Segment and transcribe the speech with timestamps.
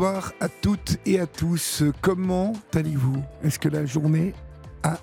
[0.00, 1.82] Bonsoir à toutes et à tous.
[2.00, 3.22] Comment allez-vous?
[3.44, 4.32] Est-ce que la journée
[4.82, 4.96] a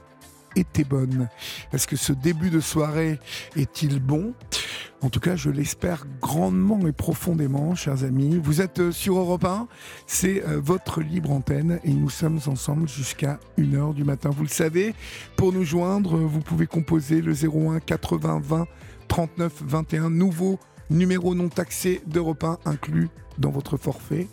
[0.55, 1.29] été bonne?
[1.71, 3.19] Est-ce que ce début de soirée
[3.55, 4.33] est-il bon?
[5.03, 8.41] En tout cas, je l'espère grandement et profondément, chers amis.
[8.43, 9.67] Vous êtes euh, sur Europe 1,
[10.07, 14.31] c'est euh, votre libre antenne et nous sommes ensemble jusqu'à 1h du matin.
[14.31, 14.95] Vous le savez,
[15.35, 18.67] pour nous joindre, vous pouvez composer le 01 80 20
[19.07, 20.59] 39 21, nouveau
[20.89, 24.27] numéro non taxé d'Europe 1 inclus dans votre forfait.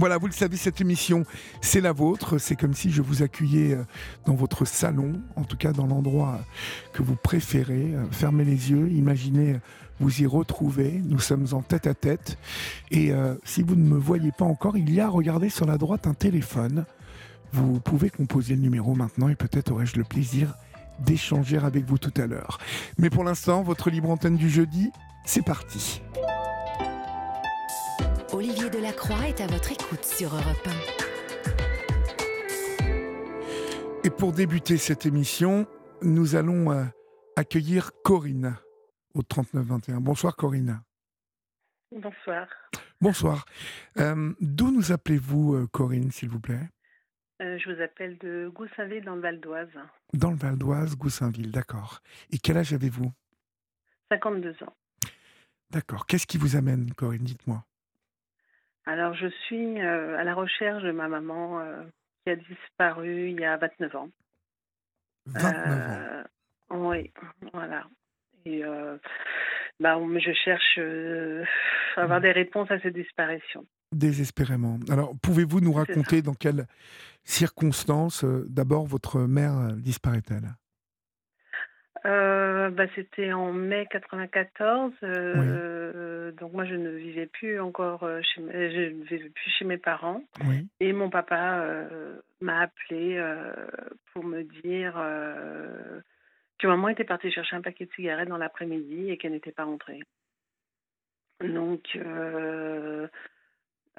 [0.00, 1.26] Voilà, vous le savez, cette émission,
[1.60, 2.38] c'est la vôtre.
[2.38, 3.84] C'est comme si je vous accueillais euh,
[4.24, 6.40] dans votre salon, en tout cas dans l'endroit
[6.94, 7.92] que vous préférez.
[7.92, 9.56] Euh, fermez les yeux, imaginez
[9.98, 11.02] vous y retrouver.
[11.04, 12.38] Nous sommes en tête à tête.
[12.90, 15.76] Et euh, si vous ne me voyez pas encore, il y a, regardez sur la
[15.76, 16.86] droite, un téléphone.
[17.52, 20.54] Vous pouvez composer le numéro maintenant et peut-être aurai-je le plaisir
[21.00, 22.58] d'échanger avec vous tout à l'heure.
[22.96, 24.92] Mais pour l'instant, votre libre antenne du jeudi,
[25.26, 26.00] c'est parti.
[28.32, 30.70] Olivier Delacroix est à votre écoute sur Europe 1.
[34.04, 35.66] Et pour débuter cette émission,
[36.02, 36.84] nous allons euh,
[37.36, 38.56] accueillir Corinne
[39.14, 40.00] au 3921.
[40.00, 40.80] Bonsoir Corinne.
[41.92, 42.46] Bonsoir.
[43.00, 43.44] Bonsoir.
[43.98, 46.68] Euh, D'où nous appelez-vous euh, Corinne, s'il vous plaît?
[47.42, 49.68] Euh, Je vous appelle de Goussainville dans le Val d'Oise.
[50.14, 52.00] Dans le Val d'Oise, Goussainville, d'accord.
[52.30, 53.10] Et quel âge avez-vous?
[54.12, 54.74] 52 ans.
[55.70, 56.06] D'accord.
[56.06, 57.22] Qu'est-ce qui vous amène, Corinne?
[57.24, 57.64] Dites-moi.
[58.86, 61.82] Alors, je suis euh, à la recherche de ma maman euh,
[62.24, 64.08] qui a disparu il y a 29 ans.
[65.26, 66.00] 29 ans.
[66.00, 66.24] Euh,
[66.70, 67.12] oui,
[67.52, 67.86] voilà.
[68.46, 68.62] Et
[69.80, 70.78] bah, je cherche
[71.96, 73.66] à avoir des réponses à cette disparition.
[73.92, 74.78] Désespérément.
[74.88, 76.66] Alors, pouvez-vous nous raconter dans quelles
[77.24, 80.54] circonstances, d'abord, votre mère disparaît-elle?
[82.06, 84.92] Euh, bah, C'était en mai 94.
[85.02, 89.50] euh, Donc moi, je ne vivais plus encore euh, chez, mes- je ne vivais plus
[89.58, 90.22] chez mes parents.
[90.46, 90.66] Oui.
[90.80, 93.52] Et mon papa euh, m'a appelé euh,
[94.12, 96.00] pour me dire euh,
[96.58, 99.64] que maman était partie chercher un paquet de cigarettes dans l'après-midi et qu'elle n'était pas
[99.64, 100.00] rentrée.
[101.42, 101.98] Donc,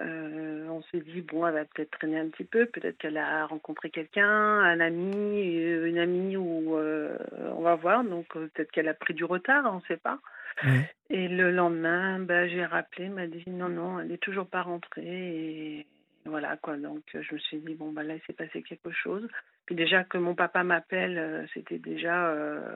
[0.01, 3.45] euh, on s'est dit, bon, elle va peut-être traîner un petit peu, peut-être qu'elle a
[3.45, 7.17] rencontré quelqu'un, un ami, euh, une amie, ou euh,
[7.55, 8.03] on va voir.
[8.03, 10.19] Donc, peut-être qu'elle a pris du retard, on ne sait pas.
[10.63, 10.81] oui.
[11.09, 14.61] Et le lendemain, bah, j'ai rappelé, elle m'a dit non, non, elle n'est toujours pas
[14.61, 15.03] rentrée.
[15.03, 15.87] Et
[16.25, 16.77] voilà, quoi.
[16.77, 19.27] Donc, je me suis dit, bon, bah, là, il s'est passé quelque chose.
[19.65, 22.29] Puis déjà que mon papa m'appelle, c'était déjà.
[22.29, 22.75] euh,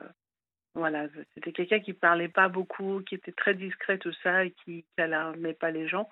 [0.76, 4.84] voilà, c'était quelqu'un qui parlait pas beaucoup, qui était très discret, tout ça, et qui
[4.98, 6.06] n'alarmait pas les gens.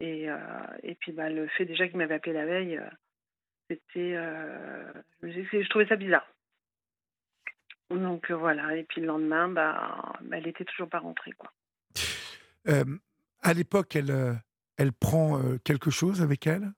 [0.00, 0.38] Et, euh,
[0.82, 2.88] et puis, bah, le fait déjà qu'il m'avait appelé la veille, euh,
[3.68, 4.14] c'était.
[4.16, 4.92] euh,
[5.22, 6.26] je, trouvais ça bizarre.
[7.90, 8.76] Donc, voilà.
[8.76, 11.52] Et puis, le lendemain, bah, elle était toujours pas rentrée, quoi.
[13.42, 14.40] À l'époque, elle,
[14.76, 16.70] elle prend quelque chose avec elle?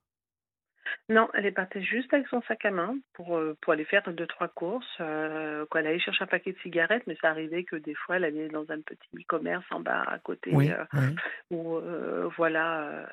[1.09, 4.03] Non, elle est partie juste avec son sac à main pour, euh, pour aller faire
[4.13, 4.85] deux, trois courses.
[5.01, 8.15] Euh, quoi, elle allait chercher un paquet de cigarettes, mais ça arrivait que des fois,
[8.17, 10.71] elle allait dans un petit commerce en bas à côté, Oui.
[10.71, 11.15] euh, oui.
[11.51, 13.09] où, euh, voilà,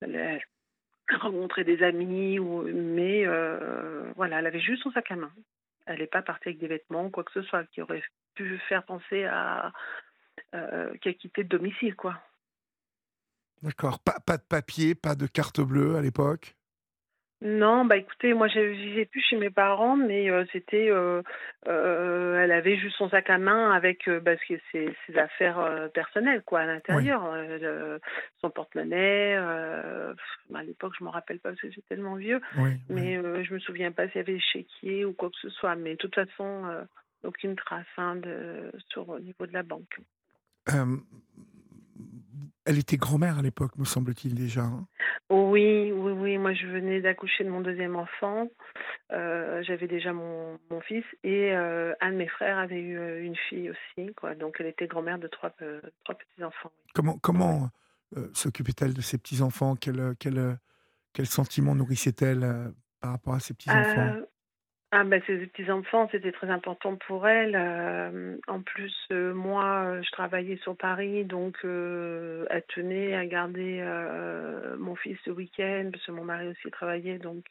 [0.00, 0.40] elle,
[1.10, 3.24] rencontrait des amis, ou, mais
[4.14, 5.32] voilà, elle avait juste son sac à main.
[5.86, 8.58] Elle n'est pas partie avec des vêtements ou quoi que ce soit qui aurait pu
[8.68, 9.72] faire penser à
[10.52, 12.20] qu'elle quittait le domicile, quoi.
[13.62, 13.98] D'accord.
[14.00, 16.54] Pas, pas de papier, pas de carte bleue à l'époque?
[17.44, 21.22] Non, bah écoutez, moi je vivais plus chez mes parents, mais euh, c'était, euh,
[21.66, 26.60] euh, elle avait juste son sac à main avec que ses, ses affaires personnelles quoi
[26.60, 27.34] à l'intérieur,
[28.40, 29.36] son porte-monnaie.
[29.36, 32.76] pff, à l'époque, je me rappelle pas parce que c'est tellement vieux, Oui.
[32.88, 35.74] mais je me souviens pas s'il y avait chéquier ou quoi que ce soit.
[35.74, 36.64] Mais de toute façon,
[37.24, 39.98] aucune trace hein, de, sur au niveau de la banque.
[42.64, 44.62] Elle était grand-mère à l'époque, me semble-t-il déjà.
[44.62, 44.86] hein
[45.30, 46.38] Oui, oui, oui.
[46.38, 48.48] Moi, je venais d'accoucher de mon deuxième enfant.
[49.12, 53.22] Euh, j'avais déjà mon, mon fils et euh, un de mes frères avait eu euh,
[53.22, 54.34] une fille aussi, quoi.
[54.34, 56.72] Donc, elle était grand-mère de trois, euh, trois petits-enfants.
[56.94, 57.70] Comment, comment
[58.34, 59.74] s'occupait-elle de ses petits-enfants?
[59.74, 60.58] Quel, quel,
[61.12, 64.16] quel sentiment nourrissait-elle par rapport à ses petits-enfants?
[64.94, 67.56] Ah, ben, ces petits-enfants, c'était très important pour elle.
[67.56, 73.82] Euh, en plus, euh, moi, euh, je travaillais sur Paris, donc elle tenait à garder
[74.78, 77.46] mon fils le week-end, parce que mon mari aussi travaillait, donc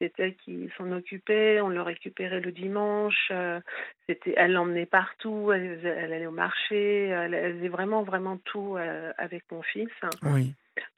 [0.00, 1.60] c'est elle qui s'en occupait.
[1.60, 3.32] On le récupérait le dimanche.
[4.08, 5.50] c'était, elle l'emmenait partout.
[5.52, 7.06] Elle, elle allait au marché.
[7.06, 8.76] Elle, elle faisait vraiment, vraiment tout
[9.18, 9.90] avec mon fils.
[10.22, 10.54] Oui.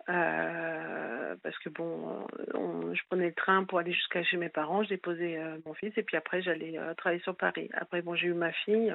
[0.09, 4.83] Euh, parce que bon, on- je prenais le train pour aller jusqu'à chez mes parents,
[4.85, 7.71] je déposais euh, mon fils et puis après j'allais euh, travailler sur Paris.
[7.75, 8.95] Après bon, j'ai eu ma fille.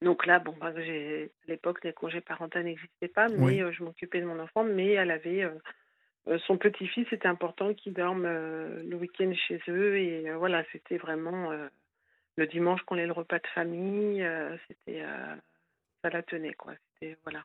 [0.00, 3.72] Donc là, bon, bah, j'ai, à l'époque, les congés parentaux n'existaient pas, mais Oui.
[3.72, 5.44] je m'occupais de mon enfant, mais elle avait
[6.46, 11.50] son petit-fils, c'était important qu'il dorme le week-end chez eux et voilà, c'était vraiment
[12.36, 14.24] le dimanche qu'on allait le repas de famille,
[14.68, 15.02] c'était
[16.02, 16.74] ça la tenait quoi.
[16.92, 17.42] C'était voilà.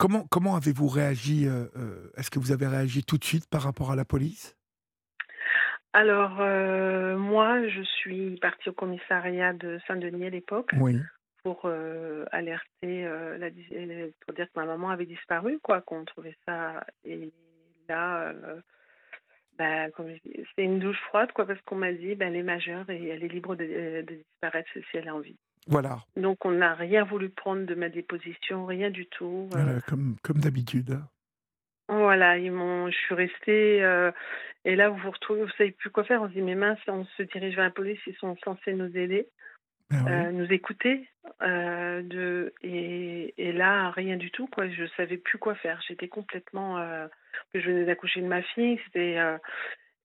[0.00, 3.62] Comment comment avez-vous réagi euh, euh, Est-ce que vous avez réagi tout de suite par
[3.62, 4.56] rapport à la police?
[5.92, 10.96] Alors, euh, moi, je suis partie au commissariat de Saint-Denis à l'époque Oui.
[11.42, 13.02] pour euh, alerter,
[13.38, 13.50] la,
[14.20, 16.84] pour dire que ma maman avait disparu, quoi, qu'on trouvait ça.
[17.04, 17.32] Et
[17.88, 18.32] là,
[19.58, 23.08] bah, c'était une douche froide, quoi, parce qu'on m'a dit, ben, elle est majeure et
[23.08, 25.36] elle est libre de, de disparaître si elle a envie.
[25.66, 25.98] Voilà.
[26.16, 29.48] Donc, on n'a rien voulu prendre de ma déposition, rien du tout.
[29.54, 30.98] euh, Voilà, comme comme d'habitude.
[31.88, 34.12] Voilà, ils m'ont, je suis restée, euh,
[34.64, 36.22] et là vous vous retrouvez, vous savez plus quoi faire.
[36.22, 38.96] On se dit mais mince, on se dirige vers la police, ils sont censés nous
[38.96, 39.26] aider,
[39.90, 40.12] Ben oui.
[40.12, 41.08] euh, nous écouter,
[41.42, 44.68] euh, de, et, et là rien du tout quoi.
[44.68, 45.82] Je savais plus quoi faire.
[45.88, 47.08] J'étais complètement, euh,
[47.54, 49.36] je venais d'accoucher de ma fille, c'était euh,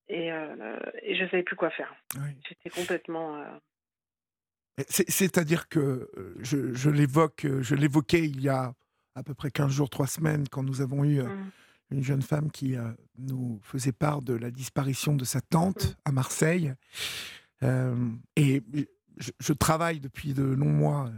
[0.09, 1.93] et euh, et je savais plus quoi faire.
[2.15, 2.31] Oui.
[2.49, 3.43] J'étais complètement.
[4.89, 8.73] C'est- C'est-à-dire que euh, je, je l'évoque, euh, je l'évoquais il y a
[9.15, 11.51] à peu près 15 jours, 3 semaines, quand nous avons eu euh, mm,
[11.91, 16.11] une jeune femme qui euh, nous faisait part de la disparition de sa tante à
[16.11, 16.73] Marseille.
[17.63, 18.61] Euh, et
[19.17, 21.09] je, je travaille depuis de longs mois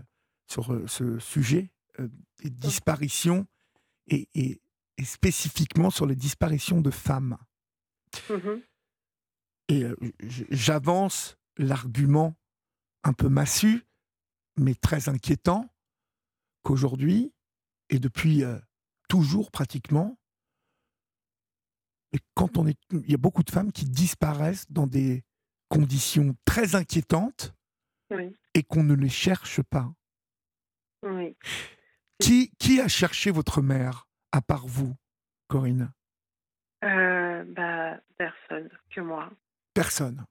[0.48, 2.08] sur ce sujet euh,
[2.44, 3.48] des disparitions
[4.08, 4.62] et, et-
[5.00, 7.38] et spécifiquement sur les disparitions de femmes.
[8.30, 8.62] mhm,
[9.70, 9.84] Et
[10.50, 12.36] j'avance l'argument
[13.08, 13.88] un peu massu,
[14.58, 15.70] mais très inquiétant,
[16.64, 17.34] qu'aujourd'hui,
[17.90, 18.60] et depuis euh,
[19.08, 20.20] toujours pratiquement,
[22.12, 25.24] et quand on est, il y a beaucoup de femmes qui disparaissent dans des
[25.70, 27.54] conditions très inquiétantes
[28.12, 29.92] oui, et qu'on ne les cherche pas.
[31.04, 31.36] oui.
[32.20, 34.96] Qui, qui a cherché votre mère, à part vous,
[35.48, 35.92] Corinne?
[36.84, 39.30] Euh, bah personne que moi.
[39.76, 40.26] Personne.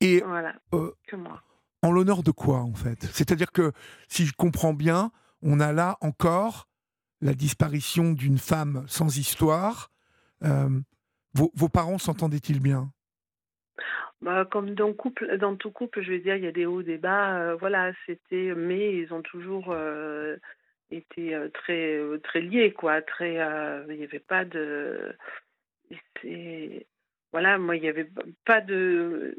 [0.00, 1.42] Et Voilà, euh, que moi.
[1.82, 3.02] En l'honneur de quoi, en fait?
[3.12, 3.72] C'est-à-dire que,
[4.08, 5.10] si je comprends bien,
[5.42, 6.68] on a là encore
[7.20, 9.90] la disparition d'une femme sans histoire.
[10.44, 10.68] Euh,
[11.34, 12.92] vos, parents s'entendaient-ils bien?
[14.20, 14.92] Bah, comme dans,
[15.56, 17.36] tout couple, je veux dire, il y a des hauts, des bas.
[17.38, 20.36] euh, voilà, c'était, mais ils ont toujours euh,
[20.90, 23.02] été très, très liés, quoi.
[23.02, 23.34] Très,
[23.88, 25.16] il n'y avait pas de,
[27.32, 28.10] voilà, moi, il n'y avait
[28.44, 29.36] pas de,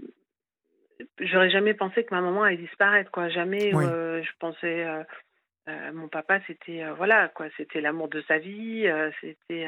[1.20, 3.30] j'aurais jamais pensé que ma maman allait disparaître, quoi.
[3.30, 3.86] Jamais, Oui.
[3.86, 5.04] euh, je pensais, euh,
[5.70, 7.48] euh, mon papa, c'était, voilà, quoi.
[7.58, 8.86] C'était l'amour de sa vie,
[9.22, 9.68] c'était.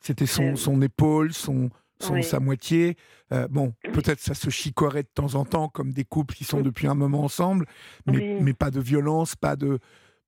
[0.00, 2.24] C'était son, son épaule, son, son- oui.
[2.24, 2.96] sa moitié.
[3.32, 3.92] Euh, bon, Oui.
[3.92, 6.62] peut-être ça se chicorait de temps en temps, comme des couples qui sont Oui.
[6.64, 7.66] depuis un moment ensemble,
[8.06, 9.78] mais, mais pas de violence, pas de,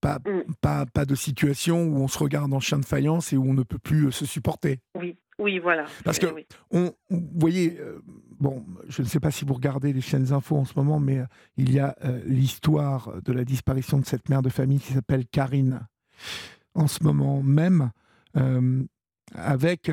[0.00, 0.42] pas, Mm.
[0.60, 3.54] pas, pas de situation où on se regarde en chien de faïence et où on
[3.54, 4.78] ne peut plus se supporter.
[4.94, 5.84] oui, oui, voilà.
[6.04, 6.46] Parce que- oui.
[6.70, 8.00] On, vous voyez, euh,
[8.40, 11.18] bon, je ne sais pas si vous regardez les chaînes infos en ce moment, mais
[11.18, 14.92] euh, il y a euh, l'histoire de la disparition de cette mère de famille qui
[14.94, 15.86] s'appelle Karine.
[16.74, 17.90] En ce moment même,
[19.34, 19.90] avec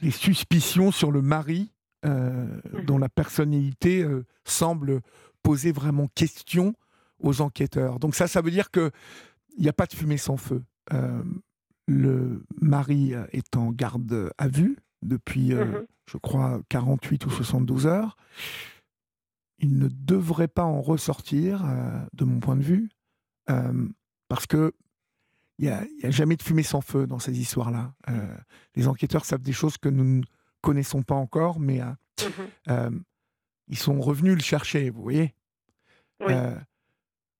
[0.00, 1.70] les suspicions sur le mari,
[2.04, 2.84] Mhm.
[2.86, 4.04] dont la personnalité
[4.44, 5.02] semble
[5.42, 6.74] poser vraiment question
[7.20, 7.98] aux enquêteurs.
[8.00, 8.90] Donc ça, ça veut dire que
[9.56, 10.62] il n'y a pas de fumée sans feu.
[11.88, 15.86] Le mari euh, est en garde à vue depuis, euh, Mhm.
[16.06, 18.16] je crois, 48 ou 72 heures.
[19.58, 22.88] Il ne devrait pas en ressortir, euh, de mon point de vue,
[23.50, 23.88] euh,
[24.28, 24.72] parce que
[25.58, 27.94] il n'y a, jamais de fumée sans feu dans ces histoires-là.
[28.74, 30.22] Les enquêteurs savent des choses que nous ne
[30.60, 31.80] connaissons pas encore, mais
[32.68, 33.04] Mhm.
[33.68, 35.34] ils sont revenus le chercher, vous voyez?
[36.20, 36.32] Oui.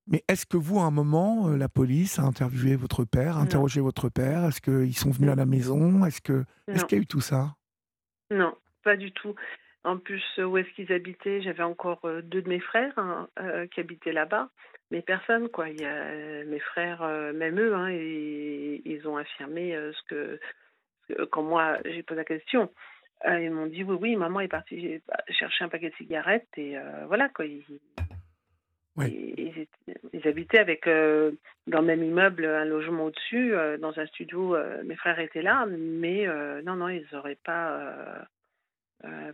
[0.09, 3.81] Mais est-ce que vous, à un moment, euh, la police a interviewé votre père, interrogé
[3.81, 4.45] votre père?
[4.47, 6.05] Est-ce qu'ils sont venus à la maison?
[6.05, 7.55] Est-ce que est-ce qu'il y a eu tout ça?
[8.31, 9.35] Non, pas du tout.
[9.85, 11.43] En plus, euh, où est-ce qu'ils habitaient?
[11.43, 14.49] J'avais encore euh, deux de mes frères hein, euh, qui habitaient là-bas,
[14.91, 15.69] mais personne, quoi.
[15.71, 20.03] Il y a mes frères, euh, même eux, hein, et- ils ont affirmé euh, ce
[20.09, 20.41] que,
[21.09, 22.73] ce que- quand moi j'ai posé la question.
[23.27, 27.29] ils m'ont dit oui, oui, maman est partie chercher un paquet de cigarettes et voilà
[27.29, 27.45] quoi.
[27.47, 27.65] Ils,
[28.97, 29.35] Oui.
[30.13, 31.33] ils, habitaient avec euh,
[31.67, 34.55] dans le même immeuble un logement au-dessus, euh, dans un studio.
[34.55, 36.27] euh, mes frères étaient là, mais
[36.63, 38.27] non, non, ils n'auraient pas.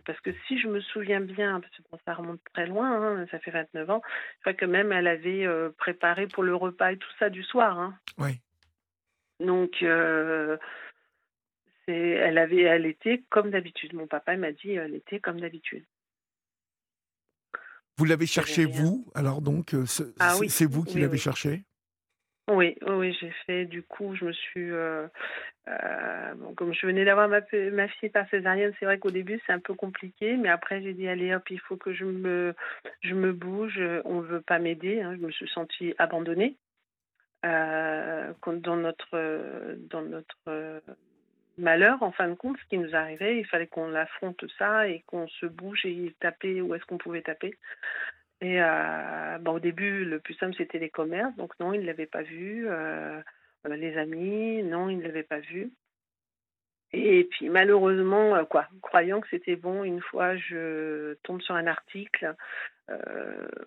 [0.05, 3.27] parce que si je me souviens bien, parce que bon, ça remonte très loin, hein,
[3.31, 4.01] ça fait 29 ans,
[4.37, 5.45] je crois que même elle avait
[5.77, 7.77] préparé pour le repas et tout ça du soir.
[7.79, 7.93] hein.
[8.17, 8.39] Oui.
[9.39, 10.59] Donc, elle
[12.37, 13.93] avait, elle était comme d'habitude.
[13.93, 15.83] Mon papa m'a dit, elle était comme d'habitude.
[17.99, 19.83] Vous l'avez cherché, vous Alors donc, euh,
[20.21, 20.71] Ah c'est oui.
[20.71, 21.19] vous qui Oui, l'avez oui.
[21.19, 21.63] cherché?
[22.49, 23.65] Oui, oui, j'ai fait.
[23.65, 24.71] Du coup, je me suis.
[24.71, 25.05] euh,
[25.67, 29.51] euh, bon, comme je venais d'avoir ma, fille par césarienne, c'est vrai qu'au début, c'est
[29.51, 30.37] un peu compliqué.
[30.37, 32.55] Mais après, j'ai dit allez hop, il faut que je me,
[33.01, 33.81] je me bouge.
[34.05, 35.01] On ne veut pas m'aider.
[35.01, 35.17] hein.
[35.19, 36.55] Je me suis sentie abandonnée.
[37.45, 40.81] Euh, dans notre, dans notre
[41.59, 45.03] malheur, en fin de compte, ce qui nous arrivait, il fallait qu'on affronte ça et
[45.07, 47.55] qu'on se bouge et taper où est-ce qu'on pouvait taper.
[48.41, 51.35] Et euh, bon, au début, le plus simple, c'était les commerces.
[51.35, 52.67] Donc non, ils ne l'avaient pas vu.
[52.69, 53.21] Euh,
[53.67, 55.71] euh, les amis, non, ils ne l'avaient pas vu.
[56.91, 61.67] Et puis malheureusement, euh, quoi, croyant que c'était bon, une fois, je tombe sur un
[61.67, 62.35] article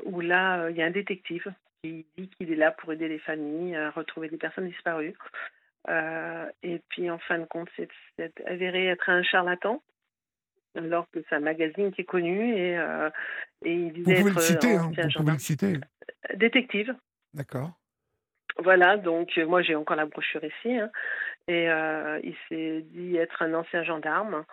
[0.05, 1.53] où là, il y a un détective
[1.85, 5.15] qui dit qu'il est là pour aider les familles à retrouver des personnes disparues.
[5.89, 9.83] Euh, et puis en fin de compte, c'est avéré être un charlatan,
[10.77, 13.11] alors que c'est un magazine qui est connu et, euh,
[13.65, 15.75] et il Vous disait pouvez être le citer, hein, vous pouvez le citer.
[16.35, 16.95] Détective.
[17.35, 17.73] D'accord.
[18.59, 20.77] Voilà, donc euh, moi j'ai encore la brochure ici.
[20.77, 20.91] hein.
[21.49, 24.45] et euh, il s'est dit être un ancien gendarme.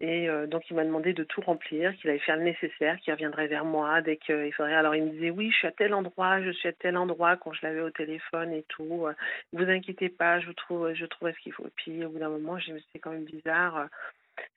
[0.00, 3.12] Et euh, donc il m'a demandé de tout remplir, qu'il allait faire le nécessaire, qu'il
[3.12, 4.74] reviendrait vers moi dès qu'il faudrait.
[4.74, 7.36] Alors il me disait oui, je suis à tel endroit, je suis à tel endroit
[7.36, 9.06] quand je l'avais au téléphone et tout.
[9.06, 9.12] Euh,
[9.52, 11.66] Vous inquiétez pas, je trouve, je trouverai ce qu'il faut.
[11.66, 13.76] Et puis au bout d'un moment, je me c'est quand même bizarre.
[13.78, 13.86] euh,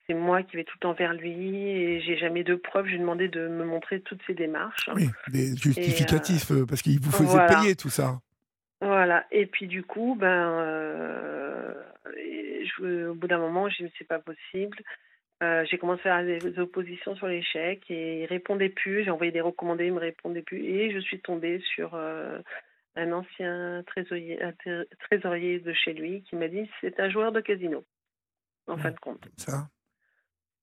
[0.08, 2.86] C'est moi qui vais tout le temps vers lui et j'ai jamais de preuves.
[2.86, 4.90] Je lui ai demandé de me montrer toutes ses démarches.
[4.92, 7.54] Oui, des justificatifs, euh, parce qu'il vous faisait voilà.
[7.60, 8.18] payer tout ça.
[8.80, 9.24] Voilà.
[9.30, 11.74] Et puis du coup, ben, euh,
[12.16, 14.78] je- au bout d'un moment, je me c'est pas possible.
[15.42, 19.04] Euh, j'ai commencé à faire des oppositions sur les chèques et il répondait plus.
[19.04, 20.64] J'ai envoyé des recommandés, il me répondait plus.
[20.64, 22.40] Et je suis tombée sur euh,
[22.96, 24.52] un ancien trésorier, un
[25.00, 27.84] trésorier de chez lui qui m'a dit c'est un joueur de casino.
[28.66, 28.82] En Ouais.
[28.82, 29.28] fin de compte.
[29.36, 29.68] Ça.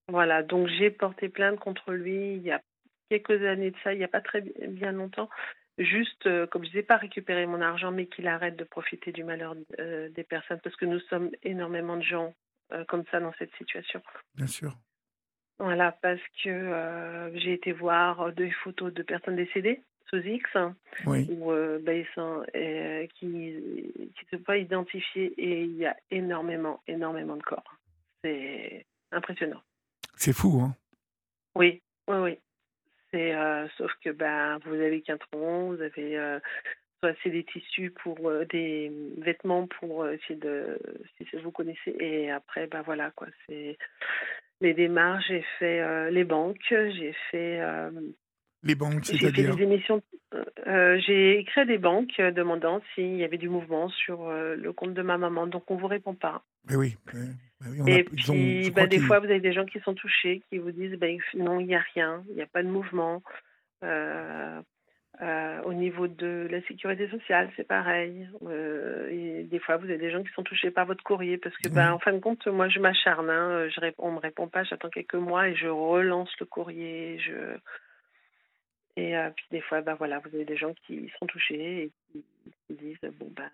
[0.10, 2.62] Voilà, donc j'ai porté plainte contre lui il y a
[3.10, 5.29] quelques années de ça, il n'y a pas très bi- bien longtemps.
[5.77, 9.24] Juste, euh, comme je disais, pas récupérer mon argent, mais qu'il arrête de profiter du
[9.24, 12.34] malheur des personnes, parce que nous sommes énormément de gens
[12.88, 14.02] comme ça dans cette situation.
[14.36, 14.76] Bien sûr.
[15.60, 20.50] Voilà, parce que euh, j'ai été voir des photos de personnes décédées sous X,
[21.06, 21.28] Oui.
[21.32, 25.96] ou euh, ben, ils sont, euh, qui ne sont pas identifiés, et il y a
[26.12, 27.78] énormément, énormément de corps.
[28.24, 29.62] C'est impressionnant.
[30.16, 30.76] C'est fou, hein
[31.56, 32.40] Oui, oui, oui.
[33.12, 36.40] C'est euh, sauf que ben vous avez qu'un tronc, vous avez euh,
[37.24, 40.80] c'est des tissus pour euh, des vêtements pour euh, essayer de
[41.18, 43.78] si vous connaissez et après ben voilà quoi c'est
[44.62, 47.92] les démarches j'ai fait euh, les banques j'ai fait euh,
[48.64, 50.02] Les banques, c'est-à-dire des émissions
[51.08, 55.18] j'ai écrit des banques demandant s'il y avait du mouvement sur le compte de ma
[55.18, 56.98] maman donc on vous répond pas Mais oui.
[57.12, 57.20] mais-
[57.82, 60.42] on et ont- puis, bah, crois des fois, vous avez des gens qui sont touchés,
[60.50, 63.24] qui vous disent bah, non, il n'y a rien, il n'y a pas de mouvement.
[63.84, 64.62] Euh,
[65.22, 68.28] euh, au niveau de la sécurité sociale, c'est pareil.
[68.44, 71.56] Euh, et des fois, vous avez des gens qui sont touchés par votre courrier parce
[71.58, 71.94] que, bah, Oui.
[71.94, 73.30] en fin de compte, moi, je m'acharne.
[73.30, 76.46] Hein, je réponds, on ne me répond pas, j'attends quelques mois et je relance le
[76.46, 77.18] courrier.
[77.20, 77.58] Je...
[78.98, 81.92] Et euh, puis, des fois, bah, voilà, vous avez des gens qui sont touchés et
[82.12, 82.26] qui,
[82.70, 83.50] disent bon, bah,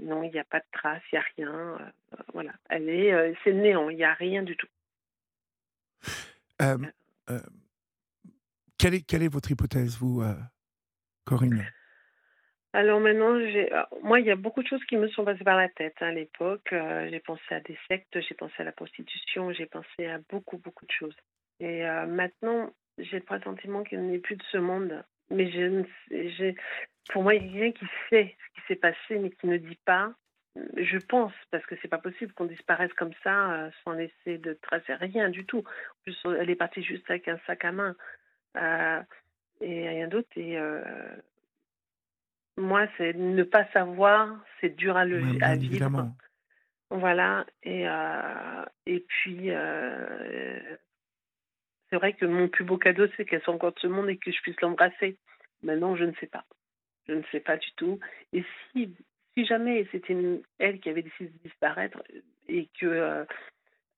[0.00, 1.78] non, il n'y a pas de trace, il n'y a rien.
[1.80, 4.68] euh, voilà, elle est, euh, c'est le néant, il n'y a rien du tout.
[6.62, 6.78] Euh,
[7.30, 7.40] euh,
[8.78, 10.34] quelle, est, quelle est votre hypothèse, vous, euh,
[11.24, 11.66] Corinne
[12.72, 15.56] Alors maintenant, euh, moi, il y a beaucoup de choses qui me sont passées par
[15.56, 16.72] la tête hein, à l'époque.
[16.72, 20.58] Euh, j'ai pensé à des sectes, j'ai pensé à la prostitution, j'ai pensé à beaucoup,
[20.58, 21.16] beaucoup de choses.
[21.60, 25.04] Et euh, maintenant, j'ai le pressentiment qu'il n'est plus de ce monde.
[25.30, 25.50] Mais
[27.10, 29.56] pour moi, il y a quelqu'un qui sait ce qui s'est passé, mais qui ne
[29.56, 30.12] dit pas.
[30.76, 34.52] Je pense, parce que c'est pas possible qu'on disparaisse comme ça euh, sans laisser de
[34.62, 35.64] traces, rien du tout.
[36.06, 37.96] Elle est partie juste avec un sac à main
[39.60, 40.28] et rien d'autre.
[40.36, 40.82] Et euh,
[42.56, 44.28] moi, c'est ne pas savoir,
[44.60, 45.72] c'est dur à, le, Ouais, à vivre.
[45.72, 46.16] évidemment.
[46.90, 47.44] Voilà.
[47.62, 50.76] Et, euh, et puis, euh,
[51.90, 54.16] c'est vrai que mon plus beau cadeau, c'est qu'elle soit encore de ce monde et
[54.16, 55.16] que je puisse l'embrasser.
[55.62, 56.44] Maintenant, je ne sais pas.
[57.08, 57.98] Je ne sais pas du tout.
[58.32, 58.94] Et si,
[59.34, 60.16] si jamais c'était
[60.58, 62.02] elle qui avait décidé de disparaître
[62.48, 63.24] et que euh,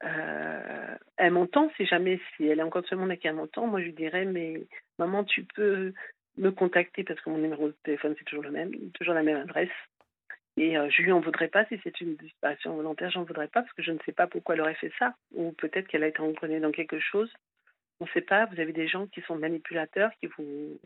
[0.05, 3.67] euh, elle m'entend, si jamais si elle est encore de ce monde et qu'elle m'entend,
[3.67, 4.67] moi je lui dirais mais
[4.99, 5.93] maman tu peux
[6.37, 9.39] me contacter parce que mon numéro de téléphone c'est toujours le même, toujours la même
[9.41, 9.71] adresse.
[10.59, 13.61] Et euh, je lui en voudrais pas si c'est une disparition volontaire, j'en voudrais pas
[13.63, 15.15] parce que je ne sais pas pourquoi elle aurait fait ça.
[15.35, 17.31] Ou peut-être qu'elle a été engrenée dans quelque chose.
[18.01, 18.47] On ne sait pas.
[18.47, 20.81] Vous avez des gens qui sont manipulateurs, qui vous.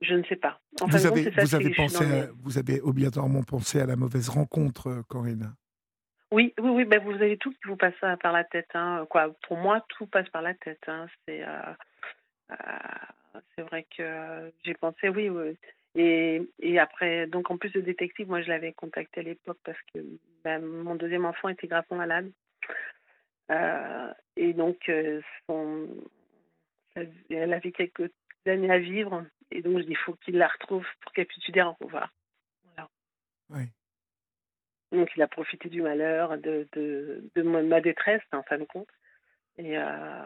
[0.00, 0.60] Je ne sais pas.
[0.80, 3.42] En fin Vous compte, avez, ça, vous avez pensé, dans à- le- vous avez obligatoirement
[3.42, 5.52] pensé à la mauvaise rencontre, euh, Corinne.
[6.30, 6.84] Oui, oui, oui.
[6.84, 8.70] Ben vous avez tout qui vous passe euh, par la tête.
[8.74, 9.06] Hein.
[9.08, 10.82] Quoi, pour moi, tout passe par la tête.
[10.86, 11.06] Hein.
[11.26, 11.72] C'est, euh,
[12.50, 15.56] euh, c'est vrai que j'ai pensé, oui, oui.
[15.94, 19.78] Et, et après, donc en plus de détective, moi je l'avais contacté à l'époque parce
[19.92, 19.98] que
[20.44, 22.30] ben, mon deuxième enfant était gravement malade.
[24.36, 24.90] Et donc,
[25.46, 25.88] son,
[26.94, 28.10] elle avait quelques
[28.46, 29.24] années à vivre.
[29.50, 31.84] Et donc, je dis, il faut qu'il la retrouve pour qu'elle puisse lui dire au
[31.84, 32.12] revoir.
[32.64, 32.88] Voilà.
[33.50, 33.62] Oui.
[34.92, 38.88] Donc, il a profité du malheur, de, de, de ma détresse, en fin de compte.
[39.58, 40.24] Et, euh,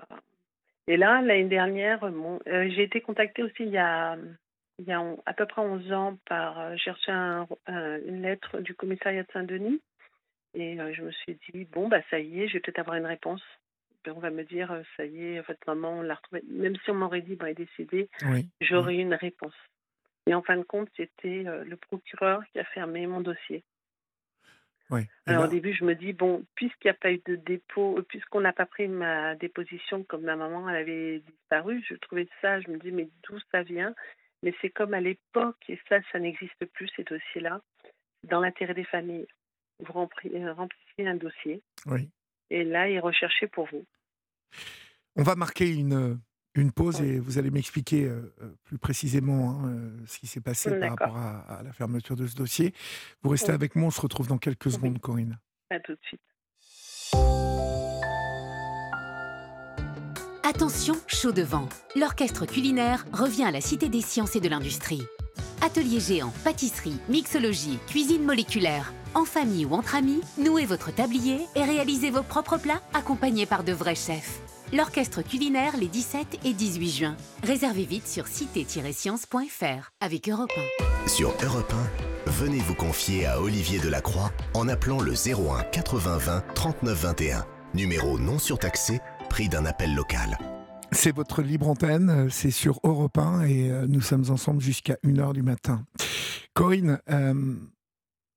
[0.86, 4.16] et là, l'année dernière, euh, j'ai été contactée aussi il y a,
[4.78, 6.60] il y a on- à peu près 11 ans par.
[6.60, 9.80] euh, j'ai reçu un- un- une lettre du commissariat de Saint-Denis.
[10.54, 12.96] Et euh, je me suis dit, bon, bah, ça y est, je vais peut-être avoir
[12.96, 13.42] une réponse.
[14.02, 16.42] Puis on va me dire, ça y est, votre maman, on l'a retrouvée.
[16.48, 18.48] Même si on m'aurait dit, bon, elle est décédée, Oui.
[18.60, 19.54] j'aurais eu une réponse.
[20.26, 23.64] Et en fin de compte, c'était le procureur qui a fermé mon dossier.
[24.92, 25.08] Oui.
[25.26, 27.98] Alors là- au début, je me dis, bon, puisqu'il n'y a pas eu de dépôt,
[27.98, 32.28] euh, puisqu'on n'a pas pris ma déposition comme ma maman, elle avait disparu, je trouvais
[32.40, 33.94] ça, je me dis, mais d'où ça vient?
[34.42, 37.62] Mais c'est comme à l'époque, et ça, ça n'existe plus, ces dossiers-là,
[38.24, 39.26] dans l'intérêt des familles.
[39.80, 42.08] Vous euh, remplissiez un dossier, oui.
[42.50, 43.84] et là, ils recherchaient pour vous.
[45.16, 46.20] On va marquer une,
[46.54, 47.08] une pause Oui.
[47.08, 48.32] et vous allez m'expliquer euh,
[48.64, 49.72] plus précisément hein,
[50.06, 52.74] ce qui s'est passé par rapport à, à la fermeture de ce dossier.
[53.22, 53.54] Vous restez Oui.
[53.54, 54.72] avec moi, on se retrouve dans quelques Oui.
[54.72, 55.38] secondes, Corinne.
[55.70, 56.20] À tout de suite.
[60.44, 61.68] Attention, chaud devant.
[61.96, 65.02] L'orchestre culinaire revient à la Cité des sciences et de l'industrie.
[65.64, 68.92] Atelier géant, pâtisserie, mixologie, cuisine moléculaire.
[69.14, 73.62] En famille ou entre amis, nouez votre tablier et réalisez vos propres plats accompagnés par
[73.64, 74.40] de vrais chefs.
[74.74, 77.16] L'orchestre culinaire les 17 et 18 juin.
[77.42, 80.52] Réservez vite sur cité-science.fr avec Europe
[81.04, 81.08] 1.
[81.08, 81.74] Sur Europe
[82.26, 87.46] 1, venez vous confier à Olivier Delacroix en appelant le 01 80 20 39 21.
[87.74, 90.38] Numéro non surtaxé, prix d'un appel local.
[90.90, 95.34] C'est votre libre antenne, c'est sur Europe 1 et euh, nous sommes ensemble jusqu'à 1h
[95.34, 95.84] du matin.
[96.54, 97.34] Corinne, euh,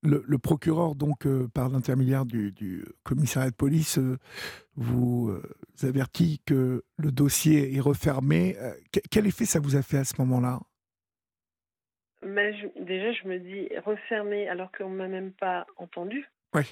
[0.06, 4.16] le, le procureur, donc, euh, par l'intermédiaire du, du commissariat de police, euh,
[4.76, 5.42] vous euh,
[5.82, 8.56] avertit que le dossier est refermé.
[8.92, 10.60] Que- quel effet ça vous a fait à ce moment-là?
[12.22, 16.26] Je- déjà, je me dis, refermer alors qu'on ne m'a même pas entendu.
[16.54, 16.62] Oui.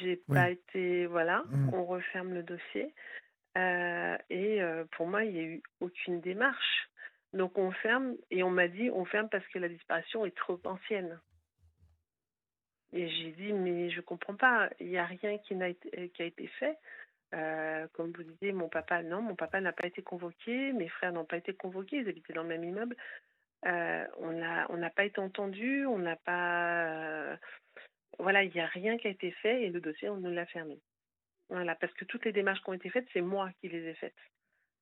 [0.00, 0.34] J'ai Oui.
[0.34, 1.06] pas été.
[1.06, 1.74] Voilà, Mm.
[1.74, 2.94] on referme le dossier.
[4.30, 4.60] Et
[4.96, 6.88] pour moi, il n'y a eu aucune démarche.
[7.32, 10.58] Donc on ferme et on m'a dit on ferme parce que la disparition est trop
[10.64, 11.18] ancienne.
[12.92, 16.22] Et j'ai dit mais je comprends pas, il n'y a rien qui, n'a été, qui
[16.22, 16.78] a été fait.
[17.34, 21.12] Euh, comme vous disiez, mon papa, non, mon papa n'a pas été convoqué, mes frères
[21.12, 22.96] n'ont pas été convoqués, ils habitaient dans le même immeuble.
[23.66, 26.86] Euh, on n'a on pas été entendu, on n'a pas.
[26.86, 27.36] euh,
[28.18, 30.46] voilà, il n'y a rien qui a été fait et le dossier, on nous l'a
[30.46, 30.78] fermé.
[31.48, 33.94] Voilà, parce que toutes les démarches qui ont été faites, c'est moi qui les ai
[33.94, 34.16] faites.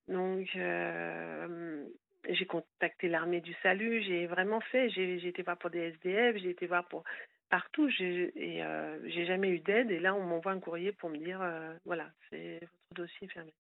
[0.09, 1.85] Donc, euh,
[2.29, 6.51] j'ai contacté l'armée du salut, j'ai vraiment fait, j'ai été voir pour des SDF, j'ai
[6.51, 7.05] été voir pour
[7.55, 9.93] partout, j'ai- et euh, j'ai jamais eu d'aide.
[9.93, 13.55] Et là, on m'envoie un courrier pour me dire, euh, voilà, c'est votre dossier fermé.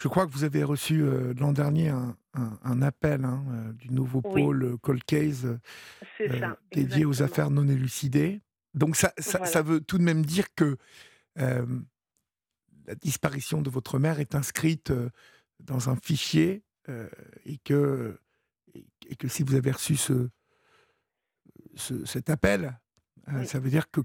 [0.00, 3.90] Je crois que vous avez reçu euh, l'an dernier un, un- un appel hein, du
[3.90, 4.40] nouveau Oui.
[4.40, 5.58] pôle Cold Case
[6.16, 6.56] ça.
[6.70, 8.40] dédié aux affaires non élucidées.
[8.72, 9.46] Donc ça, ça, Voilà.
[9.52, 10.76] ça veut tout de même dire que
[11.34, 14.92] la disparition de votre mère est inscrite
[15.58, 16.62] dans un fichier
[17.44, 18.16] et, que,
[18.74, 20.30] et, et que si vous avez reçu ce,
[21.74, 22.78] ce- cet appel,
[23.28, 23.46] euh, Oui.
[23.46, 24.00] ça veut dire que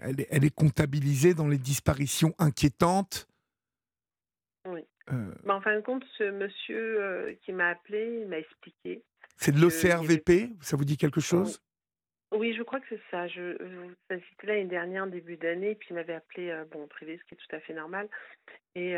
[0.00, 3.26] elle est, elle est comptabilisée dans les disparitions inquiétantes.
[4.66, 4.80] Oui.
[5.10, 9.02] Euh, Mais en fin de compte, ce monsieur euh, qui m'a appelé, m'a expliqué.
[9.36, 11.60] c'est de l'OCRVP, ça vous dit quelque chose?
[12.32, 13.26] Oui, je crois que c'est ça.
[13.26, 17.18] Je, je- c'était l'année dernière, début d'année, puis il m'avait appelé, euh, bon, en privé,
[17.18, 18.08] ce qui est tout à fait normal.
[18.76, 18.96] Et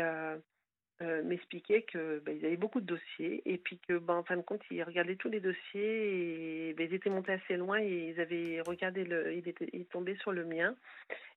[1.03, 4.23] euh, euh, m'expliquait que bah, ils avaient beaucoup de dossiers et puis que ben, en
[4.23, 7.79] fin de compte ils regardaient tous les dossiers et ben, ils étaient montés assez loin
[7.79, 10.75] et ils avaient regardé le ils étaient ils tombaient sur le mien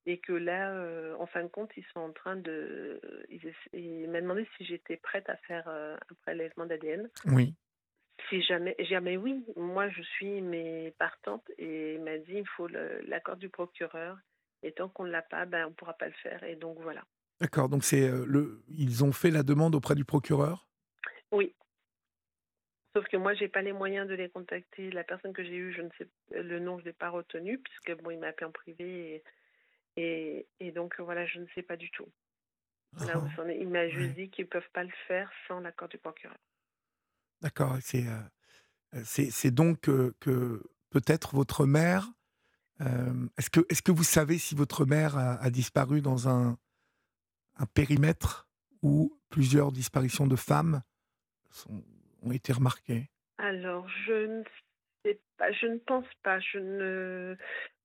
[0.07, 3.01] et que là euh, en fin de compte ils sont en train de
[3.73, 7.55] ils, m'ont demandé si j'étais prête à faire euh, un prélèvement d'ADN Oui.
[8.29, 12.69] si jamais jamais oui moi je suis mais partante et il m'a dit il faut
[12.69, 14.17] l'accord du procureur
[14.63, 17.03] et tant qu'on ne l'a pas ben on pourra pas le faire et donc voilà
[17.41, 20.69] D'accord, donc c'est euh, le ils ont fait la demande auprès du procureur?
[21.33, 21.55] Oui.
[22.95, 24.91] Sauf que moi, j'ai pas les moyens de les contacter.
[24.91, 28.03] La personne que j'ai eue, je ne sais le nom, je l'ai pas retenu puisque
[28.03, 29.23] bon, il m'a appelé en privé
[29.97, 32.09] et, et, et donc voilà, je ne sais pas du tout.
[33.01, 33.59] Là où Ah, est.
[33.61, 36.39] Il m'a juste dit qu'ils peuvent pas le faire sans l'accord du procureur.
[37.43, 38.07] D'accord, c'est,
[39.05, 42.09] c'est donc, que peut-être votre mère,
[42.81, 46.57] est-ce que est-ce que vous savez si votre mère a a disparu dans un
[47.57, 48.49] un périmètre
[48.83, 50.83] où plusieurs disparitions de femmes
[52.23, 53.11] ont été remarquées?
[53.39, 54.43] Alors, je ne
[55.05, 57.37] sais pas, je ne pense pas, je ne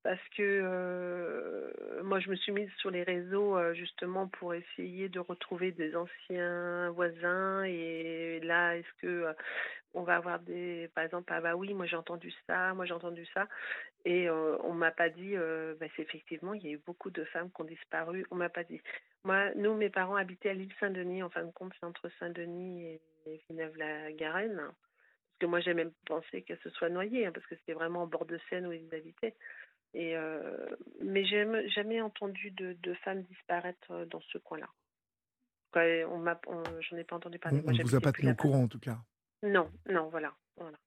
[0.04, 5.10] parce que euh, moi, je me suis mise sur les réseaux euh, justement pour essayer
[5.10, 7.64] de retrouver des anciens voisins.
[7.64, 9.34] Et là, est-ce que euh,
[9.94, 12.94] on va avoir des, par exemple, ah bah oui, moi j'ai entendu ça, moi j'ai
[12.94, 13.48] entendu ça,
[14.06, 17.62] et on m'a pas dit, bah, effectivement, il y a eu beaucoup de femmes qui
[17.62, 18.26] ont disparu.
[18.32, 18.82] On m'a pas dit.
[19.26, 21.22] Moi, nous, mes parents habitaient à l'île Saint-Denis.
[21.22, 24.56] En fin de compte, c'est entre Saint-Denis et Villeneuve-la-Garenne.
[24.56, 28.04] Parce que moi, j'ai même pensé qu'elles se soient noyées, hein, parce que c'était vraiment
[28.04, 29.36] en bord de Seine où ils habitaient.
[29.94, 30.68] Et euh,
[31.02, 34.68] mais j'ai jamais jamais entendu de, de femmes disparaître euh, dans ce coin-là.
[35.76, 37.62] On m'a, on- j'en ai pas entendu parler.
[37.66, 39.00] on ne vous a pas tenu au courant en tout cas?
[39.44, 40.78] Non, non, voilà, voilà.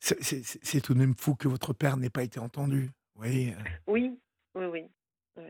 [0.00, 2.90] C'est tout de même fou que votre père n'ait pas été entendu?
[3.24, 3.54] Heu,
[3.86, 4.18] Oui,
[4.54, 4.90] oui, oui.
[5.36, 5.44] oui.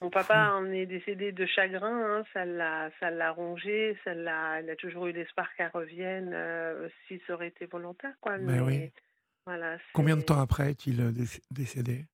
[0.00, 4.60] Mon papa en est décédé de chagrin, hein, ça l'a, ça l'a rongé, ça l'a,
[4.62, 8.38] il a toujours eu l'espoir qu'elle revienne, euh, si ça aurait été volontaire, quoi.
[8.38, 8.90] Mais oui.
[9.46, 12.06] Voilà, Combien de temps après est-il, déc décédé?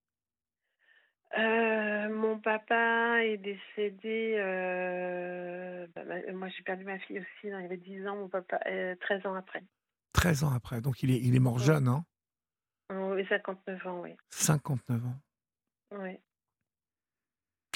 [1.37, 4.37] Euh, mon papa est décédé.
[4.39, 7.51] euh, bah, moi, j'ai perdu ma fille aussi.
[7.51, 9.63] hein, il y avait 10 ans, mon papa, euh, 13 ans après.
[10.13, 12.05] 13 ans après, donc il est il est mort jeune, hein?
[12.91, 14.17] oui 59 ans, oui.
[14.31, 15.15] 59 ans.
[15.93, 16.19] oui.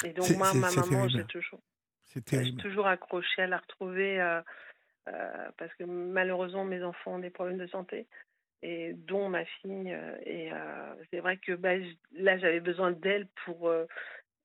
[0.05, 1.61] Et donc, moi, ma maman, j'ai toujours.
[2.15, 4.41] Bah, J'ai toujours accroché à la retrouver euh,
[5.09, 8.09] euh, parce que malheureusement mes enfants ont des problèmes de santé
[8.63, 11.77] et dont ma fille euh, et euh, c'est vrai que bah,
[12.13, 13.87] là j'avais besoin d'elle pour euh,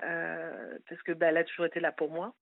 [0.04, 2.34] euh, parce que bah, elle a toujours été là pour moi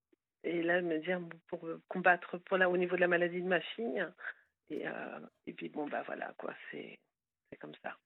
[0.43, 3.61] et là me dire pour combattre pour là au niveau de la maladie de ma
[3.61, 4.05] fille
[4.69, 4.85] et
[5.47, 6.99] et puis bon bah voilà quoi c'est
[7.49, 7.97] c'est comme ça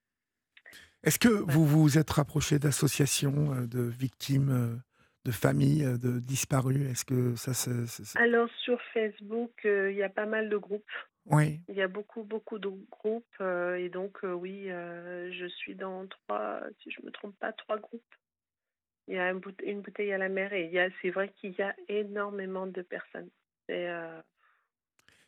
[1.03, 1.45] Est-ce que Ouais.
[1.47, 4.81] vous vous êtes rapproché d'associations, de victimes,
[5.25, 6.89] de familles, de disparus?
[6.91, 10.91] Est-ce que ça se alors sur Facebook il y a pas mal de groupes
[11.29, 15.45] oui, Il y a beaucoup, beaucoup de groupes euh, et donc euh, oui, euh, je
[15.45, 18.03] suis dans trois, si je me trompe pas, trois groupes.
[19.07, 19.39] Il y a une
[19.81, 22.81] bouteille, à la mer et il y a, c'est vrai qu'il y a énormément de
[22.81, 23.29] personnes.
[23.67, 24.21] C'est euh,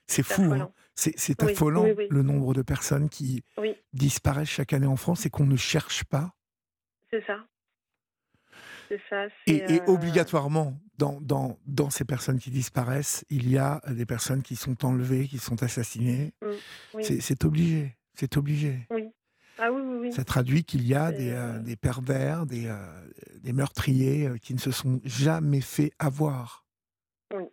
[0.07, 0.71] fou, hein?
[0.95, 3.43] C'est c'est Oui, oui, affolant oui, le nombre de personnes qui
[3.93, 6.33] disparaissent chaque année en France et qu'on ne cherche pas
[7.11, 7.43] c'est ça,
[8.89, 13.81] c'est ça, et euh, obligatoirement dans dans dans ces personnes qui disparaissent, il y a,
[13.89, 16.33] des personnes qui sont enlevées, qui sont assassinées.
[16.41, 16.47] mm,
[17.01, 18.87] C'est oui, c'est obligé, c'est obligé.
[18.89, 19.09] oui,
[19.59, 22.73] ah oui, oui, oui, Ça traduit qu'il y a des, euh, des pervers, des,
[23.41, 26.65] des meurtriers, qui ne se sont jamais fait avoir.
[27.33, 27.43] oui,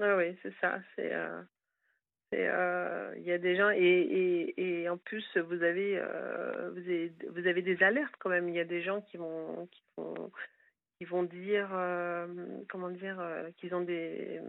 [0.00, 1.42] oui, oui, c'est ça, euh,
[2.34, 6.80] euh, il y a des gens et, et, et en plus vous avez, euh, vous
[6.80, 8.48] avez vous avez des alertes quand même.
[8.48, 10.32] Il y a des gens qui vont qui vont
[10.98, 12.26] qui vont dire euh,
[12.68, 14.40] comment dire euh, qu'ils ont des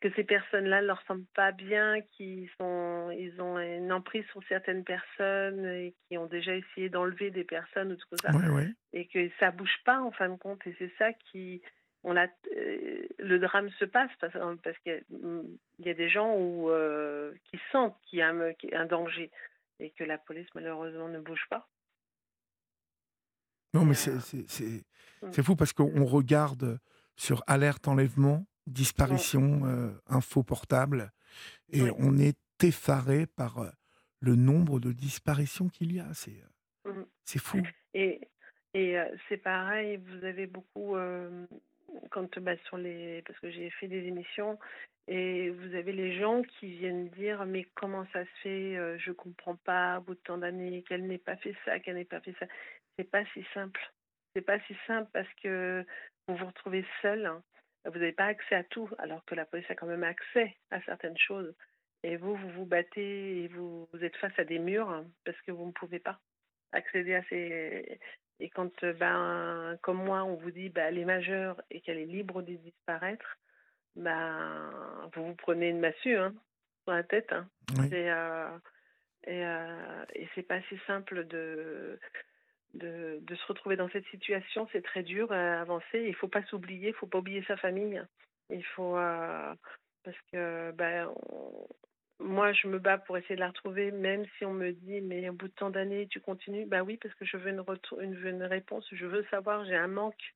[0.00, 4.42] que ces personnes-là ne leur semblent pas bien, qu'ils sont ils ont une emprise sur
[4.46, 8.30] certaines personnes et qui ont déjà essayé d'enlever des personnes ou tout ça.
[8.92, 10.66] Et que ça bouge pas en fin de compte.
[10.66, 11.62] Et c'est ça qui
[12.04, 15.00] on a euh, le drame se passe parce, parce qu'il y, a-
[15.78, 18.74] il y a des gens où, euh, qui sentent qu'il y a un, qu'il y
[18.74, 19.30] a un danger
[19.80, 21.66] et que la police malheureusement ne bouge pas.
[23.76, 24.82] Non, mais Et, c'est
[25.22, 26.78] euh, fou parce qu'on regarde
[27.16, 31.12] sur alerte enlèvement, disparition, heu, info portable
[31.70, 33.70] et oui, on est effaré par, heu,
[34.20, 36.12] le nombre de disparitions qu'il y a.
[36.14, 36.42] C'est,
[36.86, 37.06] heu, mm.
[37.24, 37.62] c'est fou.
[37.94, 38.20] Et,
[38.74, 41.46] et euh, c'est pareil, vous avez beaucoup, euh,
[42.10, 44.58] quand, bah, sur les, parce que j'ai fait des émissions,
[45.08, 49.12] et vous avez les gens qui viennent dire, mais comment ça se fait, euh, je
[49.12, 52.20] comprends pas, au bout de tant d'années, qu'elle n'ait pas fait ça, qu'elle n'ait pas
[52.20, 52.46] fait ça.
[52.98, 53.80] C'est pas si simple.
[54.34, 55.84] C'est pas si simple parce que
[56.28, 57.26] vous vous retrouvez seul.
[57.26, 57.42] hein.
[57.84, 60.80] vous n'avez pas accès à tout, alors que la police a quand même accès à
[60.82, 61.54] certaines choses.
[62.02, 65.50] Et vous, vous vous battez et vous, vous êtes face à des murs parce que
[65.52, 66.20] vous ne pouvez pas
[66.72, 67.98] accéder à ces.
[68.38, 72.04] Et quand, ben, comme moi, on vous dit, ben, elle est majeure et qu'elle est
[72.04, 73.38] libre de disparaître,
[73.96, 76.34] ben, vous vous prenez une massue hein,
[76.84, 77.32] sur la tête.
[77.32, 77.48] Hein.
[77.90, 78.58] Et, euh,
[79.24, 81.98] et, euh, et c'est pas si simple de,
[82.76, 84.68] de, se retrouver dans cette situation.
[84.72, 86.04] C'est très dur à avancer.
[86.06, 88.02] Il faut pas s'oublier, il faut pas oublier sa famille.
[88.50, 88.96] Il faut.
[88.96, 89.54] Euh,
[90.04, 91.10] parce que ben,
[92.20, 95.28] moi, je me bats pour essayer de la retrouver, même si on me dit, mais
[95.28, 96.66] au bout de tant d'années, tu continues.
[96.66, 97.64] Bah oui, parce que je veux une,
[98.24, 100.34] une, réponse, je veux savoir, j'ai un manque.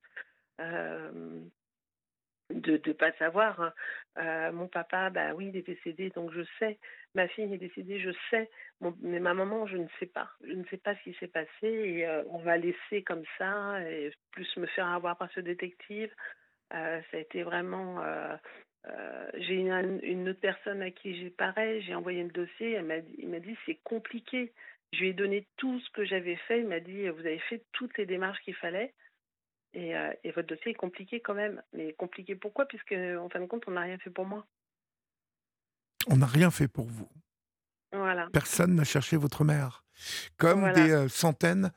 [0.60, 1.40] Euh,
[2.50, 3.60] de ne pas savoir.
[3.60, 3.72] Hein.
[4.18, 6.78] Euh, mon papa, bah oui, il est décédé, donc je sais.
[7.14, 8.50] Ma fille est décédée, je sais.
[9.00, 10.30] Mais ma maman, je ne sais pas.
[10.42, 13.82] Je ne sais pas ce qui s'est passé et euh, on va laisser comme ça
[13.82, 16.10] et plus me faire avoir par ce détective.
[16.72, 18.02] Euh, ça a été vraiment.
[19.34, 22.72] j'ai une, une, autre personne à qui j'ai pareil, j'ai envoyé le dossier.
[22.72, 24.52] Elle m'a il m'a dit c'est compliqué.
[24.92, 26.60] Je lui ai donné tout ce que j'avais fait.
[26.60, 28.94] Il m'a dit vous avez fait toutes les démarches qu'il fallait.
[29.72, 31.62] Et, euh, et, votre dossier est compliqué quand même.
[31.72, 32.66] Mais compliqué pourquoi?
[32.66, 34.46] Puisque, en fin de compte, on n'a rien fait pour moi.
[36.08, 37.08] On n'a rien fait pour vous.
[37.92, 38.28] Voilà.
[38.32, 39.84] Personne n'a cherché votre mère.
[40.36, 41.72] Comme des euh, centaines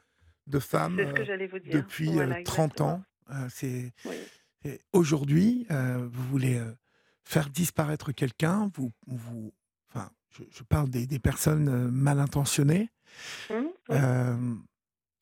[0.48, 1.38] de femmes dire.
[1.72, 2.12] depuis
[2.46, 3.04] 30 euh, ans.
[3.50, 3.94] c'est
[4.94, 6.62] Aujourd'hui, vous voulez
[7.24, 8.72] faire disparaître quelqu'un.
[8.76, 9.54] Vous, vous,
[9.90, 12.90] enfin, je, parle des, des personnes mal intentionnées.
[13.50, 14.56] Mmh,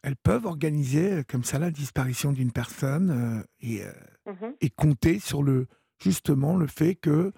[0.04, 3.92] elles peuvent organiser euh, comme ça la disparition d'une personne euh, et, euh,
[4.32, 5.68] mmh et, compter sur le
[6.02, 7.32] justement le fait que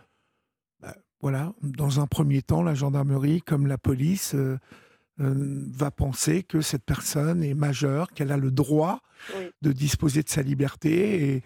[1.23, 4.35] voilà dans un premier temps la gendarmerie comme la police
[5.17, 8.99] va penser que cette personne est majeure qu'elle a le droit
[9.61, 11.43] de disposer de sa liberté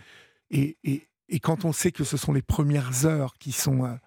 [0.50, 4.00] et, et, et, quand on sait que ce sont les premières heures qui sont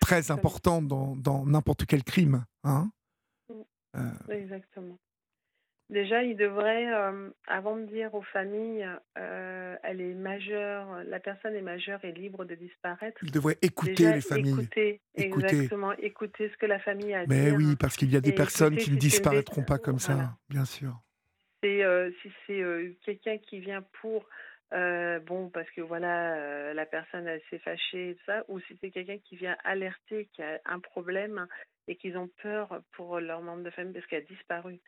[0.00, 2.90] très importantes dans n'importe quel crime hein,
[3.94, 4.30] mmh.
[4.30, 4.98] Exactement.
[5.90, 11.54] Déjà, il devrait, euh, avant de dire aux familles, euh, elle est majeure, la personne
[11.54, 13.18] est majeure et libre de disparaître.
[13.22, 14.52] Il devrait écouter les familles.
[14.52, 18.34] Écouter, exactement, écouter ce que la famille a Mais oui, parce qu'il y a des
[18.34, 20.92] personnes qui ne disparaîtront pas comme ça, bien sûr.
[21.64, 24.28] Euh, si c'est quelqu'un qui vient pour,
[24.70, 29.36] bon, parce que voilà, la personne s'est fâchée, et ça, ou si c'est quelqu'un qui
[29.36, 31.46] vient alerter qu'il y a un problème
[31.86, 34.78] et qu'ils ont peur pour leur membre de famille parce qu'elle a disparu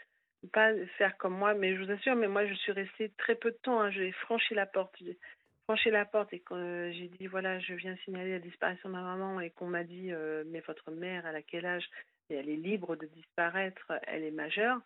[0.48, 3.50] pas faire comme moi, mais je vous assure, mais moi je suis restée très peu
[3.50, 3.80] de temps.
[3.80, 3.90] Hein.
[3.90, 4.94] J'ai franchi la porte.
[5.00, 5.18] J'ai
[5.64, 8.94] franchi la porte et quand euh, j'ai dit voilà, je viens signaler la disparition de
[8.94, 11.88] ma maman et qu'on m'a dit euh, mais votre mère, elle a quel âge?
[12.30, 14.80] Et elle est libre de disparaître, elle est majeure.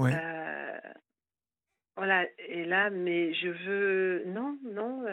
[0.00, 0.78] Euh,
[1.96, 4.22] voilà, et là, mais je veux.
[4.26, 5.04] Non, non.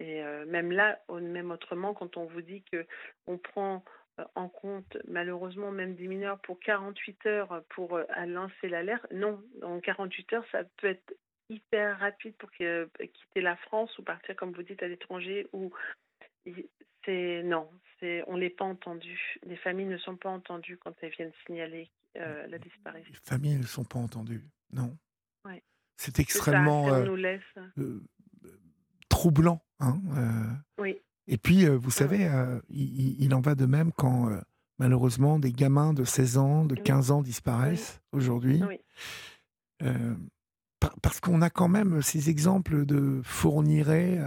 [0.00, 2.84] et même là, même autrement, quand on vous dit que
[3.26, 3.84] on prend
[4.34, 9.06] en compte malheureusement même des mineurs pour 48 heures pour euh, lancer l'alerte.
[9.12, 11.14] Non, en 48 heures, ça peut être
[11.48, 15.46] hyper rapide pour euh, quitter la France ou partir, comme vous dites, à l'étranger.
[15.52, 15.72] Ou
[17.04, 19.38] c'est non, c'est on n'est pas entendu.
[19.44, 23.12] Les familles ne sont pas entendues quand elles viennent signaler la disparition.
[23.12, 24.96] Les familles ne sont pas entendues, non.
[25.98, 26.88] C'est extrêmement
[29.08, 29.62] troublant.
[29.80, 29.98] Hein,
[30.78, 31.00] oui.
[31.28, 34.40] Et puis, euh, vous savez, euh, il, en va de même quand, euh,
[34.78, 38.62] malheureusement, des gamins de 16 ans, de 15 ans disparaissent aujourd'hui.
[41.02, 44.20] parce qu'on a quand même ces exemples de Fourniret,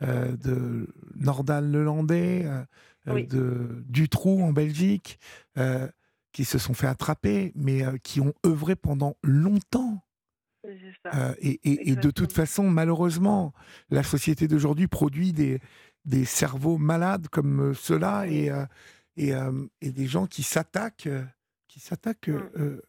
[0.00, 2.46] de Nordal Lelandais,
[3.06, 5.18] de Dutroux en Belgique,
[6.32, 10.04] qui se sont fait attraper, mais qui ont œuvré pendant longtemps.
[11.40, 13.52] et, et, de toute façon, malheureusement,
[13.90, 15.60] la société d'aujourd'hui produit des,
[16.08, 18.64] des cerveaux malades comme euh, ceux-là et, euh,
[19.18, 21.08] euh, et, des gens qui s'attaquent
[21.68, 22.80] qui s'attaquent mmh.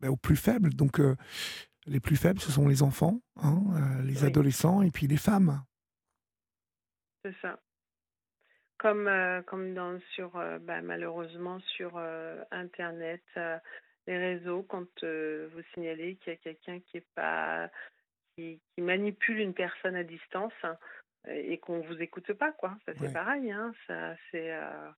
[0.00, 0.74] bah, aux plus faibles.
[0.74, 1.00] Donc
[1.86, 3.60] les plus faibles, ce sont les enfants, hein,
[4.02, 5.62] les adolescents et puis les femmes.
[7.24, 7.60] C'est ça.
[8.78, 9.08] Comme,
[9.46, 11.96] comme dans, sur, bah, malheureusement sur
[12.50, 13.22] Internet,
[14.08, 17.70] les réseaux, quand vous signalez qu'il y a quelqu'un qui est pas
[18.36, 20.52] qui, manipule une personne à distance,
[21.28, 22.76] et qu'on vous écoute pas, quoi.
[22.84, 23.72] Ça, c'est pareil, hein.
[23.86, 24.52] Ça, c'est.
[24.52, 24.90] Euh,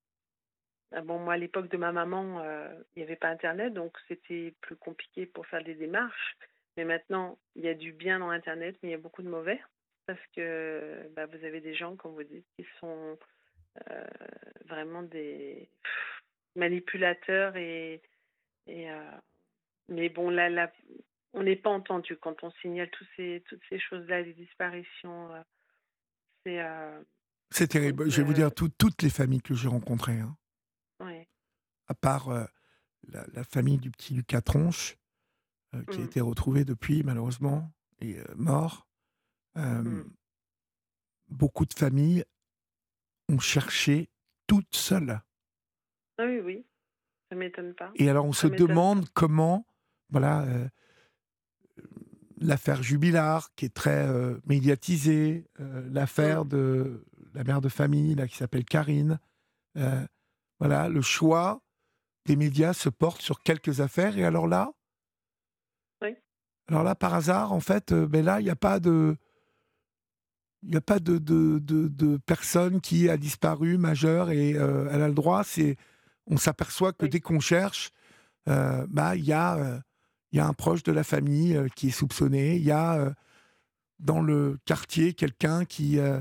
[0.93, 3.97] ah bon, moi, à l'époque de ma maman, euh, il n'y avait pas Internet, donc
[4.09, 6.37] c'était plus compliqué pour faire des démarches.
[6.77, 9.29] Mais maintenant, il y a du bien dans Internet, mais il y a beaucoup de
[9.29, 9.61] mauvais.
[10.07, 13.19] Parce que bah, vous avez des gens, comme vous dites, qui sont
[13.91, 14.05] euh,
[14.65, 15.69] vraiment des
[16.57, 18.01] manipulateurs et.
[18.67, 18.89] et
[19.91, 20.71] mais bon, là, là
[21.33, 25.41] on n'est pas entendu quand on signale tous ces, toutes ces choses-là, les disparitions euh,
[27.51, 28.11] C'est terrible.
[28.11, 30.37] Je vais vous euh, dire tout- toutes les familles que j'ai rencontrées, hein,
[31.87, 32.45] à part euh,
[33.09, 34.97] la, la famille du petit Lucas Tronche,
[35.75, 36.07] euh, qui a Mm.
[36.07, 38.87] été retrouvé depuis, malheureusement, et euh, mort.
[39.57, 40.15] Euh, Mm.
[41.31, 42.25] Beaucoup de familles
[43.29, 44.09] ont cherché
[44.47, 45.21] toutes seules.
[46.19, 46.67] Ah oui, oui.
[47.31, 47.91] Ça m'étonne pas.
[47.97, 49.67] Et alors, on se demande comment,
[50.09, 50.69] voilà, euh,
[52.41, 56.49] l'affaire Jubilard, qui est très euh, médiatisée, euh, l'affaire Mm.
[56.49, 59.19] de la mère de famille, là, qui s'appelle Karine,
[59.77, 60.07] euh,
[60.59, 61.61] voilà, le choix
[62.27, 64.19] des médias se porte sur quelques affaires.
[64.19, 64.73] Et alors là,
[66.03, 66.15] Oui.
[66.69, 69.17] alors là, par hasard, en fait, ben là, il n'y a pas de,
[70.63, 75.03] il n'y a pas de, de, de- de personne qui a disparu majeure et elle
[75.03, 75.45] a le droit.
[75.45, 75.77] C'est,
[76.27, 77.11] on s'aperçoit que Oui.
[77.11, 77.91] dès qu'on cherche,
[78.47, 79.83] bah, il y a,
[80.33, 82.57] il y a un proche de la famille euh, qui est soupçonné.
[82.57, 83.11] Il y a euh,
[83.99, 86.21] dans le quartier quelqu'un qui euh,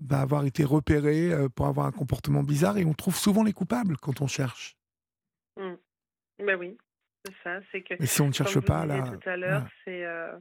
[0.00, 3.96] va avoir été repéré pour avoir un comportement bizarre et on trouve souvent les coupables
[3.98, 4.76] quand on cherche.
[6.44, 6.76] Ben oui,
[7.24, 7.60] c'est ça.
[7.70, 9.68] C'est que Mais si on ne cherche pas là, tout à l'heure, voilà.
[9.84, 10.32] c'est euh,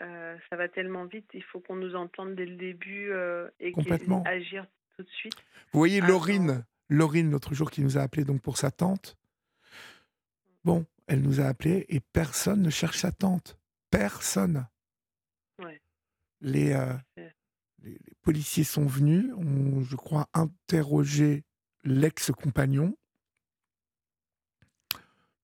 [0.00, 3.72] euh, ça va tellement vite, il faut qu'on nous entende dès le début euh, et
[3.72, 4.22] Complètement.
[4.26, 5.36] agir tout de suite.
[5.72, 9.16] Vous voyez Ah, Laurine, Laurine l'autre jour qui nous a appelé donc pour sa tante.
[10.64, 13.58] Bon, elle nous a appelé et personne ne cherche sa tante.
[13.90, 14.66] Personne.
[15.58, 15.80] Ouais.
[16.40, 17.32] Les, euh, les,
[17.82, 21.44] les policiers sont venus, ont, je crois, interrogé
[21.84, 22.96] l'ex-compagnon.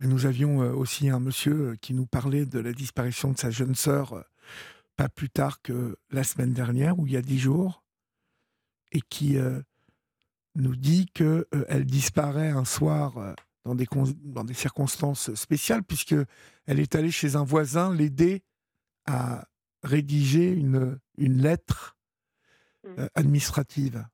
[0.00, 3.38] Mais nous avions euh, aussi un monsieur euh, qui nous parlait de la disparition de
[3.38, 4.24] sa jeune sœur
[4.96, 7.82] pas plus tard que la semaine dernière, ou il y a dix jours,
[8.92, 9.60] et qui euh,
[10.54, 15.82] nous dit que euh, elle disparaît un soir dans des, con- dans des circonstances spéciales,
[15.84, 16.14] puisque
[16.66, 18.42] elle est allée chez un voisin l'aider
[19.06, 19.46] à
[19.82, 21.92] rédiger une, une lettre
[22.84, 22.88] Mm.
[22.98, 24.06] euh, administrative.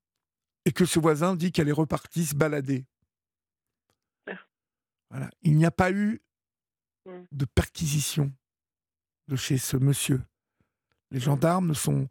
[0.65, 2.87] Et que ce voisin dit qu'elle est repartie se balader.
[4.29, 4.35] Ah.
[5.11, 5.29] Voilà.
[5.43, 6.21] Il n'y a pas eu
[7.07, 7.23] Mm.
[7.33, 8.33] de perquisition
[9.27, 10.23] de chez ce monsieur.
[11.11, 12.09] Les gendarmes ne sont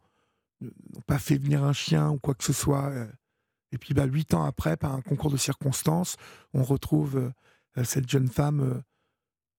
[0.60, 2.92] n'ont pas fait venir un chien ou quoi que ce soit.
[3.72, 6.16] Et puis, bah, huit ans après, par un concours de circonstances,
[6.54, 7.30] on retrouve euh,
[7.78, 8.82] euh, cette jeune femme euh,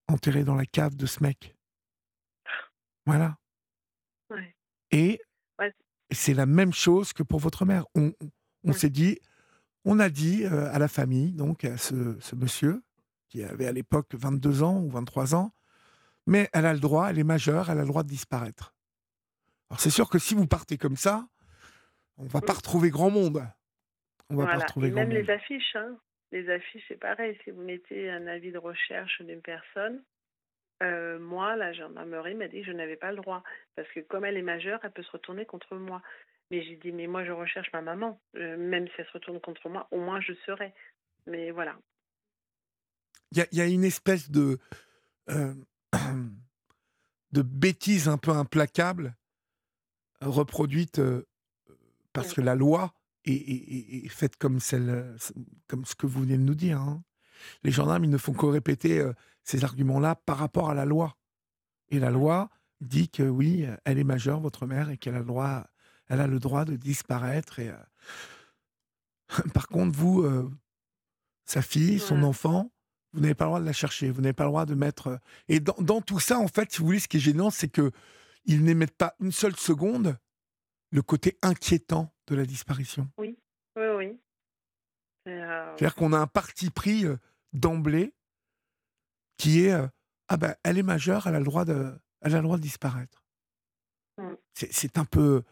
[0.07, 1.55] enterrée dans la cave de ce mec.
[3.05, 3.37] Voilà.
[4.29, 4.55] Ouais.
[4.91, 5.21] Et
[5.59, 5.73] Ouais.
[6.11, 7.85] c'est la même chose que pour votre mère.
[7.95, 8.29] On, on-
[8.63, 8.77] on Ouais.
[8.77, 9.17] s'est dit,
[9.85, 12.83] on a dit euh, à la famille, donc à ce, ce monsieur,
[13.29, 15.53] qui avait à l'époque 22 ans ou 23 ans,
[16.27, 18.75] mais elle a le droit, elle est majeure, elle a le droit de disparaître.
[19.69, 21.27] Alors c'est sûr que si vous partez comme ça,
[22.17, 22.57] on va pas Mm.
[22.57, 23.47] retrouver grand monde.
[24.31, 24.65] On va pas Voilà.
[24.65, 25.97] retrouver Et même les affiches, hein.
[26.31, 27.37] Les affiches, c'est pareil.
[27.43, 30.01] Si vous mettez un avis de recherche d'une personne,
[30.81, 33.43] euh, moi, la gendarmerie m'a dit que je n'avais pas le droit.
[33.75, 36.01] Parce que comme elle est majeure, elle peut se retourner contre moi.
[36.49, 38.21] Mais j'ai dit, mais moi, je recherche ma maman.
[38.37, 40.73] Euh, même si elle se retourne contre moi, au moins je serai.
[41.27, 41.77] Mais voilà.
[43.33, 44.57] Il y, a- il y a une espèce de,
[45.29, 45.53] euh,
[47.33, 49.15] de bêtise un peu implacable
[50.21, 51.25] reproduite euh,
[52.13, 52.93] parce que la loi
[53.25, 55.17] est, est- est- est faite comme, celle, euh,
[55.67, 56.79] comme ce que vous venez de nous dire.
[56.81, 57.03] hein.
[57.63, 61.17] Les gendarmes, ils ne font que répéter euh, ces arguments-là par rapport à la loi.
[61.89, 62.49] Et la loi
[62.81, 65.67] dit que oui, elle est majeure, votre mère, et qu'elle a le droit,
[66.07, 67.59] elle a le droit de disparaître.
[67.59, 67.77] Et, euh,
[69.53, 70.49] Par contre, vous, euh,
[71.45, 72.71] sa fille, son enfant,
[73.13, 75.07] vous n'avez pas le droit de la chercher, vous n'avez pas le droit de mettre.
[75.07, 77.49] euh, Et dans, dans tout ça, en fait, si vous voulez, ce qui est gênant,
[77.49, 77.91] c'est que
[78.45, 80.17] ils n'émettent pas une seule seconde
[80.91, 83.09] le côté inquiétant de la disparition.
[83.17, 83.37] Oui,
[83.75, 84.19] oui.
[85.25, 87.17] C'est, euh, C'est-à-dire qu'on a un parti pris euh,
[87.53, 88.13] d'emblée
[89.37, 89.87] qui est euh,
[90.29, 92.61] ah ben elle est majeure, elle a le droit de, elle a le droit de
[92.61, 93.23] disparaître.
[94.17, 94.33] Mm.
[94.53, 95.43] C'est- un peu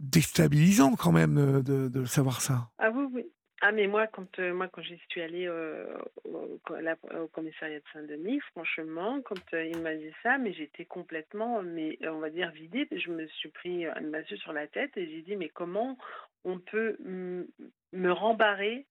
[0.00, 2.70] déstabilisant quand même de, de savoir ça.
[2.78, 3.32] Ah oui, oui.
[3.60, 5.86] Ah mais moi quand euh, moi quand j'y suis allée euh,
[6.24, 10.84] au, la- au commissariat de Saint-Denis, franchement, quand euh, il m'a dit ça, mais j'étais
[10.84, 12.86] complètement, mais on va dire vidée.
[12.92, 15.98] Je me suis pris un massue sur la tête et j'ai dit mais comment
[16.44, 18.86] on peut me rembarrer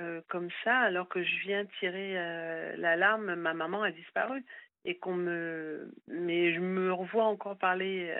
[0.00, 4.44] euh, comme ça alors que je viens tirer euh, l'alarme, ma maman a disparu
[4.84, 8.14] et qu'on me, mais je me revois encore parler.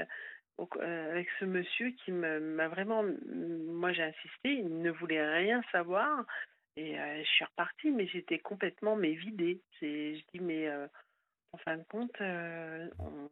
[0.59, 5.25] Euh, au- euh, avec ce monsieur qui m'a vraiment, moi j'ai insisté, il ne voulait
[5.37, 6.25] rien savoir
[6.77, 9.61] et euh, je suis repartie, mais j'étais complètement mais vidée.
[9.81, 10.87] Je dis mais euh,
[11.53, 13.31] en fin de compte, on,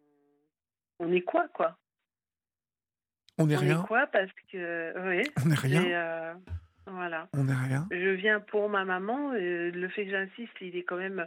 [1.01, 1.77] on est quoi quoi?
[3.39, 7.29] On n'est On rien, est quoi parce que oui, on n'est rien, et, voilà.
[7.33, 7.87] on n'est rien.
[7.91, 9.33] Je viens pour ma maman.
[9.33, 11.27] le fait que j'insiste, il est quand même.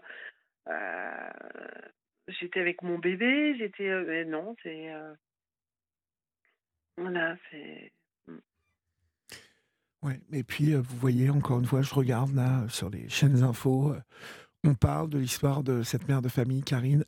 [2.27, 3.89] j'étais avec mon bébé, j'étais.
[3.89, 4.93] euh, non, c'est.
[4.93, 5.13] euh,
[6.97, 7.91] voilà, c'est.
[10.01, 13.95] Ouais, et puis vous voyez, encore une fois, je regarde là sur les chaînes infos,
[14.63, 17.03] on parle de l'histoire de cette mère de famille, Karine.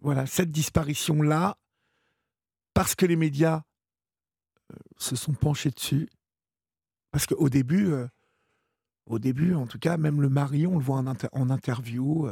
[0.00, 1.58] voilà, cette disparition-là,
[2.72, 3.62] parce que les médias
[4.96, 6.08] se sont penchés dessus,
[7.10, 7.92] parce qu'au début,
[9.04, 12.26] au début, en tout cas, même le mari, on le voit en, interview,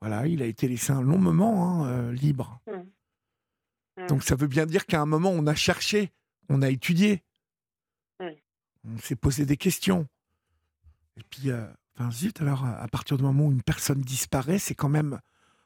[0.00, 2.60] voilà, il a été laissé un long moment hein, libre.
[2.66, 4.02] Mmh.
[4.02, 4.06] Mmh.
[4.06, 6.12] Donc ça veut bien dire qu'à un moment, on a cherché,
[6.48, 7.22] on a étudié,
[8.20, 10.06] on s'est posé des questions.
[11.16, 11.50] Et puis,
[11.94, 15.20] enfin, zut, alors à partir du moment où une personne disparaît, c'est quand même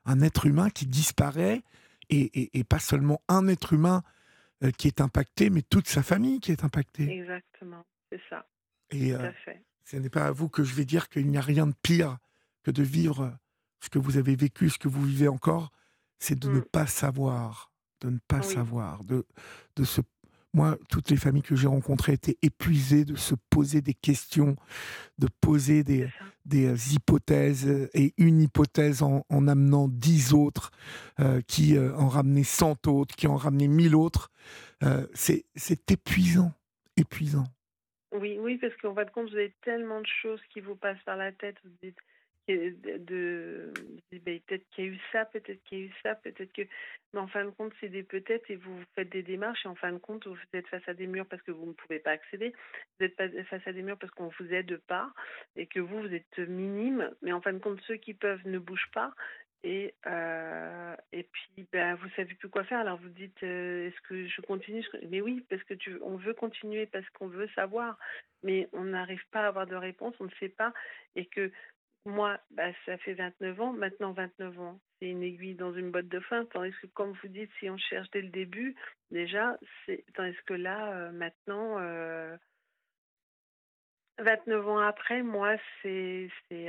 [0.05, 1.63] un être humain qui disparaît,
[2.11, 4.03] et, pas seulement un être humain
[4.77, 7.11] qui est impacté, mais toute sa famille qui est impactée.
[7.11, 8.47] Exactement, c'est ça.
[8.91, 9.15] Et
[9.85, 12.19] ce n'est pas à vous que je vais dire qu'il n'y a rien de pire
[12.63, 13.37] que de vivre
[13.81, 15.73] ce que vous avez vécu, ce que vous vivez encore,
[16.19, 16.65] c'est de ne mmh.
[16.67, 19.27] pas savoir, de ne pas savoir, de,
[19.75, 20.01] de se
[20.55, 24.57] moi, toutes les familles que j'ai rencontrées étaient épuisées de se poser des questions,
[25.19, 26.09] de poser des,
[26.45, 30.71] des euh, hypothèses, euh, et une hypothèse en, en amenant dix autres,
[31.21, 34.31] euh, qui en ramenaient cent autres, qui en ramenaient mille autres.
[35.15, 36.53] c'est épuisant,
[36.97, 37.47] épuisant.
[38.13, 41.03] Oui, oui, parce qu'en fin de compte, vous avez tellement de choses qui vous passent
[41.07, 41.57] par la tête.
[41.65, 41.97] Vous dites,
[42.49, 43.73] de,
[44.11, 46.63] ben, peut-être qu'il y a eu ça, peut-être qu'il y a eu ça, peut-être que.
[47.15, 49.75] Mais en fin de compte, c'est des peut-être et vous faites des démarches et en
[49.75, 52.13] fin de compte, vous êtes face à des murs parce que vous ne pouvez pas
[52.13, 52.53] accéder.
[52.99, 53.17] Vous êtes
[53.49, 55.13] face à des murs parce qu'on vous aide pas
[55.55, 57.11] et que vous, vous êtes minime.
[57.21, 59.13] Mais en fin de compte, ceux qui peuvent ne bougent pas
[59.65, 62.81] et, euh, et puis, ben, vous savez plus quoi faire.
[62.81, 64.85] Alors vous dites, euh, est-ce que je continue?
[65.09, 67.97] Mais oui, parce que tu, on veut continuer, parce qu'on veut savoir,
[68.43, 70.73] mais on n'arrive pas à avoir de réponse, on ne sait pas,
[71.15, 71.53] et que
[72.05, 74.81] moi, bah, ça fait 29 ans, maintenant 29 ans.
[74.99, 77.79] C'est une aiguille dans une botte de fin, tandis que, comme vous dites, si on
[77.79, 78.75] cherche dès le début,
[79.11, 81.79] déjà, c'est, tandis que là, euh, maintenant,
[84.19, 86.69] 29 ans après, moi, c'est, c'est,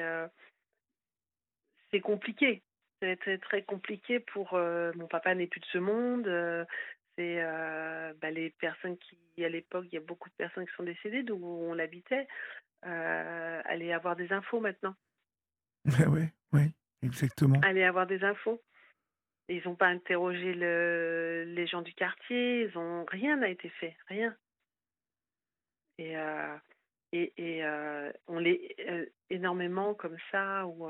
[1.92, 2.64] c'est compliqué
[3.20, 6.28] très, très compliqué pour euh, mon papa n'est plus de ce monde.
[6.28, 6.66] Euh,
[7.18, 10.74] c'est euh, bah, les personnes qui, à l'époque, il y a beaucoup de personnes qui
[10.76, 12.28] sont décédées d'où on l'habitait,
[12.82, 14.96] aller avoir des infos maintenant.
[15.86, 16.24] Oui,
[16.54, 16.72] oui,
[17.02, 17.60] exactement.
[17.62, 18.62] Aller avoir des infos.
[19.50, 23.96] Ils n'ont pas interrogé le, les gens du quartier, ils ont rien n'a été fait,
[24.08, 24.36] rien.
[25.98, 26.16] Et
[27.12, 27.64] et, et
[28.28, 28.76] on les
[29.30, 30.88] énormément comme ça où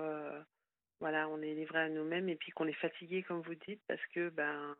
[1.04, 4.06] voilà, on est livré à nous-mêmes et puis qu'on est fatigué, comme vous dites, parce
[4.14, 4.74] que, ben,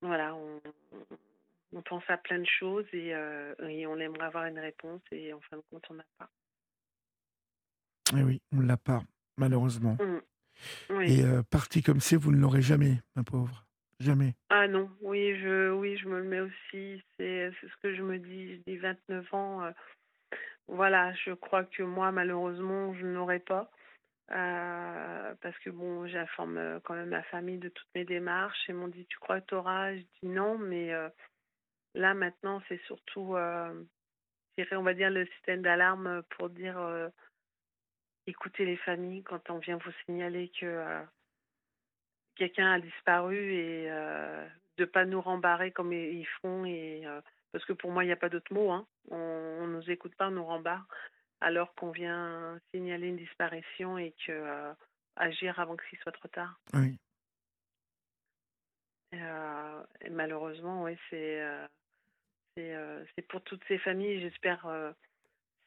[0.00, 5.02] voilà, on, pense à plein de choses et, euh, et, on aimerait avoir une réponse
[5.10, 6.30] et en fin de compte, on n'a pas.
[8.14, 9.02] Et eh oui, on ne l'a pas,
[9.36, 9.96] malheureusement.
[10.00, 10.20] Mmh.
[11.02, 13.64] Et euh, parti comme c'est, vous ne l'aurez jamais, ma pauvre.
[14.00, 14.34] Jamais.
[14.50, 17.02] Ah non, oui, je, oui, je me le mets aussi.
[17.16, 18.56] C'est ce que je me dis.
[18.56, 19.62] Je dis 29 ans.
[19.62, 19.70] Euh,
[20.66, 23.70] voilà, je crois que moi, malheureusement, je n'aurais pas.
[24.32, 28.58] Euh, parce que bon, j'informe quand même ma famille de toutes mes démarches.
[28.68, 30.90] Ils m'ont dit Tu crois que tu auras Je dis non, mais
[31.94, 36.78] là maintenant, c'est surtout, on va dire, le système d'alarme pour dire
[38.26, 41.02] écoutez les familles quand on vient vous signaler que
[42.36, 43.88] quelqu'un a disparu et
[44.76, 46.64] de pas nous rembarrer comme ils font.
[46.64, 47.04] Et,
[47.52, 48.70] parce que pour moi, il n'y a pas d'autre mot.
[48.70, 48.86] Hein.
[49.10, 50.86] On ne nous écoute pas, on nous rembarre
[51.44, 54.72] alors qu'on vient signaler une disparition et que euh,
[55.16, 56.58] agir avant que ce soit trop tard.
[56.72, 56.98] Oui.
[59.14, 61.42] Euh, et malheureusement, oui, c'est
[62.58, 64.20] euh, c'est pour toutes ces familles.
[64.20, 64.66] J'espère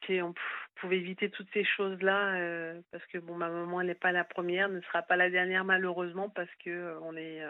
[0.05, 0.33] si on
[0.75, 4.69] pouvait éviter toutes ces choses-là, parce que bon, ma maman, elle n'est pas la première,
[4.69, 7.41] ne sera pas la dernière malheureusement, parce que on est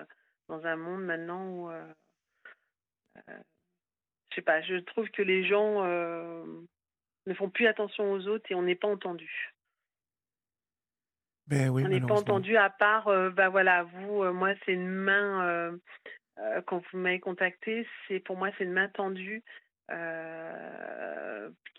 [0.47, 1.69] dans un monde maintenant où,
[3.17, 8.55] je sais pas, je trouve que les gens ne font plus attention aux autres et
[8.55, 9.53] on n'est pas entendu.
[11.47, 14.73] Ben oui, on n'est pas entendu à part, euh, bah voilà, vous, euh, moi, c'est
[14.73, 19.43] une main, euh, quand vous m'avez contacté, c'est pour moi, c'est une main tendue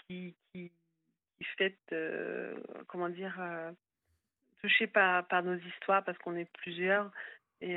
[0.09, 0.73] qui, qui,
[1.37, 1.77] qui fait,
[2.87, 3.39] comment dire,
[4.61, 7.11] touchée par, par nos histoires parce qu'on est plusieurs
[7.61, 7.77] et,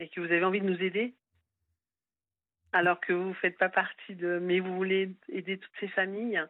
[0.00, 1.14] et que vous avez envie de nous aider
[2.72, 4.38] alors que vous ne faites pas partie de...
[4.40, 6.42] Mais vous voulez aider toutes ces familles.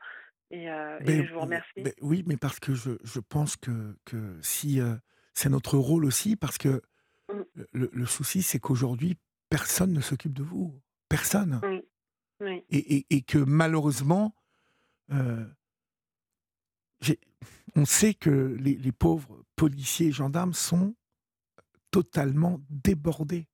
[0.51, 1.82] Et, euh, ben, je vous remercie.
[1.82, 4.95] Ben oui, mais parce que je, je pense que, que si euh,
[5.34, 6.80] c'est notre rôle aussi, parce que
[7.72, 9.16] le, le, souci, c'est qu'aujourd'hui,
[9.49, 10.80] personne ne s'occupe de vous.
[11.17, 11.61] Personne.
[12.41, 12.65] Oui.
[12.71, 14.35] Et, et, et, que malheureusement,
[15.13, 15.47] euh,
[17.77, 20.97] on sait que les, les, pauvres policiers et gendarmes sont
[21.91, 23.47] totalement débordés.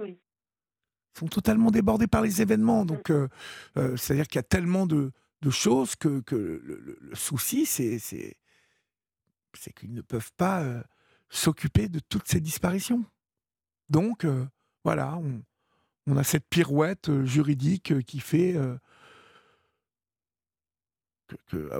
[0.00, 0.20] Oui
[1.18, 2.84] sont totalement débordés par les événements.
[2.84, 3.28] Donc, euh,
[3.76, 5.12] euh, c'est-à-dire qu'il y a tellement de,
[5.50, 8.36] choses que, le, souci, c'est, c'est,
[9.74, 10.84] qu'ils ne peuvent pas
[11.28, 13.04] s'occuper de toutes ces disparitions.
[13.88, 14.24] Donc,
[14.84, 15.42] voilà, on,
[16.16, 18.56] a cette pirouette juridique qui fait.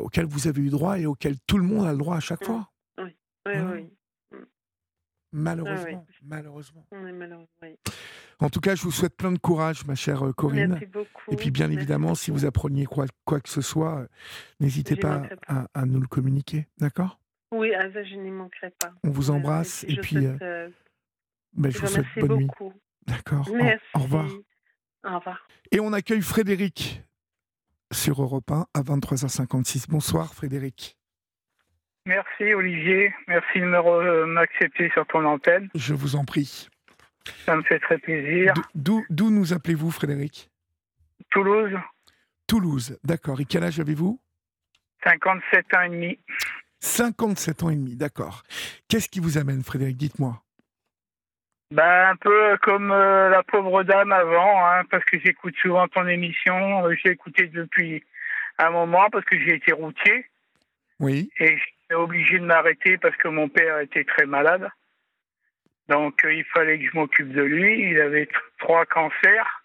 [0.01, 2.45] auquel vous avez eu droit et auquel tout le monde a le droit à chaque
[2.45, 2.71] fois.
[2.99, 3.17] Oui,
[3.47, 3.91] oui, oui.
[5.33, 6.87] Malheureusement, malheureusement.
[6.93, 7.77] Oui.
[8.41, 10.71] En tout cas, je vous souhaite plein de courage, ma chère euh, Corinne.
[10.71, 11.33] Merci beaucoup.
[11.33, 14.07] Et puis, bien évidemment, si vous appreniez quoi, quoi que ce soit, euh,
[14.61, 17.19] n'hésitez pas, À, nous le communiquer, d'accord?
[17.53, 18.93] Oui, ah, ça, je n'y manquerai pas.
[19.05, 20.69] On vous embrasse et puis euh,
[21.55, 22.71] ben, je, vous souhaite bonne beaucoup.
[22.71, 22.81] nuit.
[23.09, 23.49] D'accord.
[23.49, 23.53] Au,
[24.01, 24.27] revoir.
[25.05, 25.49] Au revoir.
[25.73, 27.03] Et on accueille Frédéric
[27.93, 29.87] sur Europe 1 à 23h56.
[29.89, 30.97] Bonsoir, Frédéric.
[32.07, 35.69] Merci Olivier, merci de m'accepter sur ton antenne.
[35.75, 36.69] Je vous en prie.
[37.45, 38.55] Ça me fait très plaisir.
[38.75, 40.51] D'où nous appelez-vous Frédéric?
[41.31, 41.77] Toulouse.
[42.47, 43.41] Toulouse, d'accord.
[43.41, 44.19] Et quel âge avez-vous?
[45.05, 46.19] 57 ans et demi.
[46.81, 48.43] 57 ans et demi, d'accord.
[48.89, 49.99] Qu'est-ce qui vous amène Frédéric?
[49.99, 50.43] Dites-moi.
[51.71, 56.07] Ben, un peu comme euh, la pauvre dame avant, hein, parce que j'écoute souvent ton
[56.07, 56.87] émission.
[56.87, 58.03] Euh, j'ai écouté depuis
[58.59, 60.27] un moment parce que j'ai été routier.
[60.99, 61.31] Oui.
[61.39, 61.59] Et
[61.95, 64.69] obligé de m'arrêter parce que mon père était très malade.
[65.89, 67.91] Donc euh, il fallait que je m'occupe de lui.
[67.91, 69.65] Il avait trois cancers.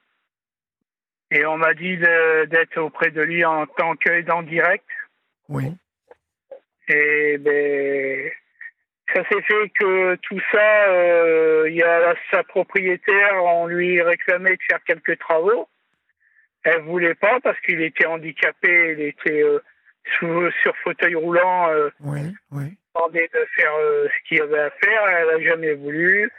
[1.31, 4.85] Et on m'a dit d'être auprès de lui en tant qu'aidant direct.
[5.47, 5.73] Oui.
[6.89, 8.29] Et ben,
[9.13, 14.55] ça s'est fait que tout ça, euh, il y a sa propriétaire, on lui réclamait
[14.55, 15.67] de faire quelques travaux.
[16.63, 19.59] Elle voulait pas parce qu'il était handicapé, il était euh,
[20.61, 21.69] sur fauteuil roulant.
[21.69, 22.77] Euh, oui, oui.
[22.95, 25.07] de faire euh, ce qu'il y avait à faire.
[25.07, 26.31] Elle n'a jamais voulu.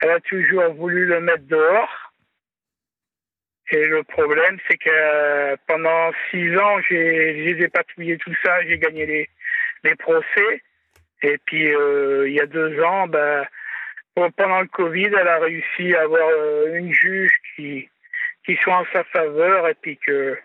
[0.00, 2.12] Elle a toujours voulu le mettre dehors.
[3.70, 9.28] Et le problème, c'est que pendant six ans, j'ai dépatouillé tout ça, j'ai gagné les,
[9.82, 10.62] les procès.
[11.26, 13.44] Et puis, il y a deux ans, ben,
[14.14, 16.30] pendant le Covid, elle a réussi à avoir
[16.74, 17.88] une juge qui,
[18.44, 20.38] qui soit en sa faveur et puis que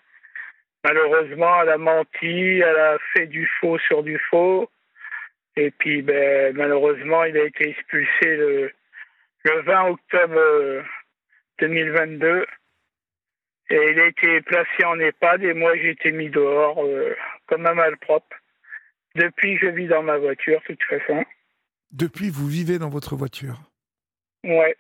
[0.84, 4.70] Malheureusement, elle a menti, elle a fait du faux sur du faux.
[5.56, 8.72] Et puis, ben, malheureusement, il a été expulsé le,
[9.44, 10.84] le 20 octobre
[11.60, 12.28] 2022.
[12.28, 12.46] Euh,
[13.70, 17.16] et il a été placé en EHPAD et moi, j'ai été mis dehors euh,
[17.48, 18.36] comme un malpropre.
[19.16, 21.26] Depuis, je vis dans ma voiture, de toute façon.
[21.92, 23.60] Depuis, vous vivez dans votre voiture?
[24.44, 24.76] Ouais.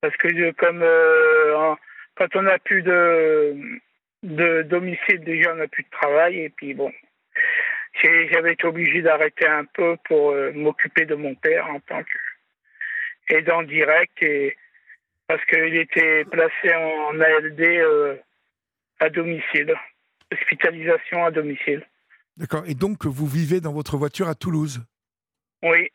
[0.00, 1.74] Parce que comme euh,
[2.16, 3.80] quand on n'a plus de
[4.22, 6.40] de domicile, déjà, on n'a plus de travail.
[6.40, 6.92] Et puis, bon,
[8.02, 12.02] j'avais été obligé d'arrêter un peu pour euh, m'occuper de mon père en tant
[13.28, 14.22] qu'aidant direct.
[14.22, 14.56] Et,
[15.26, 18.16] parce qu'il était placé en ALD euh,
[18.98, 19.74] à domicile,
[20.32, 21.86] hospitalisation à domicile.
[22.40, 22.64] D'accord.
[22.66, 24.82] Et donc, vous vivez dans votre voiture à Toulouse?
[25.62, 25.90] Oui.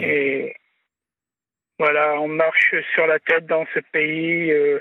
[0.00, 0.56] Et
[1.78, 4.50] voilà, on marche sur la tête dans ce pays.
[4.50, 4.80] Euh,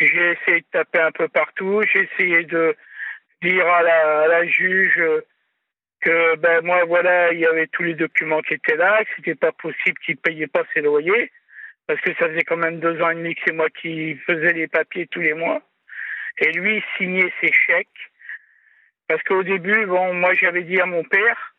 [0.00, 1.80] j'ai essayé de taper un peu partout.
[1.92, 2.76] J'ai essayé de
[3.40, 5.00] dire à la, juge
[6.00, 9.36] que ben moi voilà, il y avait tous les documents qui étaient là, que c'était
[9.36, 11.30] pas possible qu'il payait pas ses loyers
[11.86, 14.52] parce que ça faisait quand même deux ans et demi que c'est moi qui faisais
[14.54, 15.62] les papiers tous les mois
[16.38, 18.09] et lui signait ses chèques
[19.10, 21.54] parce qu'au début bon moi j'avais dit à mon père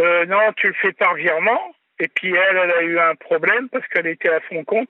[0.00, 3.68] euh, non tu le fais par virement et puis elle elle a eu un problème
[3.68, 4.88] parce qu'elle était à son compte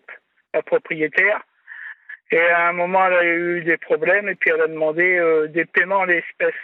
[0.55, 1.43] la propriétaire
[2.31, 5.47] et à un moment, elle a eu des problèmes et puis elle a demandé euh,
[5.47, 6.55] des paiements en espèces.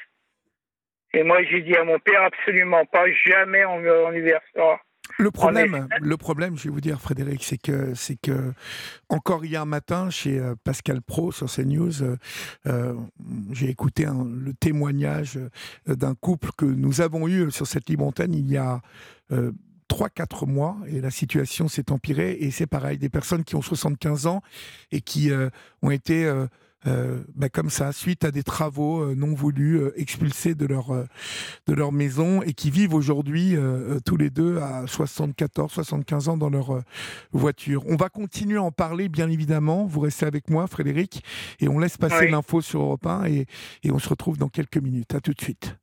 [1.15, 4.81] Et moi, j'ai dit à mon père, absolument pas, jamais on, on versera.
[5.19, 8.53] Le problème, le problème, je vais vous dire, Frédéric, c'est que, c'est que
[9.09, 12.03] encore hier matin, chez euh, Pascal Pro sur CNews,
[12.67, 12.95] euh,
[13.53, 15.39] j'ai écouté le témoignage
[15.87, 18.81] d'un couple que nous avons eu sur cette libre il y a
[19.93, 22.39] 3-4 mois et la situation s'est empirée.
[22.41, 24.43] Et c'est pareil, des personnes qui ont 75 ans
[24.91, 25.51] et qui euh,
[25.83, 26.47] ont été euh, euh,
[26.85, 30.93] bah, comme ça, suite à des travaux non voulus, expulsés de leur,
[31.67, 33.57] de leur maison et qui vivent aujourd'hui
[34.05, 36.83] tous les deux à 74, 75 ans dans leur
[37.33, 37.85] voiture.
[37.87, 39.87] On va continuer à en parler, bien évidemment.
[39.87, 41.23] Vous restez avec moi, Frédéric,
[41.61, 43.47] et on laisse passer l'info sur Europe 1 et,
[43.83, 45.15] et on se retrouve dans quelques minutes.
[45.15, 45.77] À tout de suite.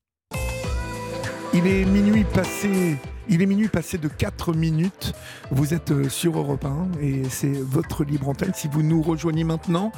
[1.54, 2.97] Il est minuit passé
[3.28, 5.14] Il est minuit passé de 4 minutes.
[5.50, 8.54] Vous êtes euh, sur Europe 1 et c'est votre libre antenne.
[8.54, 9.91] Si vous nous rejoignez maintenant,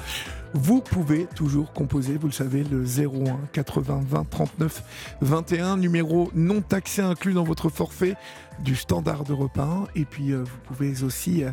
[0.54, 4.84] vous pouvez toujours composer, vous le savez, le 01 80 20 39
[5.22, 8.16] 21, numéro non taxé inclus dans votre forfait
[8.60, 9.88] du standard de repas.
[9.96, 11.44] Et puis, euh, vous pouvez aussi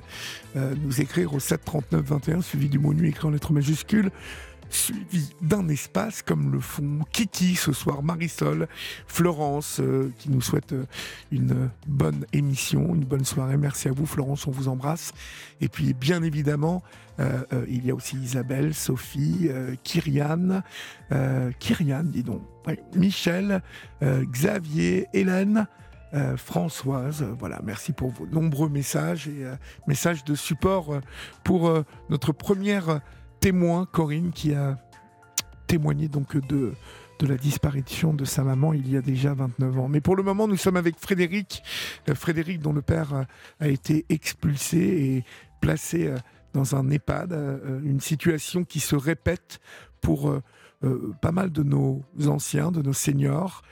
[0.57, 4.11] euh, nous écrire au 7 39 21, suivi du mot nuit écrit en lettres majuscules
[4.71, 8.69] suivi d'un espace comme le font Kiki ce soir, Marisol,
[9.07, 10.85] Florence euh, qui nous souhaite euh,
[11.31, 13.57] une bonne émission, une bonne soirée.
[13.57, 15.13] Merci à vous Florence, on vous embrasse.
[15.61, 16.83] Et puis bien évidemment,
[17.21, 19.49] euh, il y a aussi Isabelle, Sophie,
[19.83, 20.63] Kyrian,
[21.59, 22.43] Kyrian, dis donc,
[22.95, 23.63] Michel,
[24.03, 25.67] Xavier, Hélène.
[26.39, 29.45] Françoise, voilà, merci pour vos nombreux messages et
[29.87, 31.01] messages de support
[31.45, 31.71] pour
[32.09, 33.03] notre première
[33.41, 34.77] témoin, Corinne, qui a
[35.67, 36.73] témoigné donc de,
[37.19, 39.89] de la disparition de sa maman il y a déjà 29 ans.
[39.89, 41.63] Mais pour le moment, nous sommes avec Frédéric,
[42.09, 43.23] euh, Frédéric dont le père euh,
[43.61, 45.25] a été expulsé et
[45.61, 46.17] placé euh,
[46.55, 47.33] dans un EHPAD,
[47.85, 49.61] une situation qui se répète
[50.01, 50.35] pour
[51.21, 53.63] pas mal de nos anciens, de nos seniors,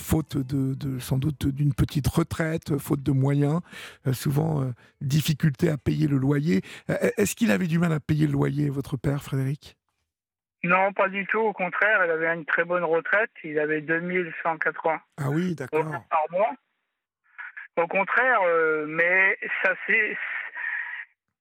[0.00, 3.60] faute de, sans doute d'une petite retraite, faute de moyens,
[4.06, 6.62] euh, souvent difficulté à payer le loyer.
[6.88, 9.76] Est-ce qu'il avait du mal à payer le loyer, votre père, Frédéric?
[10.64, 11.40] Non, pas du tout.
[11.40, 13.30] Au contraire, il avait une très bonne retraite.
[13.42, 15.84] Il avait 2180 ah oui, d'accord.
[16.08, 16.52] par mois.
[17.76, 18.40] Au contraire,
[18.86, 20.16] mais ça c'est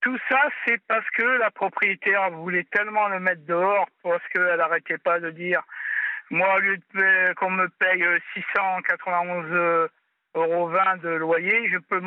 [0.01, 4.97] tout ça, c'est parce que la propriétaire voulait tellement le mettre dehors, parce qu'elle n'arrêtait
[4.97, 5.61] pas de dire
[6.31, 6.77] moi, au lieu
[7.35, 8.03] qu'on me paye
[8.33, 9.87] 691 euh,
[10.35, 12.01] euros de loyer, je peux,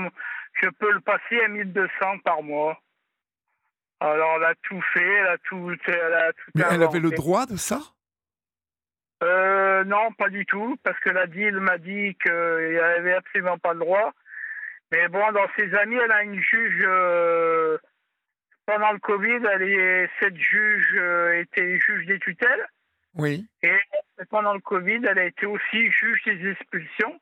[0.62, 2.80] je peux le passer à 1200 par mois.
[4.00, 5.76] Alors, elle a tout fait, elle a tout.
[5.86, 7.80] Elle, a tout Mais elle avait le droit de ça?
[9.22, 13.74] Euh, Non, pas du tout, parce que la DIL m'a dit qu'il avait absolument pas
[13.74, 14.12] le droit.
[14.90, 16.84] Mais bon, dans ses amis, elle a une juge.
[16.86, 17.78] Euh,
[18.66, 22.66] pendant le Covid, elle est, cette juge euh, était juge des tutelles.
[23.14, 23.46] Oui.
[23.62, 23.78] Et
[24.30, 27.20] pendant le Covid, elle a été aussi juge des expulsions.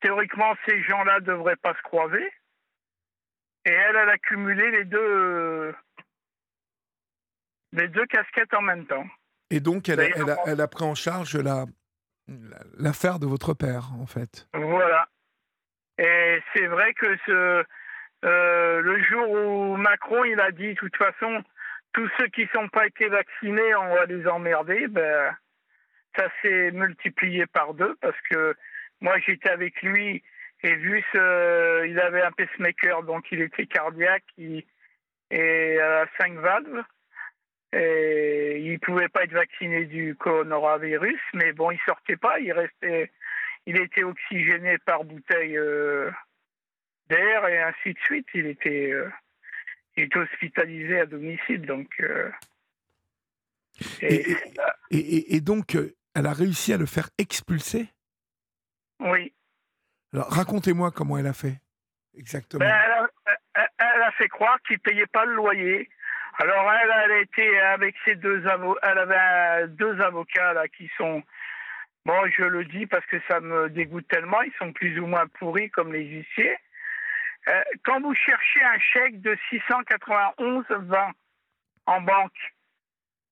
[0.00, 2.24] Théoriquement, ces gens-là ne devraient pas se croiser.
[3.64, 5.74] Et elle, elle a cumulé les deux,
[7.72, 9.06] les deux casquettes en même temps.
[9.50, 11.66] Et donc, elle a, elle, a, elle a, pris en charge la,
[12.78, 14.48] l'affaire de votre père, en fait.
[14.54, 15.08] Voilà.
[15.98, 17.64] Et c'est vrai que ce,
[18.24, 21.42] euh, le jour où Macron il a dit, de toute façon,
[21.98, 25.36] tous ceux qui n'ont pas été vaccinés, on va les emmerder, ben,
[26.16, 28.54] ça s'est multiplié par deux parce que
[29.00, 30.22] moi j'étais avec lui
[30.62, 36.84] et vu ce, il avait un pacemaker, donc il était cardiaque et à 5 valves.
[37.72, 43.10] Et il pouvait pas être vacciné du coronavirus, mais bon, il sortait pas, il restait,
[43.66, 46.10] il était oxygéné par bouteille euh,
[47.10, 48.26] d'air et ainsi de suite.
[48.34, 49.10] Il était, euh,
[50.02, 51.88] était hospitalisé à domicile, donc.
[52.00, 52.30] Euh,
[54.00, 55.76] et, et, donc,
[56.14, 57.88] elle a réussi à le faire expulser?
[59.00, 59.32] Oui.
[60.12, 61.60] Alors, racontez-moi comment elle a fait,
[62.16, 62.64] exactement.
[62.64, 63.08] Ben,
[63.54, 65.88] elle, a, fait croire qu'il ne payait pas le loyer.
[66.38, 71.22] Alors, elle, été avec ses deux avocats, elle avait deux avocats là qui sont.
[72.06, 75.26] Bon, je le dis parce que ça me dégoûte tellement, ils sont plus ou moins
[75.38, 76.56] pourris comme les huissiers.
[77.46, 81.12] Euh, quand vous cherchez un chèque de 691,20
[81.86, 82.54] en banque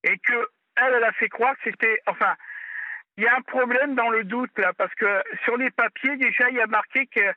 [0.04, 2.36] et que elle, a fait croire que c'était, enfin,
[3.16, 6.48] il y a un problème dans le doute là, parce que sur les papiers, déjà,
[6.50, 7.34] il y a marqué qu'elle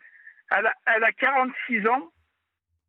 [0.52, 2.12] a, elle a 46 ans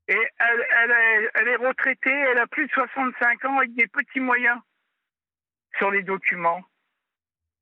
[0.08, 3.86] et elle, elle, est, elle, est, retraitée, elle a plus de 65 ans avec des
[3.86, 4.58] petits moyens
[5.78, 6.62] sur les documents.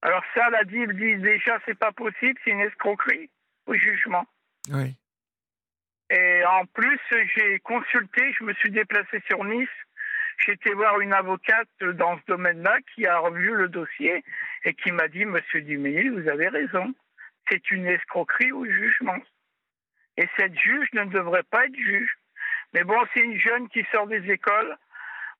[0.01, 3.31] Alors ça, la dit, dit déjà, c'est pas possible, c'est une escroquerie
[3.66, 4.27] au jugement.
[4.71, 4.97] Oui.
[6.11, 6.98] Et en plus,
[7.36, 9.68] j'ai consulté, je me suis déplacé sur Nice.
[10.44, 14.24] J'ai été voir une avocate dans ce domaine-là qui a revu le dossier
[14.64, 16.94] et qui m'a dit, Monsieur Duménil, vous avez raison.
[17.50, 19.18] C'est une escroquerie au jugement.
[20.16, 22.11] Et cette juge ne devrait pas être juge.
[22.72, 24.76] Mais bon, c'est une jeune qui sort des écoles.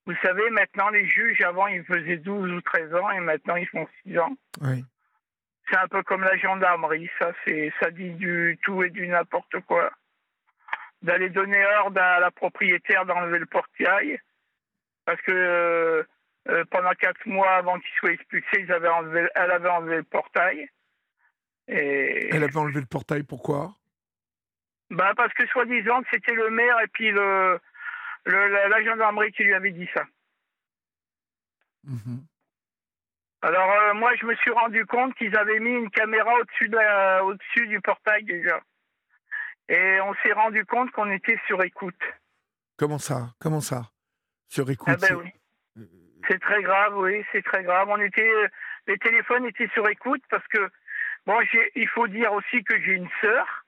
[0.07, 3.69] Vous savez, maintenant, les juges, avant, ils faisaient 12 ou 13 ans et maintenant, ils
[3.69, 4.37] font 6 ans.
[4.63, 4.85] Oui.
[5.71, 9.61] C'est un peu comme la gendarmerie, ça, c'est, ça dit du tout et du n'importe
[9.67, 9.93] quoi
[11.03, 14.21] d'aller donner ordre à la propriétaire d'enlever le portail,
[15.05, 16.03] parce que euh,
[16.49, 20.03] euh, pendant quatre mois avant qu'il soit expulsé, ils avaient enlevé, elle avait enlevé le
[20.03, 20.69] portail.
[21.69, 22.29] Et...
[22.33, 23.75] Elle avait enlevé le portail, pourquoi?
[24.91, 27.61] Bah Parce que soi-disant c'était le maire et puis le,
[28.25, 30.05] le la, gendarmerie qui lui avait dit ça.
[31.85, 32.25] Mhm.
[33.43, 37.23] Alors, euh, moi, je me suis rendu compte qu'ils avaient mis une caméra au-dessus de
[37.23, 38.61] au-dessus du portail déjà.
[39.69, 42.01] Et on s'est rendu compte qu'on était sur écoute.
[42.77, 43.35] Comment ça?
[43.41, 43.91] Comment ça?
[44.49, 45.31] Sur écoute Ah ben oui.
[46.29, 47.89] C'est très grave, oui, c'est très grave.
[47.89, 48.33] On était,
[48.87, 50.71] les téléphones étaient sur écoute parce que,
[51.27, 51.39] bon,
[51.75, 53.65] il faut dire aussi que j'ai une sœur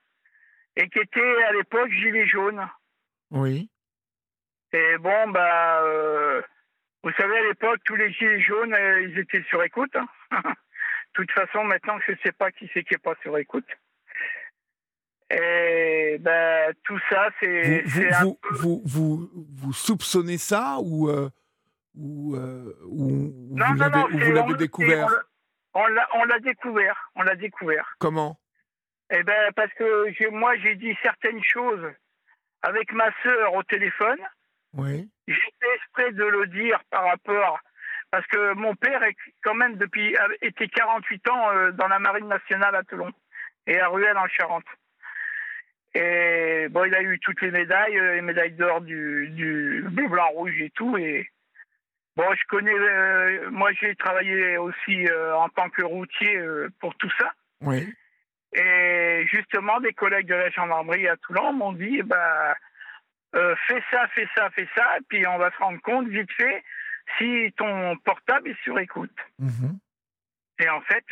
[0.77, 2.67] et qui était à l'époque gilet jaune.
[3.31, 3.71] Oui.
[4.73, 6.43] Et bon, bah, euh,
[7.03, 9.95] vous savez, à l'époque, tous les gilets jaunes, euh, ils étaient sur écoute.
[9.97, 10.09] hein.
[11.13, 13.67] De toute façon, maintenant, je ne sais pas qui c'est qui n'est pas sur écoute.
[15.31, 17.83] Et ben, tout ça, c'est.
[17.83, 21.29] vous, un vous, vous, vous, soupçonnez ça ou, euh,
[21.95, 25.09] ou, euh, ou vous Non, vous on- l'avez découvert?
[25.75, 27.11] on l'a- découvert.
[27.15, 27.95] On l'a découvert.
[28.01, 28.39] Comment?
[29.11, 31.85] Eh ben, parce que moi, j'ai dit certaines choses
[32.63, 34.19] avec ma sœur au téléphone.
[34.75, 35.09] Oui.
[35.29, 37.59] J'ai fait exprès de le dire par rapport.
[38.11, 39.15] Parce que mon père est
[39.45, 43.13] quand même depuis était 48 ans euh, dans la marine nationale à Toulon
[43.69, 44.65] et à Ruelle en Charente.
[45.95, 50.07] Et bon, il a eu toutes les médailles, euh, les médailles d'or du, du bleu,
[50.09, 50.97] blanc, rouge et tout.
[50.97, 51.29] Et
[52.17, 52.73] bon, je connais.
[52.73, 57.33] euh, moi, j'ai travaillé aussi euh, en tant que routier euh, pour tout ça.
[57.63, 57.93] Oui.
[58.53, 62.55] Et justement, des collègues de la gendarmerie à Toulon m'ont dit bah,
[63.33, 66.65] fais ça, fais ça, fais ça, et puis on va se rendre compte vite fait
[67.17, 69.17] si ton portable est sur écoute.
[69.39, 69.79] Mhm.
[70.59, 71.05] Et en fait,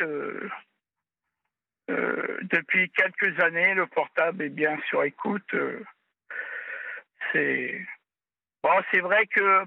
[1.89, 5.53] depuis quelques années, le portable est bien sur écoute.
[5.53, 5.83] euh,
[7.31, 7.85] c'est
[8.63, 9.63] bon, c'est vrai que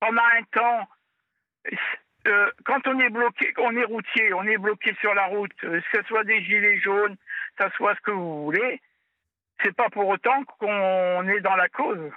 [0.00, 0.88] pendant un temps,
[2.26, 5.80] euh, quand on est bloqué, on est routier, on est bloqué sur la route, euh,
[5.80, 7.16] que ce soit des gilets jaunes,
[7.56, 8.80] que ce soit ce que vous voulez,
[9.62, 12.10] c'est pas pour autant qu'on est dans la cause.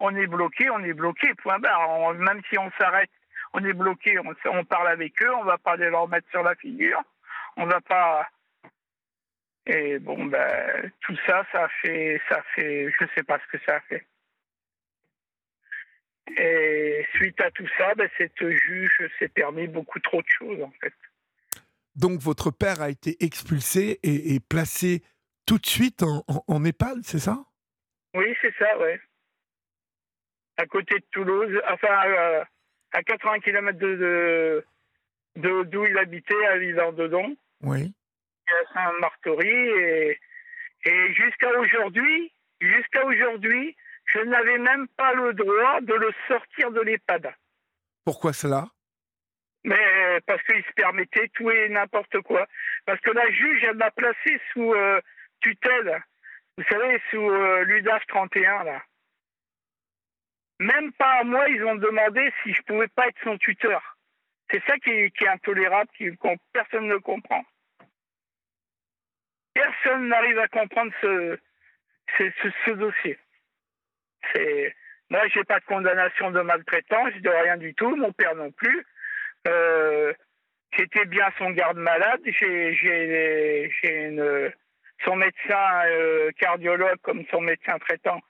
[0.00, 2.14] On est bloqué, on est bloqué, point barre.
[2.14, 3.10] Même si on s'arrête,
[3.52, 6.42] on est bloqué, on, on parle avec eux, on va pas les leur mettre sur
[6.42, 7.02] la figure,
[7.56, 8.28] on va pas.
[9.66, 13.76] Et bon, ben, tout ça, ça fait, ça fait, je sais pas ce que ça
[13.76, 14.06] a fait.
[16.36, 20.72] Et suite à tout ça, ben, cette juge s'est permis beaucoup trop de choses, en
[20.80, 20.94] fait.
[21.94, 25.02] Donc votre père a été expulsé et, et placé
[25.46, 27.44] tout de suite en, en, en EHPAD, c'est ça?
[28.14, 29.00] Oui, c'est ça, ouais.
[30.56, 32.44] À côté de Toulouse, enfin, euh,
[32.92, 34.64] à 80 km de,
[35.36, 37.92] de, d'où il habitait, à Villard-Dedon, Oui.
[38.48, 40.18] à Saint-Martory, et,
[40.84, 43.76] et jusqu'à aujourd'hui, jusqu'à aujourd'hui,
[44.06, 47.32] je n'avais même pas le droit de le sortir de l'EHPAD.
[48.04, 48.68] Pourquoi cela?
[49.64, 52.46] Mais parce qu'il se permettait tout et n'importe quoi.
[52.86, 55.00] Parce que la juge, elle m'a placé sous euh,
[55.40, 56.02] tutelle.
[56.56, 58.82] Vous savez, sous euh, l'UDAF 31, là.
[60.60, 63.96] Même pas à moi, ils ont demandé si je pouvais pas être son tuteur.
[64.50, 66.10] C'est ça qui est, intolérable, qui,
[66.52, 67.44] personne ne comprend.
[69.54, 73.18] Personne n'arrive à comprendre ce, dossier.
[75.10, 78.86] Moi, j'ai pas de condamnation de maltraitance, de rien du tout, mon père non plus.
[79.46, 80.12] Euh,
[80.76, 82.20] J'étais bien son garde-malade.
[82.26, 83.70] J'ai,
[85.04, 88.20] son médecin euh, cardiologue comme son médecin traitant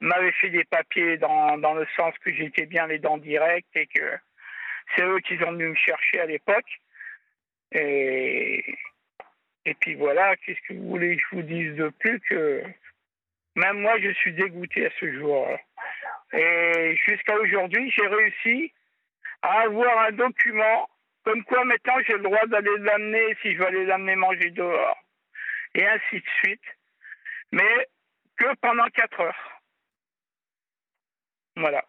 [0.00, 3.86] m'avait fait des papiers dans, dans le sens que j'étais bien les dents directes et
[3.86, 4.18] que
[4.94, 6.80] c'est eux qui sont venus me chercher à l'époque.
[7.72, 8.64] Et,
[9.64, 12.62] et puis voilà, qu'est-ce que vous voulez que je vous dise de plus que
[13.56, 15.48] même moi je suis dégoûté à ce jour.
[16.32, 18.72] Et jusqu'à aujourd'hui, j'ai réussi
[19.42, 20.88] à avoir un document
[21.24, 24.98] comme quoi maintenant j'ai le droit d'aller l'amener si je veux aller l'amener manger dehors.
[25.74, 26.62] Et ainsi de suite.
[27.52, 27.88] Mais
[28.36, 29.53] que pendant 4 heures.
[31.56, 31.84] Voilà.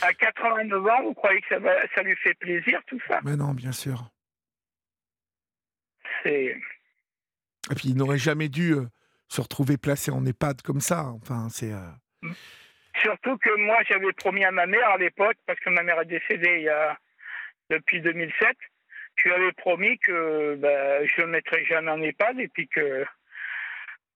[0.00, 3.20] À 89 ans, vous croyez que ça, va, ça lui fait plaisir tout ça?
[3.24, 4.10] Mais non, bien sûr.
[6.22, 6.56] C'est.
[7.70, 8.86] Et puis il n'aurait jamais dû euh,
[9.28, 11.06] se retrouver placé en EHPAD comme ça.
[11.06, 11.72] Enfin, c'est.
[11.72, 12.28] euh,
[13.00, 16.06] Surtout que moi, j'avais promis à ma mère à l'époque, parce que ma mère est
[16.06, 16.96] décédée il y a,
[17.70, 18.56] depuis 2007,
[19.16, 23.04] je lui avais promis que ben, je ne mettrais jamais en EHPAD et puis que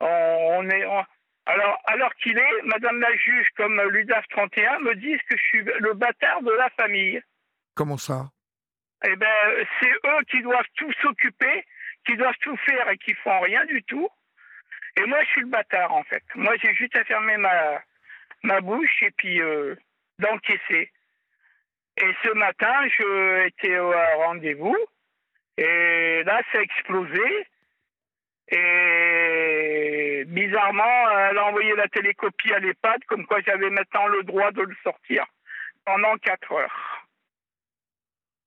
[0.01, 0.85] on, on est.
[0.87, 1.05] on-
[1.47, 5.62] alors, alors qu'il est, Madame la juge, comme l'UDAF 31, me disent que je suis
[5.62, 7.22] le bâtard de la famille.
[7.74, 8.26] Comment ça?
[9.05, 11.64] Eh ben, c'est eux qui doivent tout s'occuper,
[12.05, 14.09] qui doivent tout faire et qui font rien du tout.
[14.97, 16.22] Et moi, je suis le bâtard, en fait.
[16.34, 17.82] Moi, j'ai juste à fermer ma,
[18.42, 19.76] ma bouche et puis euh,
[20.18, 20.90] d'encaisser.
[21.99, 24.76] Et ce matin, je étais au rendez-vous
[25.57, 27.47] et là, ça a explosé.
[28.49, 34.53] Et bizarrement, elle a envoyé la télécopie à l'EHPAD, comme quoi j'avais maintenant le droit
[34.53, 35.24] de le sortir
[35.84, 37.03] pendant 4 heures.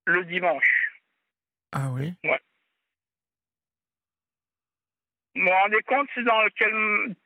[0.05, 0.91] le dimanche.
[1.71, 2.15] Ah oui?
[2.23, 2.39] Ouais.
[5.35, 6.73] Vous vous rendez compte dans quel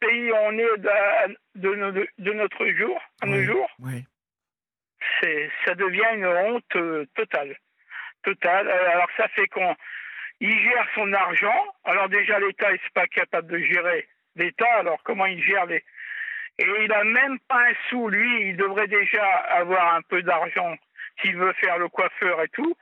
[0.01, 3.69] pays on est de, de, nos- de notre jour, à nos Oui, jours?
[3.79, 4.05] Oui.
[5.65, 7.55] ça devient une honte euh, totale.
[8.23, 8.67] Totale.
[8.67, 9.75] Euh, Alors ça fait qu'on
[10.39, 11.75] il gère son argent.
[11.83, 14.71] Alors déjà l'État n'est pas capable de gérer l'État.
[14.79, 15.83] Alors comment il gère les
[16.59, 18.09] Et il a même pas un sou.
[18.09, 20.75] Lui, il devrait déjà avoir un peu d'argent
[21.21, 22.75] s'il veut faire le coiffeur et tout.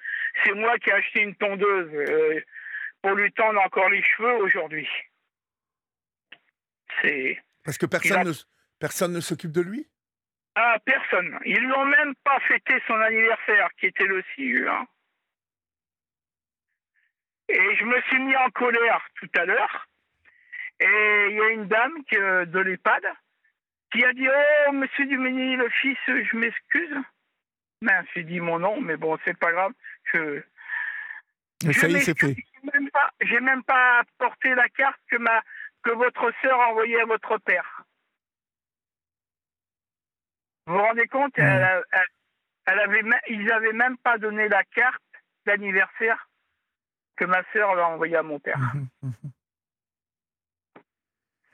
[0.43, 2.41] C'est moi qui ai acheté une tondeuse euh,
[3.01, 4.87] pour lui tendre encore les cheveux aujourd'hui.
[7.01, 8.33] C'est Parce que personne ne,
[8.79, 9.87] personne ne s'occupe de lui?
[10.55, 11.39] Ah, personne.
[11.45, 14.87] Ils l'ont même pas fêté son anniversaire, qui était le 6 juin.
[17.53, 19.87] Et je me suis mis en colère tout à l'heure.
[20.79, 23.03] Et il y a une dame que- de l'EHPAD
[23.91, 24.27] qui a dit
[24.67, 26.95] Oh, monsieur Dumény, le fils, je m'excuse.
[27.81, 29.73] Ben, j'ai dit mon nom, mais bon, c'est pas grave.
[30.13, 30.41] Je,
[31.65, 32.35] Mais je ça y est, c'est fait.
[32.35, 35.41] J'ai même pas, j'ai même pas apporté la carte que ma
[35.83, 37.83] que votre sœur a envoyée à votre père.
[40.67, 41.43] Vous vous rendez compte Ouais.
[41.43, 42.05] elle, elle-
[42.67, 45.01] elle avait, Ils avaient même pas donné la carte
[45.45, 46.27] d'anniversaire
[47.21, 48.57] que ma sœur a envoyée à mon père.
[48.57, 49.31] Mhm, mhm.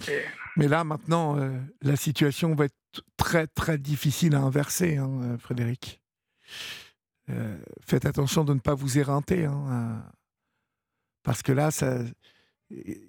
[0.09, 0.23] Et-
[0.55, 5.37] Mais là, maintenant, euh, la situation va être très, très difficile à inverser, hein, euh,
[5.37, 5.99] Frédéric.
[7.29, 9.45] Euh, faites attention de ne pas vous éreinter.
[9.45, 10.01] hein,
[11.23, 11.97] parce que là, ça.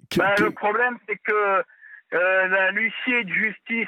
[0.09, 1.63] que- Bah, que- Le problème, c'est que
[2.13, 3.87] euh, la l'huissier de justice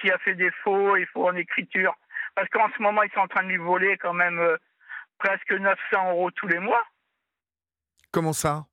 [0.00, 1.94] qui a fait des faux et faux en écriture,
[2.34, 4.40] parce qu'en ce moment, ils sont en train de lui voler quand même
[5.18, 6.84] presque 900 euros tous les mois.
[8.12, 8.66] Comment ça?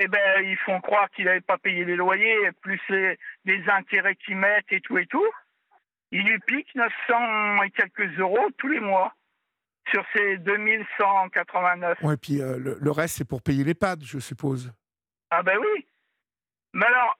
[0.00, 4.16] Eh ben, ils font croire qu'il n'avait pas payé les loyers, plus les, les intérêts
[4.16, 5.26] qu'ils mettent et tout et tout.
[6.10, 9.14] Ils lui piquent 900 et quelques euros tous les mois
[9.90, 11.98] sur ces 2189.
[12.02, 14.72] Ouais, puis euh, le, le reste, c'est pour payer les pads, je suppose.
[15.30, 15.86] Ah ben oui.
[16.72, 17.16] Mais alors,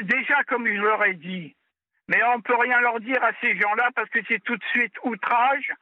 [0.00, 1.56] déjà, comme je leur ai dit,
[2.08, 4.94] mais on peut rien leur dire à ces gens-là parce que c'est tout de suite
[5.02, 5.72] outrage.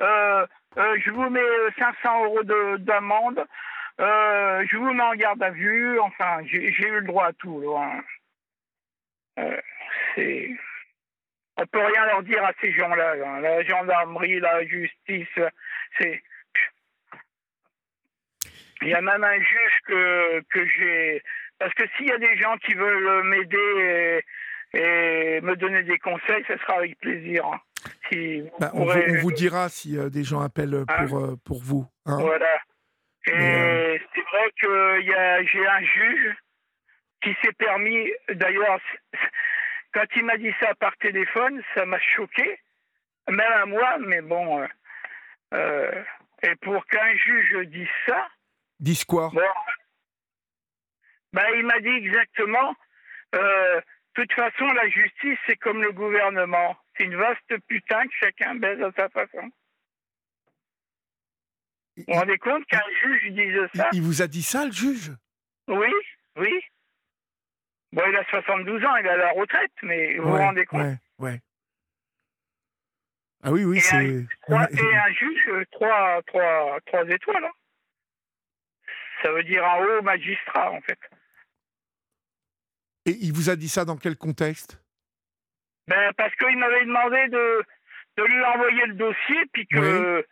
[0.00, 0.46] Euh,
[0.76, 3.46] euh, je vous mets euh, 500 euros de- d'amende.
[4.00, 5.98] Euh, je vous mets en garde à vue.
[6.00, 7.60] Enfin, j'ai eu le droit à tout.
[7.60, 8.04] là, hein.
[9.40, 9.60] Euh,
[10.14, 10.50] c'est...
[11.56, 13.16] On peut rien leur dire à ces gens-là.
[13.16, 13.40] là.
[13.40, 15.28] La gendarmerie, la justice,
[15.98, 16.22] c'est...
[18.82, 21.22] Il y a même un juge que, que j'ai...
[21.58, 24.22] Parce que s'il y a des gens qui veulent m'aider
[24.72, 27.44] et, et me donner des conseils, ce sera avec plaisir.
[27.46, 27.60] hein.
[28.08, 30.84] Si vous Bah, on, vous, pourrez- on vous dira si euh, des gens appellent euh,
[30.88, 31.86] Hein pour, euh, pour vous.
[32.06, 32.18] hein.
[32.20, 32.60] Voilà.
[33.28, 36.36] Et Mais, euh, c'est vrai que y a- j'ai un juge
[37.22, 38.80] qui s'est permis, d'ailleurs,
[39.92, 42.58] quand il m'a dit ça par téléphone, ça m'a choqué,
[43.28, 44.62] même à moi, mais bon.
[44.62, 44.66] euh,
[45.54, 46.04] euh,
[46.42, 48.28] et pour qu'un juge dise ça,
[48.80, 49.30] Dis quoi?
[49.34, 49.40] Bon.
[51.32, 52.74] Ben, il m'a dit exactement,
[53.34, 56.76] euh, de toute façon, la justice, c'est comme le gouvernement.
[56.96, 59.50] C'est une vaste putain que chacun baise à sa façon.
[61.98, 63.88] Vous vous rendez compte qu'un juge dise ça?
[63.92, 65.12] Il vous a dit ça, le juge?
[65.66, 65.92] Oui,
[66.36, 66.60] oui.
[67.92, 70.80] Bon, il a 72 ans, il est à la retraite, mais vous vous rendez compte?
[70.80, 71.40] ouais, ouais.
[73.42, 73.96] Ah oui, oui, c'est.
[74.04, 77.44] Et un juge, euh, trois, trois, trois étoiles.
[77.44, 77.52] hein.
[79.22, 80.98] Ça veut dire un haut magistrat, en fait.
[83.06, 84.80] Et il vous a dit ça dans quel contexte?
[85.86, 87.62] Ben, parce qu'il m'avait demandé de,
[88.18, 90.26] de lui envoyer le dossier, puis que.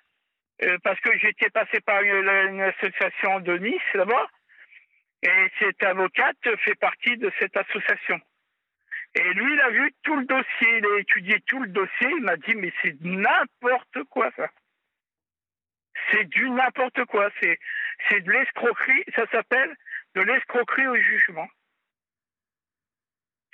[0.63, 4.27] Euh, parce que j'étais passé par une, association de Nice, là-bas,
[5.23, 8.21] et cette avocate fait partie de cette association.
[9.15, 12.23] Et lui, il a vu tout le dossier, il a étudié tout le dossier, il
[12.23, 14.49] m'a dit, mais c'est n'importe quoi, ça.
[16.11, 17.59] C'est du n'importe quoi, c'est
[18.09, 19.75] c'est de l'escroquerie, ça s'appelle
[20.15, 21.49] de l'escroquerie au jugement.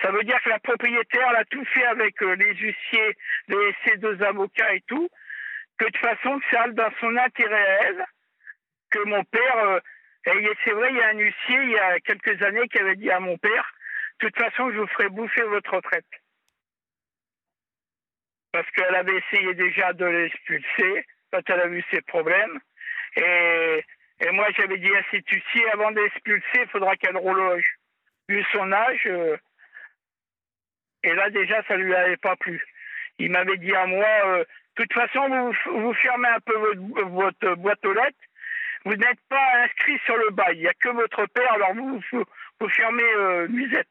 [0.01, 3.75] Ça veut dire que la propriétaire elle a tout fait avec euh, les huissiers, les,
[3.85, 5.09] ses deux avocats et tout,
[5.77, 8.05] que de toute façon, que ça a dans son intérêt à elle,
[8.91, 9.79] que mon père, euh,
[10.25, 12.95] et c'est vrai, il y a un huissier il y a quelques années qui avait
[12.95, 13.73] dit à mon père,
[14.21, 16.05] de toute façon, je vous ferai bouffer votre retraite.
[18.51, 22.59] Parce qu'elle avait essayé déjà de l'expulser quand elle a vu ses problèmes.
[23.15, 23.83] Et,
[24.31, 27.75] moi, j'avais dit à cet huissier, avant d'expulser, il faudra qu'elle reloge.
[28.29, 29.35] Vu son âge, euh,
[31.03, 32.63] et là, déjà, ça lui avait pas plu.
[33.19, 34.45] Il m'avait dit à moi, euh,
[34.77, 38.17] de toute façon, vous, vous fermez un peu votre, votre boîte aux lettres.
[38.85, 40.57] Vous n'êtes pas inscrit sur le bail.
[40.57, 42.23] Il n'y a que votre père, alors vous, vous,
[42.59, 43.87] vous fermez euh, musette.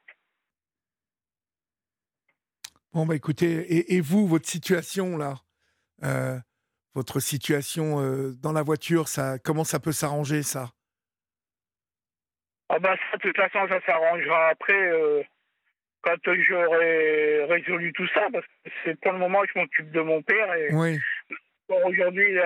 [2.91, 5.35] Bon, bah écoutez, et, et vous, votre situation là?
[6.03, 6.37] Euh,
[6.93, 10.69] votre situation euh, dans la voiture, ça, comment ça peut s'arranger ça?
[12.69, 15.23] Ah bah ça, de toute façon, ça s'arrangera après euh,
[16.03, 20.21] quand j'aurai résolu tout ça, parce que c'est pour le moment je m'occupe de mon
[20.21, 20.99] père et Oui.
[21.69, 22.37] bon, aujourd'hui,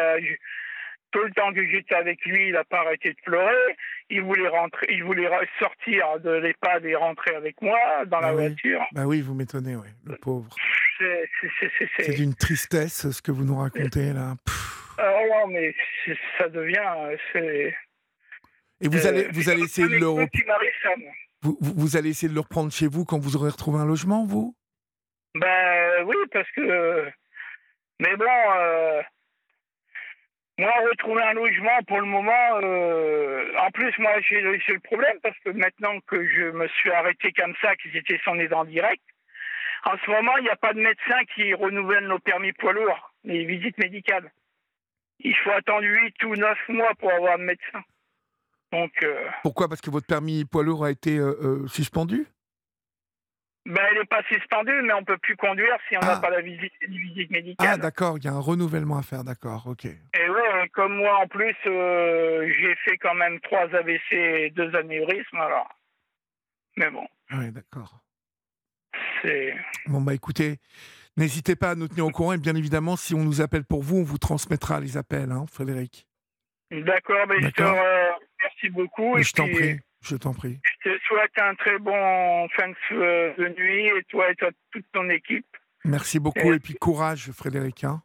[1.12, 3.76] tout le temps que j'étais avec lui, il n'a pas arrêté de pleurer.
[4.10, 5.30] Il voulait rentrer, il voulait
[5.60, 8.48] sortir de l'EHPAD et rentrer avec moi dans la Ah oui.
[8.48, 8.86] voiture.
[8.92, 10.54] Bah oui, vous m'étonnez, oui, le pauvre.
[11.00, 14.36] C'est, d'une tristesse ce que vous nous racontez là.
[14.98, 15.76] Ah non, mais
[16.38, 16.82] ça devient,
[17.36, 17.72] euh.
[18.82, 20.28] Et vous euh, allez, vous allez essayer de le,
[21.42, 24.26] vous, vous- allez essayer de le reprendre chez vous quand vous aurez retrouvé un logement,
[24.26, 24.56] vous?
[25.36, 27.10] Ben oui, parce que.
[28.00, 28.26] Mais bon,
[28.58, 29.02] euh,
[30.60, 32.60] moi, retrouver un logement pour le moment.
[32.64, 37.32] euh, En plus, moi, j'ai le problème parce que maintenant que je me suis arrêté
[37.34, 39.04] comme ça, que j'étais son aidant direct,
[39.86, 43.14] en ce moment, il n'y a pas de médecin qui renouvelle nos permis poids lourds,
[43.24, 44.32] les visites médicales.
[45.20, 47.82] Il faut attendre 8 ou 9 mois pour avoir un médecin.
[48.72, 48.92] Donc.
[49.04, 49.68] euh, Pourquoi?
[49.70, 52.26] Parce que votre permis poids lourd a été euh, euh, suspendu?
[53.66, 56.18] Ben, elle n'est pas suspendue, mais on peut plus conduire si on n'a Ah.
[56.22, 57.80] pas la visite, visite Ah, médicale.
[57.82, 59.84] d'accord, il y a un renouvellement à faire, d'accord, ok.
[59.86, 64.74] et ouais, comme moi en plus, euh, j'ai fait quand même trois AVC et deux
[64.74, 65.68] anévrismes, alors.
[66.78, 68.00] Mais bon, Oui, d'accord.
[69.22, 69.54] c'est.
[69.88, 70.60] Bon, bah écoutez,
[71.18, 73.84] n'hésitez pas à nous tenir au courant et bien évidemment, si on nous appelle pour
[73.84, 76.08] vous, on vous transmettra les appels, hein, Frédéric.
[76.72, 77.64] D'accord, ben, je te
[78.62, 79.16] Remercie beaucoup.
[79.16, 80.60] Mais et je t'en prie, je t'en prie.
[80.84, 84.86] Je te souhaite un très bon fin de, de nuit, et toi et toi, toute
[84.94, 85.46] ton équipe.
[85.86, 87.84] Merci beaucoup Et- et puis courage, Frédéric.
[87.84, 88.02] hein.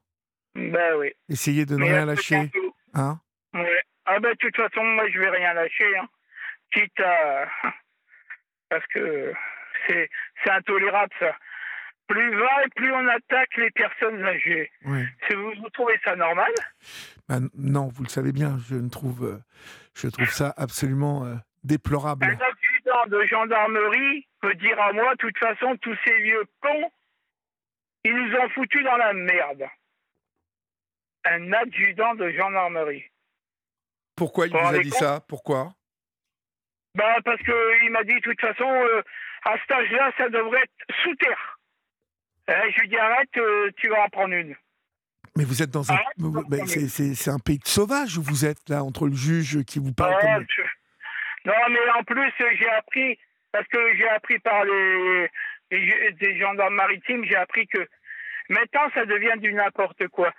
[0.54, 1.12] Ben oui.
[1.28, 2.50] Essayez de ne rien lâcher.
[2.94, 3.18] Hein
[3.54, 3.82] Ouais.
[4.04, 5.96] Ah ben de toute façon, moi je vais rien lâcher.
[5.96, 6.06] Hein.
[6.72, 7.46] Quitte à...
[8.68, 9.32] Parce que
[9.88, 10.08] c'est
[10.50, 11.34] intolérable ça.
[12.08, 14.70] Plus va et plus on attaque les personnes âgées.
[15.28, 16.50] Si vous, vous trouvez ça normal?
[17.28, 19.38] Bah, n- non, vous le savez bien, je ne trouve, euh,
[19.94, 21.34] je trouve ça absolument euh,
[21.64, 22.24] déplorable.
[22.24, 26.90] Un adjudant de gendarmerie peut dire à moi, de toute façon, tous ces vieux cons,
[28.04, 29.64] ils nous ont foutus dans la merde.
[31.24, 33.04] Un adjudant de gendarmerie.
[34.16, 35.20] Pourquoi il Vous vous a dit ça?
[35.28, 35.72] Pourquoi?
[36.94, 39.02] Bah parce que il m'a dit de toute façon euh,
[39.44, 41.58] à cet âge-là ça devrait être sous terre.
[42.50, 44.54] Euh, je lui dis arrête, euh, tu vas en prendre une.
[45.36, 48.84] Mais vous êtes dans un, Ah, c'est, un pays de sauvages où vous êtes là
[48.84, 50.46] entre le juge qui vous parle Ah, comme.
[51.44, 53.18] Non mais en plus j'ai appris
[53.50, 55.28] parce que j'ai appris par les,
[55.70, 57.88] les- des gendarmes maritimes, j'ai appris que
[58.48, 60.32] maintenant ça devient du n'importe quoi.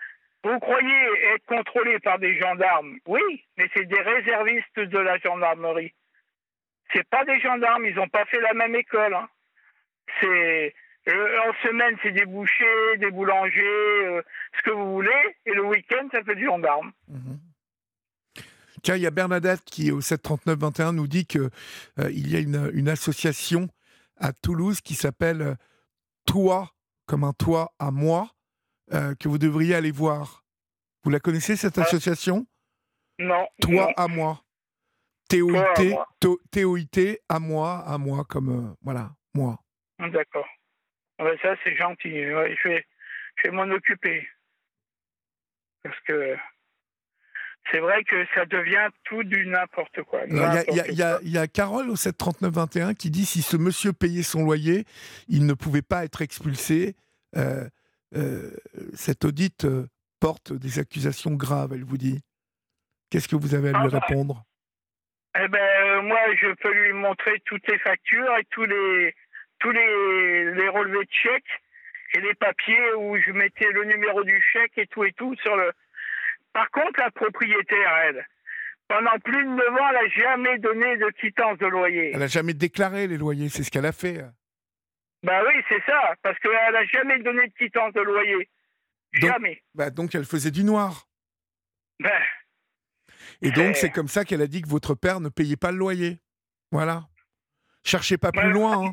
[0.46, 1.02] Vous croyez
[1.36, 2.98] être contrôlé par des gendarmes?
[3.08, 3.22] Oui,
[3.58, 5.94] mais c'est des réservistes de la gendarmerie.
[6.94, 9.14] C'est pas des gendarmes, ils n'ont pas fait la même école.
[9.16, 9.28] hein.
[10.22, 10.76] C'est
[11.08, 14.22] euh, en semaine c'est des bouchers, des boulangers, euh,
[14.58, 16.92] ce que vous voulez, et le week-end ça fait du gendarme.
[17.08, 17.40] Mhm.
[18.82, 21.50] Tiens, il y a Bernadette qui, au 739-21, nous dit qu'il
[22.10, 23.70] il y a une, une association
[24.18, 25.56] à Toulouse qui s'appelle euh,
[26.26, 26.70] Toi,
[27.06, 28.30] comme un toit à moi,
[28.94, 30.44] euh, que vous devriez aller voir.
[31.04, 32.46] Vous la connaissez, cette association?
[33.20, 33.48] Non.
[33.62, 33.94] Toi non.
[33.98, 34.44] à moi.
[35.30, 38.50] Toi à T-O-I-T, à moi, à moi, comme.
[38.50, 39.60] euh, voilà, moi.
[40.00, 40.48] D'accord.
[41.20, 42.12] Ouais, ça, c'est gentil.
[42.34, 42.86] Ouais, je vais,
[43.38, 44.28] je vais m'en occuper.
[45.84, 46.36] Parce que
[47.72, 50.22] c'est vrai que ça devient tout du n'importe quoi.
[50.28, 54.44] Il y, a- y y Carole au 739-21 qui dit si ce monsieur payait son
[54.44, 54.86] loyer,
[55.28, 56.96] il ne pouvait pas être expulsé.
[57.36, 57.68] Euh,
[58.16, 58.52] euh,
[58.94, 59.88] cette audite euh,
[60.20, 62.22] porte des accusations graves, elle vous dit.
[63.10, 64.00] Qu'est-ce que vous avez à lui Ah bah.
[64.08, 64.44] répondre?
[65.40, 69.16] Eh ben, moi, je peux lui montrer toutes les factures et tous les,
[69.64, 71.62] tous les, les relevés de chèques
[72.14, 75.56] et les papiers où je mettais le numéro du chèque et tout et tout sur
[75.56, 75.72] le.
[76.54, 78.28] Par contre, la propriétaire, elle,
[78.88, 82.12] pendant plus de 9 ans, elle n'a jamais donné de quittance de loyer.
[82.14, 84.24] Elle n'a jamais déclaré les loyers, c'est ce qu'elle a fait.
[85.24, 88.50] Bah oui, c'est ça, parce qu'elle n'a jamais donné de quittance de loyer.
[89.22, 89.64] Donc- Jamais.
[89.74, 91.08] Bah, donc elle faisait du noir.
[92.00, 92.12] Ben,
[93.42, 95.78] Et donc c'est comme ça qu'elle a dit que votre père ne payait pas le
[95.78, 96.20] loyer.
[96.72, 97.04] Voilà.
[97.86, 98.88] Cherchez pas plus loin.
[98.88, 98.92] hein.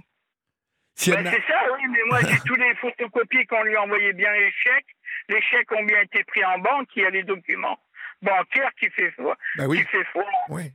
[1.01, 4.51] Si c'est ça, oui, mais moi j'ai tous les photocopies qu'on lui envoyait bien les
[4.53, 4.95] chèques.
[5.29, 7.79] Les chèques ont bien été pris en banque, il y a les documents
[8.21, 9.37] bancaires qui fait foi.
[9.57, 10.25] Bah oui, Qui fait foi.
[10.51, 10.73] oui.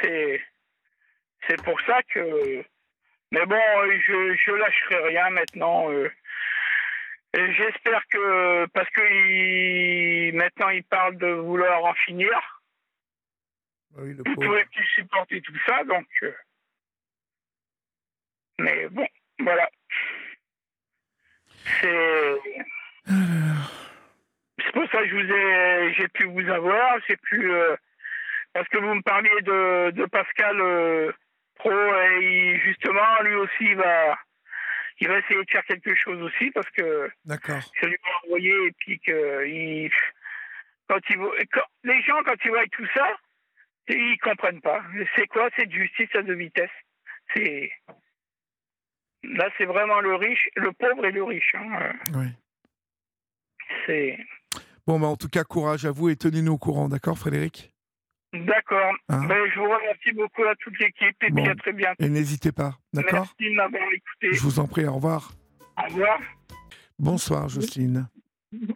[0.00, 2.64] C'est, pour ça que.
[3.30, 5.90] Mais bon, euh, je, je lâcherai rien maintenant.
[5.92, 6.10] euh.
[7.34, 12.30] J'espère que parce que il- maintenant il parle de vouloir en finir.
[13.96, 14.46] Oui, le Vous pauvre.
[14.48, 16.06] pouvez plus supporter tout ça, donc.
[18.62, 19.06] Euh, Mais bon,
[19.40, 19.68] voilà.
[21.80, 22.38] C'est.
[23.06, 26.98] C'est pour ça que je vous ai, j'ai pu vous avoir.
[27.08, 27.50] J'ai pu
[28.52, 31.14] parce que vous me parliez de, de Pascal
[31.56, 34.18] Pro et justement lui aussi va
[35.00, 37.60] il va essayer de faire quelque chose aussi parce que D'accord.
[37.80, 39.90] je lui ai envoyé et puis que il,
[40.88, 41.16] quand il
[41.52, 43.16] quand, les gens quand ils voient tout ça
[43.88, 44.82] ils comprennent pas.
[45.16, 45.48] C'est quoi?
[45.56, 46.70] Cette justice à deux vitesses
[47.34, 47.72] C'est
[49.22, 51.54] là c'est vraiment le riche, le pauvre et le riche.
[51.54, 51.92] Hein.
[52.14, 52.26] Oui.
[53.86, 54.18] C'est
[54.86, 57.72] Bon, bah, en tout cas, courage à vous et tenez-nous au courant, d'accord, Frédéric?
[58.32, 58.92] D'accord.
[59.08, 61.42] Hein Ben, je vous remercie beaucoup à toute l'équipe et Bon.
[61.42, 62.02] puis à très bientôt.
[62.04, 63.32] Et n'hésitez pas, d'accord?
[63.38, 64.32] Merci de m'avoir écouté.
[64.32, 65.32] Je vous en prie, au revoir.
[65.78, 66.18] Au revoir.
[66.98, 68.08] Bonsoir, Jocelyne.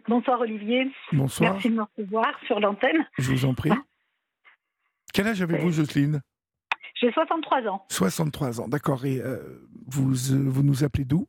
[0.07, 3.05] Bonsoir Olivier, Bonsoir, merci de me recevoir sur l'antenne.
[3.19, 3.69] je vous en prie.
[5.13, 6.21] Quel âge avez-vous, Jocelyne?
[6.99, 7.85] J'ai 63 ans.
[7.89, 9.05] 63 ans, d'accord.
[9.05, 9.37] Et euh,
[9.87, 11.27] vous, euh, vous nous appelez d'où?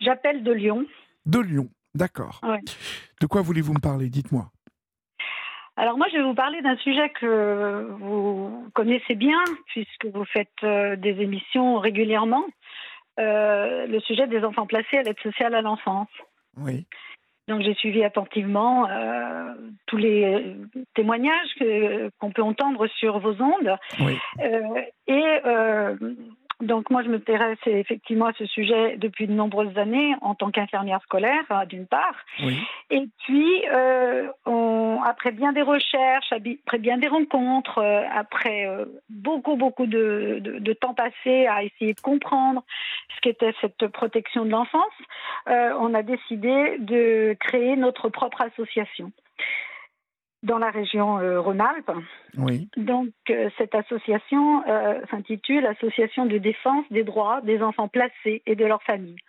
[0.00, 0.86] J'appelle de Lyon.
[1.26, 2.40] De Lyon, d'accord.
[2.42, 2.60] Ouais.
[3.20, 4.08] De quoi voulez-vous me parler?
[4.08, 4.50] Dites-moi.
[5.76, 10.48] Alors moi je vais vous parler d'un sujet que vous connaissez bien puisque vous faites
[10.62, 12.44] euh, des émissions régulièrement.
[13.18, 16.10] Euh, le sujet des enfants placés à l'aide sociale à l'enfance.
[16.56, 16.86] Oui,
[17.50, 19.52] Donc j'ai suivi attentivement euh,
[19.86, 20.56] tous les
[20.94, 23.76] témoignages que- qu'on peut entendre sur vos ondes.
[24.00, 25.96] oui, Euh, et euh,
[26.60, 31.00] donc moi, je m'intéresse effectivement à ce sujet depuis de nombreuses années en tant qu'infirmière
[31.02, 32.14] scolaire, hein, d'une part.
[32.42, 32.58] oui,
[32.90, 38.84] Et puis, euh, on- après bien des recherches, après bien des rencontres, euh, après euh,
[39.08, 42.62] beaucoup, beaucoup de, de- de temps passé à essayer de comprendre
[43.14, 44.84] ce qu'était cette protection de l'enfance,
[45.48, 49.12] euh, on a décidé de créer notre propre association
[50.42, 51.92] dans la région euh, Rhône-Alpes.
[52.38, 58.42] oui, Donc, euh, cette association euh, s'intitule Association de défense des droits des enfants placés
[58.46, 59.20] et de leurs familles.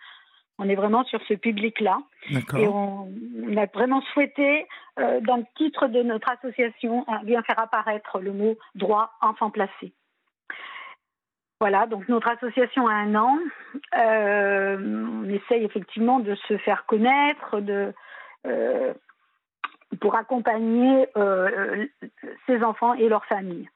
[0.58, 1.98] On est vraiment sur ce public-là
[2.30, 3.08] et on,
[3.42, 4.66] on a vraiment souhaité,
[4.98, 9.92] euh, dans le titre de notre association, bien faire apparaître le mot droit enfant placé.
[11.60, 13.38] Voilà, donc notre association a un an.
[13.94, 17.92] On essaye effectivement de se faire connaître, de,
[18.46, 18.92] euh,
[20.00, 21.86] pour accompagner euh,
[22.46, 23.68] ces enfants et leurs familles.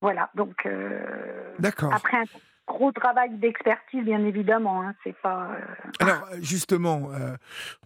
[0.00, 1.92] Voilà, donc euh, D'accord.
[1.92, 2.24] après un
[2.68, 5.50] gros travail d'expertise, bien évidemment, hein, c'est pas.
[5.52, 7.34] euh, Alors, justement, euh,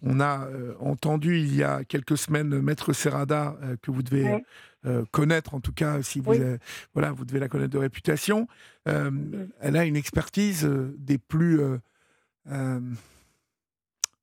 [0.03, 4.43] on a euh, entendu il y a quelques semaines Maître Serrada, que vous devez
[4.83, 5.05] Oui.
[5.11, 6.41] connaître, en tout cas, si vous, Oui.
[6.41, 6.57] avez-
[6.93, 8.47] voilà, vous devez la connaître de réputation.
[8.85, 10.65] Elle a une expertise
[10.97, 11.59] des plus.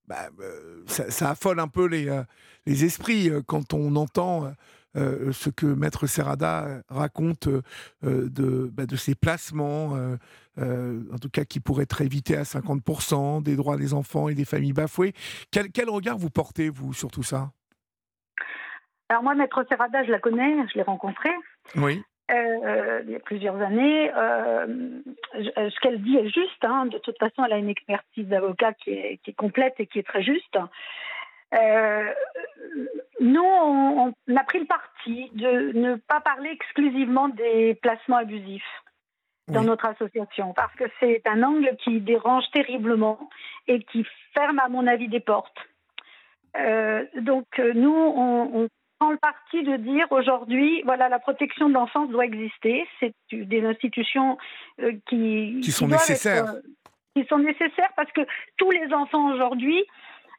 [0.08, 2.22] Bah, euh, ça, ça affole un peu les, euh,
[2.66, 4.50] les esprits euh, quand on entend
[4.96, 7.62] euh, ce que Maître Serrada raconte euh,
[8.02, 9.96] de, bah, de ses placements,
[10.58, 14.34] euh, en tout cas qui pourraient être évités à 50%, des droits des enfants et
[14.34, 15.12] des familles bafouées.
[15.50, 17.52] Quel, quel regard vous portez, vous, sur tout ça?
[19.10, 21.30] Alors moi, Maître Serrada, je la connais, je l'ai rencontrée.
[21.76, 24.10] Oui, euh, il y a plusieurs années.
[24.14, 24.66] Euh,
[25.34, 26.62] je- ce qu'elle dit est juste.
[26.64, 26.86] hein.
[26.86, 29.98] De toute façon, elle a une expertise d'avocat qui est, qui est complète et qui
[29.98, 30.58] est très juste.
[31.54, 32.12] Euh,
[33.20, 38.82] nous, on, on a pris le parti de ne pas parler exclusivement des placements abusifs
[39.48, 39.66] dans Oui.
[39.66, 43.18] notre association, parce que c'est un angle qui dérange terriblement
[43.66, 45.56] et qui ferme, à mon avis, des portes.
[46.58, 48.68] Euh, donc, euh, nous, on, on
[48.98, 52.86] prend le parti de dire aujourd'hui, voilà, la protection de l'enfance doit exister.
[53.00, 54.36] C'est des institutions
[54.80, 56.44] euh, qui, Qui sont nécessaires.
[56.44, 56.60] être, euh,
[57.22, 58.20] qui sont nécessaires parce que
[58.56, 59.82] tous les enfants aujourd'hui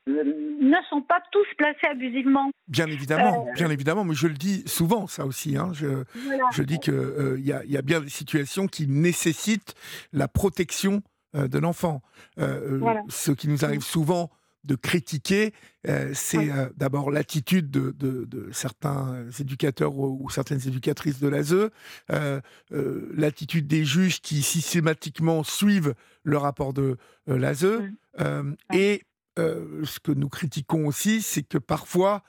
[0.07, 0.23] euh,
[0.61, 2.49] ne sont pas tous placés abusivement.
[2.67, 5.57] bien évidemment, Euh, bien évidemment, mais je le dis souvent, ça aussi.
[5.57, 6.43] hein, je, Voilà.
[6.53, 9.75] je dis qu'il y, a, y a bien des situations qui nécessitent
[10.13, 11.01] la protection
[11.35, 12.01] euh, de l'enfant.
[12.39, 13.01] Euh, euh, Voilà.
[13.09, 14.29] Ce qui nous arrive souvent
[14.65, 15.53] de critiquer,
[15.87, 21.27] euh, c'est euh, d'abord l'attitude de, de- de certains éducateurs ou, ou certaines éducatrices de
[21.29, 21.69] l'ASE,
[22.11, 22.41] euh,
[23.15, 27.95] l'attitude des juges qui systématiquement suivent le rapport de l'ASE, Mm.
[28.19, 28.77] euh, Ouais.
[28.79, 29.03] et
[29.37, 32.23] ce que nous critiquons aussi, c'est que parfois,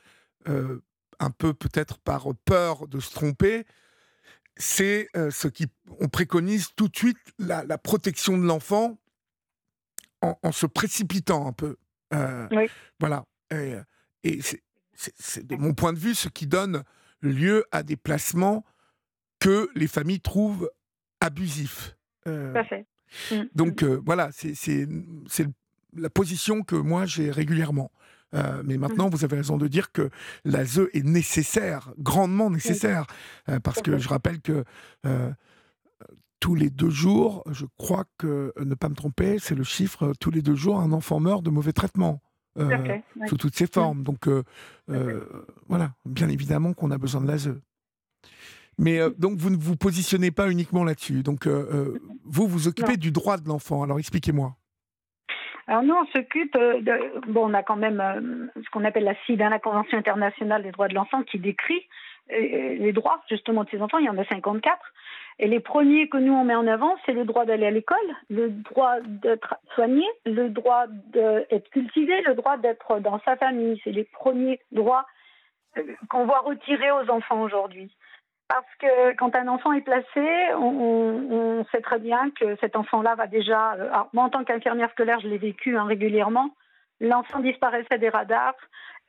[0.47, 3.65] un peu peut-être par peur de se tromper,
[4.57, 5.67] c'est ce qui
[5.99, 9.01] on préconise tout de suite la, la protection de l'enfant
[10.23, 11.77] en, en se précipitant un peu.
[12.13, 12.67] Euh, Oui.
[12.99, 13.25] Voilà.
[13.51, 13.83] Et, euh,
[14.25, 14.63] et c'est-
[15.47, 16.83] de mon point de vue ce qui donne
[17.23, 18.65] lieu à des placements
[19.39, 20.71] que les familles trouvent
[21.21, 21.97] abusifs.
[22.27, 22.87] Euh, Tout à fait.
[23.33, 23.43] Mm.
[23.55, 24.87] donc euh, voilà, c'est
[25.97, 27.91] la position que moi j'ai régulièrement.
[28.35, 29.11] Euh, mais maintenant, Mm.
[29.11, 30.09] vous avez raison de dire que
[30.45, 33.07] l'ASE est nécessaire, grandement nécessaire,
[33.49, 34.65] euh, parce que je rappelle que
[35.07, 35.31] euh,
[36.41, 40.09] tous les deux jours, je crois que, euh, ne pas me tromper, c'est le chiffre,
[40.09, 42.21] euh, tous les deux jours, un enfant meurt de mauvais traitement.
[43.27, 44.03] sous toutes ses formes.
[44.03, 44.29] Donc
[45.69, 47.55] voilà, bien évidemment qu'on a besoin de l'ASE.
[48.77, 51.23] Mais donc vous ne vous positionnez pas uniquement là-dessus.
[51.23, 53.85] Donc vous vous occupez du droit de l'enfant.
[53.85, 54.57] Alors expliquez-moi.
[55.69, 57.31] Alors nous, on s'occupe de...
[57.31, 60.73] Bon, on a quand même ce qu'on appelle la CID, hein, la Convention internationale des
[60.73, 61.87] droits de l'enfant, qui décrit
[62.29, 63.99] les droits justement de ces enfants.
[63.99, 64.77] Il y en a 54.
[65.43, 67.97] Et les premiers que nous on met en avant, c'est le droit d'aller à l'école,
[68.29, 73.81] le droit d'être soigné, le droit d'être cultivé, le droit d'être dans sa famille.
[73.83, 75.07] C'est les premiers droits
[75.79, 77.91] euh, qu'on voit retirer aux enfants aujourd'hui.
[78.49, 83.27] Parce que quand un enfant est placé, on, sait très bien que cet enfant-là va
[83.27, 83.73] déjà.
[83.77, 86.51] Euh, moi, en tant qu'infirmière scolaire, je l'ai vécu hein, régulièrement.
[87.01, 88.57] L'enfant disparaissait des radars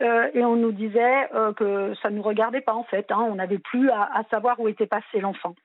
[0.02, 1.28] euh, et on nous disait
[1.58, 3.12] que ça ne nous regardait pas en fait.
[3.12, 3.28] Hein.
[3.30, 5.56] on n'avait plus à, savoir où était passé l'enfant.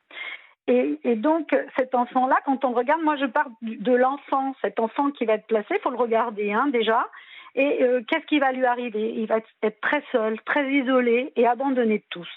[0.69, 5.25] Et, donc, cet enfant-là, quand on regarde, moi je parle de l'enfant, cet enfant qui
[5.25, 7.07] va être placé, il faut le regarder hein, déjà.
[7.55, 9.15] Et euh, qu'est-ce qui va lui arriver?
[9.17, 12.29] Il va être très seul, très isolé et abandonné de tous.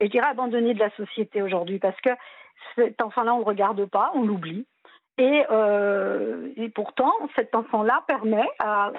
[0.00, 2.10] Et je dirais abandonné de la société aujourd'hui parce que
[2.74, 4.66] cet enfant-là, on ne le regarde pas, on l'oublie.
[5.18, 8.92] Et, euh, pourtant, cet enfant-là permet à,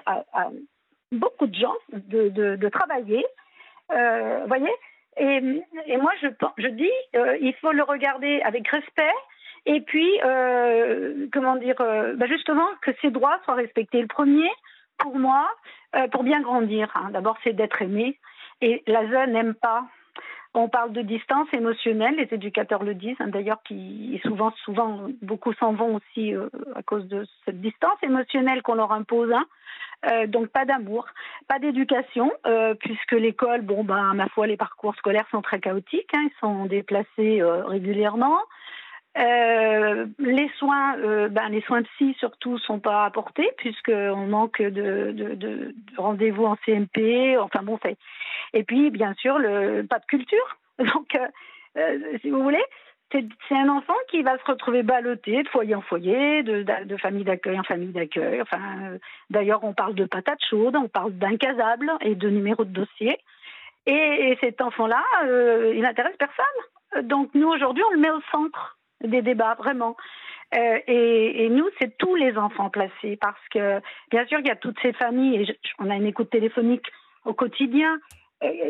[1.11, 3.26] beaucoup de gens de, de, travailler.
[3.91, 4.72] Euh, vous voyez?
[5.18, 6.27] Et, moi, je,
[6.57, 9.14] je dis, euh, il faut le regarder avec respect.
[9.65, 14.02] Et puis, euh, comment dire, euh, bah justement, que ses droits soient respectés.
[14.02, 14.49] Le premier,
[14.98, 15.49] pour moi,
[15.95, 18.19] euh, pour bien grandir, hein, d'abord, c'est d'être aimé.
[18.61, 19.85] Et la jeune n'aime pas
[20.54, 25.54] on parle de distance émotionnelle, les éducateurs le disent, hein, d'ailleurs, qui souvent, souvent, beaucoup
[25.54, 29.32] s'en vont aussi euh, à cause de cette distance émotionnelle qu'on leur impose.
[29.32, 29.46] Hein.
[30.12, 31.08] Euh, donc pas d'amour,
[31.48, 36.14] pas d'éducation, euh, puisque l'école, bon ben ma foi, les parcours scolaires sont très chaotiques,
[36.14, 38.38] hein, ils sont déplacés régulièrement.
[39.15, 40.98] Les soins,
[41.30, 46.56] ben, les soins psy surtout sont pas apportés puisqu'on manque de, de, de rendez-vous en
[46.65, 47.38] CMP.
[47.38, 47.80] Enfin bon.
[48.53, 49.35] Et puis bien sûr,
[49.90, 50.57] pas de culture.
[50.80, 51.18] Donc,
[52.22, 52.64] si vous voulez,
[53.48, 57.60] c'est un enfant qui va se retrouver ballotté de foyer en foyer, de, famille d'accueil
[57.60, 58.41] en famille d'accueil.
[58.41, 58.98] Enfin, euh,
[59.30, 63.18] d'ailleurs, on parle de patates chaudes, on parle d'incasables et de numéros de dossier.
[63.85, 67.07] Et, cet enfant-là, euh, il n'intéresse personne.
[67.07, 69.96] Donc nous, aujourd'hui, on le met au centre des débats, vraiment.
[70.56, 73.82] Euh, et, et, nous, c'est tous les enfants placés, parce que,
[74.12, 76.86] bien sûr, il y a toutes ces familles, et on a une écoute téléphonique
[77.26, 78.00] au quotidien,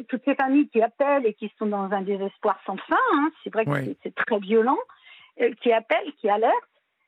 [0.07, 3.51] toutes ces familles qui appellent et qui sont dans un désespoir sans fin, hein, c'est
[3.51, 4.77] vrai que c'est très violent,
[5.41, 6.53] euh, qui appellent, qui alertent.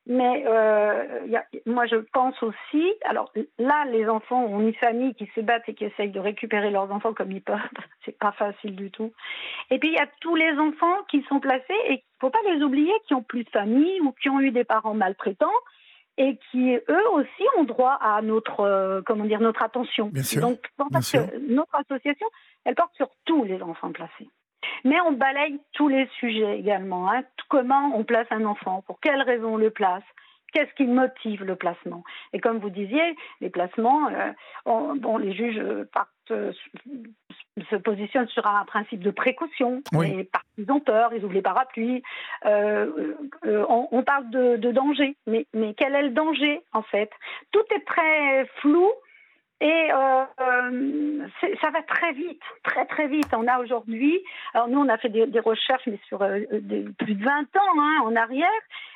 [0.08, 2.94] Mais euh, y a, moi, je pense aussi.
[3.06, 6.70] Alors là, les enfants ont une famille qui se battent et qui essayent de récupérer
[6.70, 7.58] leurs enfants comme ils peuvent.
[8.06, 9.14] C'est pas facile du tout.
[9.72, 12.40] Et puis il y a tous les enfants qui sont placés et il faut pas
[12.46, 15.48] les oublier, qui ont plus de famille ou qui ont eu des parents maltraitants
[16.18, 20.10] et qui eux aussi ont droit à notre euh, comment dire notre attention.
[20.10, 22.28] Bien sûr, Donc que notre association,
[22.64, 24.30] elle porte sur tous les enfants placés.
[24.84, 27.12] Mais on balaye tous les sujets également.
[27.12, 27.24] Hein.
[27.50, 30.04] Comment on place un enfant, pour quelles raisons on le place,
[30.56, 32.04] qu'est-ce qui motive le placement.
[32.34, 35.62] Et comme vous disiez, les placements, euh, bon, les juges
[35.92, 36.54] partent, euh,
[37.70, 39.82] se positionnent sur un principe de précaution.
[39.92, 40.30] Oui.
[40.56, 42.02] qu'ils ont peur, ils ouvrent les parapluies.
[42.46, 43.14] Euh,
[43.44, 47.10] on, on, parle de, de danger, mais, mais quel est le danger en fait?
[47.52, 48.90] Tout est très flou
[49.62, 51.28] et euh, euh
[51.62, 53.28] ça va très vite, très très vite.
[53.34, 54.20] On a aujourd'hui,
[54.54, 56.40] alors nous on a fait des, des recherches, mais sur euh,
[56.98, 58.50] plus de 20 ans hein, en arrière,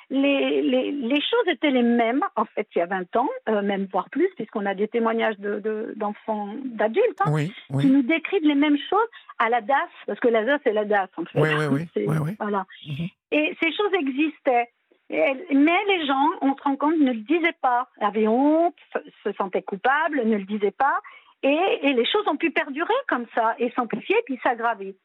[0.09, 3.61] les, les, les, choses étaient les mêmes en fait il y a 20 ans, euh,
[3.61, 7.83] même voire plus, puisqu'on a des témoignages d'enfants, de, d'adultes hein, oui, oui.
[7.83, 9.75] qui nous décrivent les mêmes choses à la DAS,
[10.07, 11.39] parce que la DAS c'est la DAS en fait.
[11.39, 12.35] Oui, oui, oui.
[12.39, 12.65] Voilà.
[12.85, 13.09] Mm -hmm.
[13.31, 14.67] Et ces choses existaient.
[15.09, 18.75] Mais les gens, on se rend compte, ne le disaient pas, avaient honte,
[19.23, 20.99] se sentaient coupables, ne le disaient pas.
[21.41, 24.95] Et, et les choses ont pu perdurer comme ça et s'amplifier puis s'aggraver.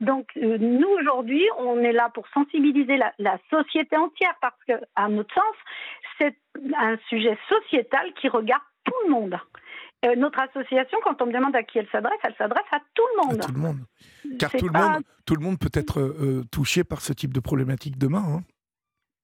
[0.00, 4.74] Donc euh, nous aujourd'hui, on est là pour sensibiliser la, la société entière parce que,
[4.94, 5.54] à notre sens,
[6.18, 6.36] c'est
[6.76, 9.36] un sujet sociétal qui regarde tout le monde.
[10.04, 13.02] Euh, notre association, quand on me demande à qui elle s'adresse, elle s'adresse à tout
[13.16, 13.42] le monde.
[13.42, 13.78] À tout le monde.
[14.38, 14.88] Car tout le, pas...
[14.90, 18.22] monde, tout le monde peut être euh, touché par ce type de problématique demain.
[18.26, 18.40] Hein.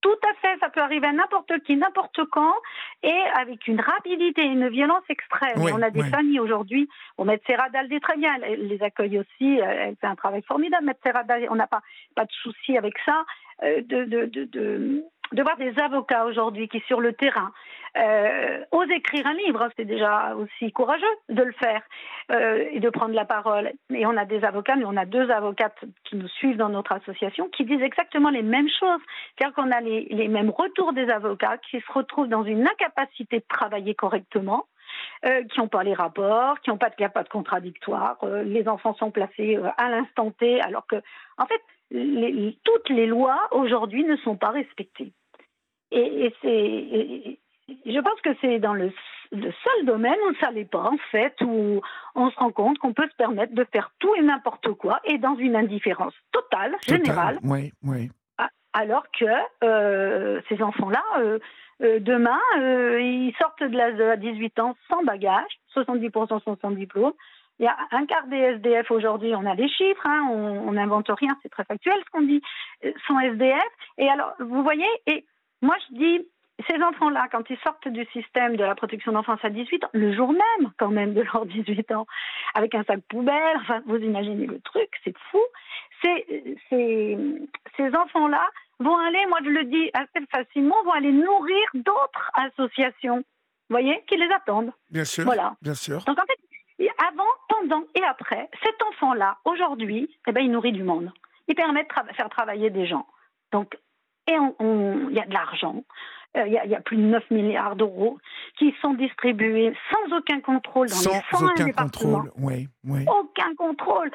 [0.06, 2.54] Tout à fait, ça peut arriver à n'importe qui, n'importe quand,
[3.02, 5.56] et avec une rapidité et une violence extrême.
[5.56, 6.10] Oui, on a des oui.
[6.10, 6.88] familles aujourd'hui,
[7.18, 11.00] on met Serradal très bien, elle les accueille aussi, elle fait un travail formidable, Maître
[11.02, 11.82] Serradal, on n'a pas,
[12.14, 13.24] pas de souci avec ça,
[13.64, 15.02] euh, de, de, de, de
[15.32, 17.52] de voir des avocats aujourd'hui qui sur le terrain
[17.96, 21.82] euh, osent écrire un livre, c'est déjà aussi courageux de le faire
[22.30, 23.72] euh, et de prendre la parole.
[23.92, 26.92] Et on a des avocats, mais on a deux avocates qui nous suivent dans notre
[26.92, 29.00] association qui disent exactement les mêmes choses.
[29.36, 33.44] C'est-à-dire qu'on a les, mêmes retours des avocats qui se retrouvent dans une incapacité de
[33.48, 34.66] travailler correctement.
[35.26, 38.16] euh, qui n'ont pas les rapports, qui n'ont pas de pas de contradictoire.
[38.22, 40.96] Euh, les enfants sont placés à l'instant T, alors que,
[41.36, 41.60] en fait,
[42.64, 45.12] toutes les lois aujourd'hui ne sont pas respectées.
[45.90, 48.92] Et, et je pense que c'est dans le,
[49.32, 51.80] le, seul domaine où ça l'est pas, en fait, où
[52.14, 55.18] on se rend compte qu'on peut se permettre de faire tout et n'importe quoi et
[55.18, 57.38] dans une indifférence totale, générale.
[57.42, 58.10] Oui, oui.
[58.72, 59.24] Alors que
[60.50, 61.02] ces enfants-là
[61.82, 66.70] euh, demain, euh, ils sortent de l'âge à 18 ans sans bagage, 70% sont sans
[66.70, 67.12] diplôme.
[67.58, 71.08] Il y a un quart des SDF aujourd'hui, on a des chiffres, hein, on n'invente
[71.08, 72.42] rien, c'est très factuel ce qu'on dit,
[72.84, 73.62] euh, sont SDF.
[73.98, 75.26] Et alors, vous voyez, et
[75.62, 76.28] moi je dis,
[76.68, 80.14] ces enfants-là, quand ils sortent du système de la protection d'enfance à 18 ans, le
[80.14, 82.06] jour même quand même de leurs 18 ans,
[82.54, 85.42] avec un sac poubelle, enfin, vous imaginez le truc, c'est fou.
[86.70, 93.18] Ces enfants-là vont aller, moi je le dis assez facilement, vont aller nourrir d'autres associations,
[93.18, 93.24] vous
[93.70, 94.72] voyez, qui les attendent.
[94.90, 95.24] Bien sûr.
[95.24, 95.56] Voilà.
[95.60, 96.04] Bien sûr.
[96.04, 100.84] Donc en fait, avant, pendant et après, cet enfant-là, aujourd'hui, eh ben, il nourrit du
[100.84, 101.12] monde.
[101.48, 103.06] Il permet de tra faire travailler des gens.
[103.52, 103.76] Donc,
[104.28, 105.84] et il y a de l'argent.
[106.36, 108.18] Euh, il y, a plus de 9 milliards d'euros
[108.58, 112.20] qui sont distribués sans aucun contrôle dans sans les 101 aucun départements.
[112.22, 113.04] contrôle, oui, oui.
[113.08, 114.10] Aucun contrôle.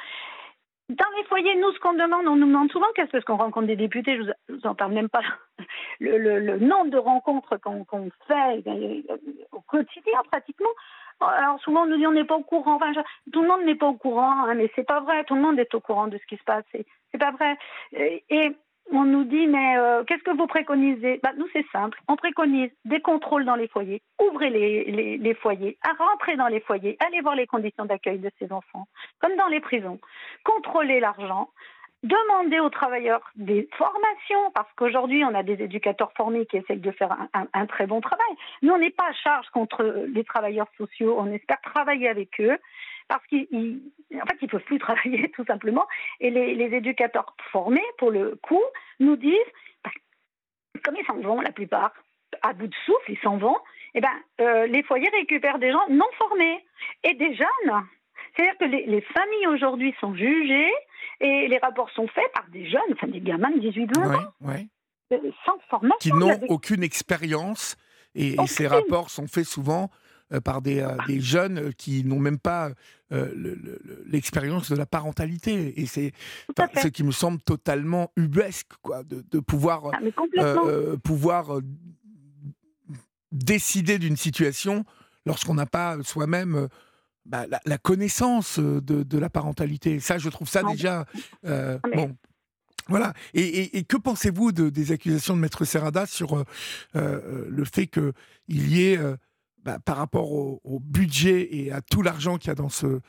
[0.89, 3.67] Dans les foyers, nous, ce qu'on demande, on nous demande souvent qu'est-ce parce qu'on rencontre
[3.67, 5.21] des députés, je vous, vous en parle même pas,
[5.99, 9.01] le, le, le nombre de rencontres qu'on qu fait euh,
[9.51, 10.69] au quotidien pratiquement.
[11.21, 12.99] Alors souvent on nous dit on n'est pas au courant, enfin, je,
[13.31, 15.59] tout le monde n'est pas au courant, hein, mais c'est pas vrai, tout le monde
[15.59, 17.57] est au courant de ce qui se passe, c'est pas vrai.
[17.93, 18.51] Et, et
[18.91, 21.19] on nous dit mais euh, qu'est-ce que vous préconisez?
[21.23, 25.93] Bah, Nous c'est simple, on préconise des contrôles dans les foyers, ouvrez les, foyers, à
[25.93, 28.87] rentrer dans les foyers, allez voir les conditions d'accueil de ces enfants,
[29.19, 29.99] comme dans les prisons,
[30.43, 31.49] contrôler l'argent,
[32.03, 36.91] demander aux travailleurs des formations, parce qu'aujourd'hui on a des éducateurs formés qui essayent de
[36.91, 38.35] faire un, un, un très bon travail.
[38.61, 42.57] Nous on n'est pas à charge contre les travailleurs sociaux, on espère travailler avec eux
[43.11, 45.85] parce qu'en fait, ils ne peuvent plus travailler tout simplement.
[46.19, 48.63] Et les, les, éducateurs formés, pour le coup,
[48.99, 49.37] nous disent,
[49.83, 49.91] bah,
[50.83, 51.93] comme ils s'en vont la plupart,
[52.41, 53.57] à bout de souffle, ils s'en vont,
[53.93, 56.63] et ben, euh, les foyers récupèrent des gens non formés
[57.03, 57.83] et des jeunes.
[58.35, 60.71] C'est-à-dire que les, les familles aujourd'hui sont jugées
[61.19, 64.33] et les rapports sont faits par des jeunes, enfin des gamins de 18-20 ouais, ans,
[64.39, 64.67] ouais.
[65.11, 65.97] euh, sans formation.
[65.99, 67.75] Qui n'ont aucune expérience
[68.15, 69.89] et, et, ces rapports sont faits souvent
[70.39, 72.71] par des, euh, des, jeunes qui n'ont même pas
[73.11, 73.55] euh,
[74.05, 75.81] l'expérience de la parentalité.
[75.81, 76.13] Et c'est
[76.81, 79.91] ce qui me semble totalement ubuesque, quoi, de, de pouvoir,
[80.39, 80.55] ah,
[81.03, 81.59] pouvoir
[83.31, 84.85] décider d'une situation
[85.25, 86.69] lorsqu'on n'a pas soi-même
[87.25, 89.99] bah, la, la, connaissance de, de, la parentalité.
[89.99, 91.05] Ça, je trouve ça ah, déjà
[91.45, 92.15] euh, ah, bon.
[92.87, 93.13] Voilà.
[93.33, 96.43] Et, et, et que pensez-vous de, des accusations de Maître Serrada sur euh,
[96.95, 98.13] euh, le fait qu'il
[98.49, 98.99] y ait,
[99.63, 102.99] bah, par rapport au, au, budget et à tout l'argent qu'il y a dans ce,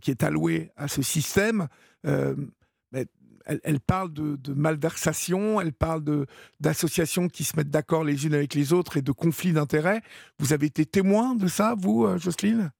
[0.00, 1.68] qui est alloué à ce système,
[2.04, 3.00] bah,
[3.46, 6.02] elle, elle, parle de, de, malversation, elle parle
[6.60, 10.00] d'associations qui se mettent d'accord les unes avec les autres et de conflits d'intérêts.
[10.38, 12.70] Vous avez été témoin de ça, vous, Jocelyne?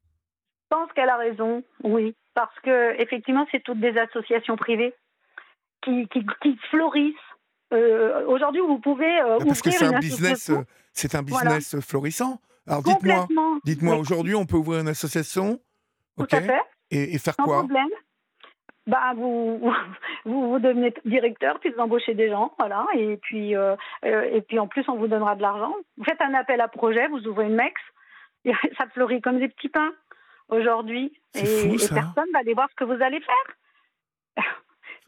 [0.70, 4.94] Je pense qu'elle a raison, oui, parce que effectivement, c'est toutes des associations privées
[5.82, 7.14] qui, qui, qui fleurissent.
[7.72, 10.50] Euh, Aujourd'hui, vous pouvez euh, parce que c'est un business,
[10.92, 11.82] c'est un business voilà.
[11.82, 12.40] florissant.
[12.66, 13.26] Alors dites-moi,
[13.64, 14.00] dites-moi, oui.
[14.00, 15.60] aujourd'hui, on peut ouvrir une association,
[16.16, 16.62] Tout okay, à fait.
[16.90, 17.58] Et, et faire Sans quoi?
[17.58, 17.88] problème.
[18.86, 19.60] Bah, vous,
[20.24, 24.58] vous, vous devenez directeur, puis vous embauchez des gens, voilà, et puis, euh, et puis
[24.58, 25.74] en plus, on vous donnera de l'argent.
[25.96, 27.80] Vous faites un appel à projet, vous ouvrez une MEX,
[28.78, 29.92] ça fleurit comme des petits pains
[30.48, 34.44] aujourd'hui et, fou, et, personne va aller voir ce que vous allez faire.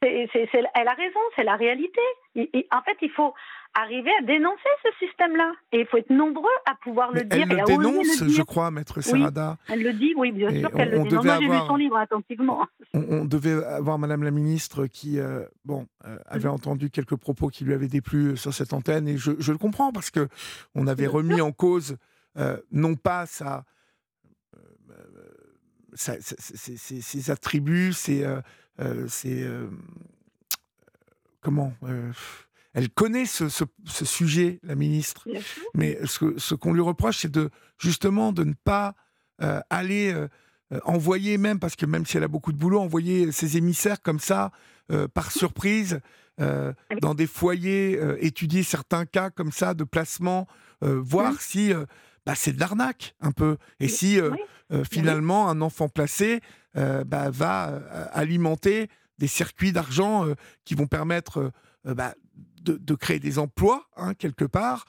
[0.02, 2.01] elle a raison, c'est la réalité.
[2.35, 3.35] Et, et, en fait, il faut
[3.74, 5.52] arriver à dénoncer ce système-là.
[5.72, 7.46] Et il faut être nombreux à pouvoir Mais le dire.
[7.50, 9.58] Elle et le dénonce, je crois, Maître Serrada.
[9.68, 11.14] Oui, elle le dit, oui, bien sûr qu'elle le dit.
[11.14, 11.40] Moi, avoir...
[11.40, 12.66] j'ai lu son livre attentivement.
[12.94, 17.48] On, on, devait avoir Madame la Ministre qui, euh, bon, euh, avait entendu quelques propos
[17.48, 19.08] qui lui avaient déplu sur cette antenne.
[19.08, 20.28] Et je, je le comprends parce que
[20.74, 21.96] on avait remis en cause,
[22.36, 23.64] euh, non pas sa
[25.94, 28.40] ses attributs, ses, euh,
[28.80, 29.68] euh,
[31.40, 32.12] comment euh,
[32.78, 35.26] elle connaît ce, ce, ce, sujet, la ministre.
[35.74, 38.94] Mais ce, ce qu'on lui reproche, c'est de justement de ne pas
[39.42, 40.28] euh, aller euh,
[40.84, 44.20] envoyer même, parce que même si elle a beaucoup de boulot, envoyer ses émissaires comme
[44.20, 44.52] ça,
[44.92, 46.00] euh, par surprise,
[47.02, 50.46] dans des foyers, étudier certains cas comme ça de placement,
[50.80, 51.38] voir oui.
[51.40, 51.72] si
[52.24, 53.56] bah, c'est de l'arnaque un peu.
[53.80, 54.38] Et si oui.
[54.70, 56.40] euh, finalement un enfant placé
[56.76, 58.88] euh, bah, va euh, alimenter
[59.18, 60.34] des circuits d'argent euh,
[60.64, 61.50] qui vont permettre
[61.84, 62.14] bah,
[62.62, 64.85] de, de, créer des emplois hein, quelque part,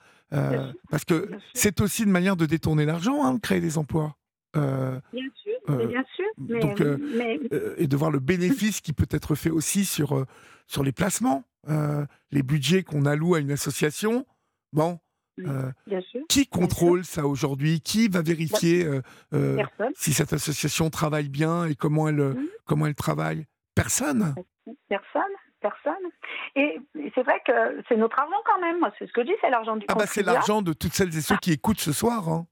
[0.89, 4.15] parce que c'est aussi une manière de détourner l'argent, hein, de créer des emplois.
[4.55, 6.25] Euh, bien sûr, euh, bien sûr.
[6.39, 9.85] Mais, donc, euh, mais- euh, et de voir le bénéfice qui peut être fait aussi
[9.85, 10.25] sur, euh,
[10.65, 14.25] sur les placements, euh, les budgets qu'on alloue à une association.
[14.73, 14.99] Bon,
[15.37, 15.45] Oui.
[15.47, 17.79] euh, bien sûr, qui contrôle ça aujourd'hui?
[17.81, 19.01] Qui va vérifier euh,
[19.33, 19.93] euh, personne.
[19.95, 22.33] si cette association travaille bien et comment elle, euh,
[22.65, 23.45] comment elle travaille?
[23.75, 24.33] Personne.
[24.87, 25.21] Personne,
[25.59, 25.93] personne.
[26.55, 26.79] Et
[27.15, 28.79] c'est vrai que c'est notre argent quand même.
[28.79, 30.93] Moi, c'est ce que je dis, c'est l'argent du Ah bah c'est l'argent de toutes
[30.93, 32.27] celles et ceux qui écoutent ce soir.
[32.29, 32.45] hein.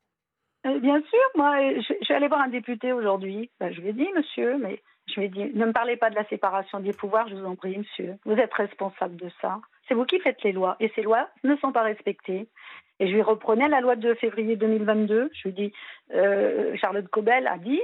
[0.65, 3.49] Euh, Bien sûr, moi, je, je suis allée voir un député aujourd'hui.
[3.59, 6.09] Ben, je lui ai dit, monsieur, mais je lui ai dit, ne me parlez pas
[6.09, 8.15] de la séparation des pouvoirs, je vous en prie, monsieur.
[8.25, 9.59] Vous êtes responsable de ça.
[9.87, 10.75] C'est vous qui faites les lois.
[10.79, 12.49] Et ces lois ne sont pas respectées.
[12.99, 15.29] Et je lui reprenais la loi de février 2022.
[15.33, 15.73] Je lui dis,
[16.13, 17.79] euh, Charlotte Cobel a dit,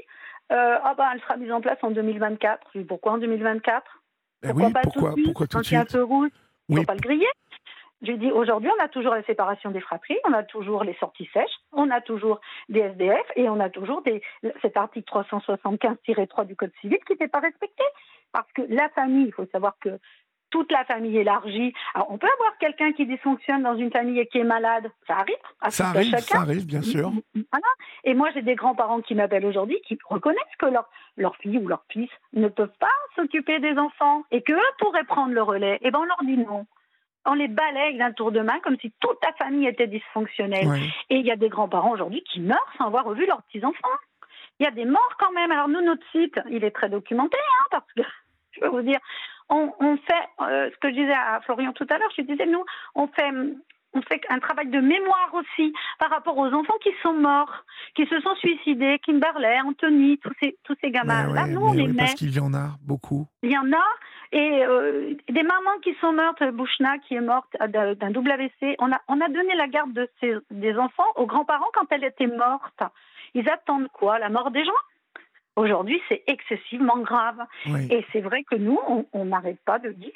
[0.51, 2.67] euh, ah ben, elle sera mise en place en 2024.
[2.73, 4.02] Je lui dis, pourquoi en 2024 Eh
[4.43, 6.29] Pourquoi oui, pas pourquoi, tout de suite pourquoi tout de un rouge,
[6.69, 6.81] Oui.
[6.81, 7.27] faut pas le griller.
[8.33, 11.89] Aujourd'hui, on a toujours la séparation des fratries, on a toujours les sorties sèches, on
[11.89, 14.21] a toujours des SDF et on a toujours des,
[14.61, 17.83] cet article 375-3 du Code civil qui n'est pas respecté.
[18.33, 19.99] Parce que la famille, il faut savoir que
[20.53, 21.73] toute la famille élargie.
[21.95, 24.87] Alors, on peut avoir quelqu'un qui dysfonctionne dans une famille et qui est malade.
[25.07, 25.35] Ça arrive.
[25.59, 27.11] à Ça à arrive, ça arrive, bien sûr.
[27.33, 27.67] Voilà.
[28.03, 31.67] Et moi, j'ai des grands-parents qui m'appellent aujourd'hui qui reconnaissent que leur, leur fille ou
[31.67, 35.79] leur fils ne peuvent pas s'occuper des enfants et qu'eux pourraient prendre le relais.
[35.81, 36.67] Et ben, on leur dit non.
[37.25, 40.67] On les balaye d'un tour de main comme si toute la famille était dysfonctionnelle.
[40.67, 40.81] Ouais.
[41.09, 43.97] Et il y a des grands-parents aujourd'hui qui meurent sans avoir revu leurs petits-enfants.
[44.59, 45.51] Il y a des morts quand même.
[45.51, 48.03] Alors nous, notre site, il est très documenté, hein, parce que
[48.51, 48.99] je peux vous dire,
[49.53, 52.09] on, on fait euh, ce que je disais à Florian tout à l'heure.
[52.17, 52.63] Je disais, nous,
[52.95, 53.31] on fait,
[53.93, 57.53] on fait un travail de mémoire aussi par rapport aux enfants qui sont morts,
[57.95, 61.43] qui se sont suicidés, Kimberley, Anthony, tous ces, tous ces Mais gamins-là.
[61.43, 61.97] ouais, nous, on les met.
[61.97, 63.27] parce qu'il y en a beaucoup.
[63.43, 63.85] Il y en a.
[64.31, 68.75] Et euh, des mamans qui sont mortes, Bouchna qui est morte d'un d'un double AVC,
[68.79, 72.03] on a, on a donné la garde de ces, des enfants aux grands-parents quand elle
[72.03, 72.81] était morte.
[73.35, 74.17] Ils attendent quoi?
[74.17, 74.71] La mort des gens?
[75.55, 77.37] Aujourd'hui, c'est excessivement grave.
[77.67, 77.87] Oui.
[77.91, 78.79] Et c'est vrai que nous,
[79.13, 80.11] on- n'arrête pas de dire,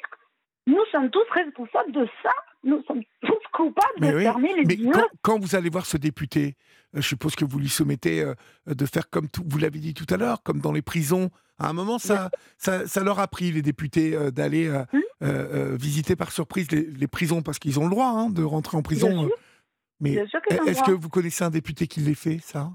[0.66, 2.30] nous sommes tous responsables de ça.
[2.64, 4.90] Nous sommes tous coupables Mais de oui, fermer les Mais yeux.
[4.92, 6.56] quand, quand vous allez voir ce député,
[6.96, 8.34] euh, je suppose que vous lui soumettez euh,
[8.66, 11.30] de faire comme tout, vous l'avez dit tout à l'heure, comme dans les prisons.
[11.60, 15.76] À un moment, ça, ça, ça leur a pris, les députés, euh, d'aller euh, Hum.
[15.76, 18.82] visiter par surprise les, les prisons, parce qu'ils ont le droit hein, de rentrer en
[18.82, 19.28] prison.
[20.00, 22.70] Mais bien sûr ont le est-ce que vous connaissez un député qui l'ait fait, ça?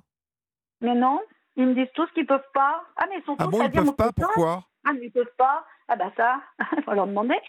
[0.82, 1.22] Mais non,
[1.56, 2.84] ils me disent tous qu'ils peuvent pas.
[2.98, 4.64] Ah, mais ils sont Ah tous bon, à ils dire, peuvent pas Pourquoi?
[4.86, 5.66] Ah, mais ils peuvent pas.
[5.88, 6.42] Ah, bah ça,
[6.78, 7.40] il faut leur demander.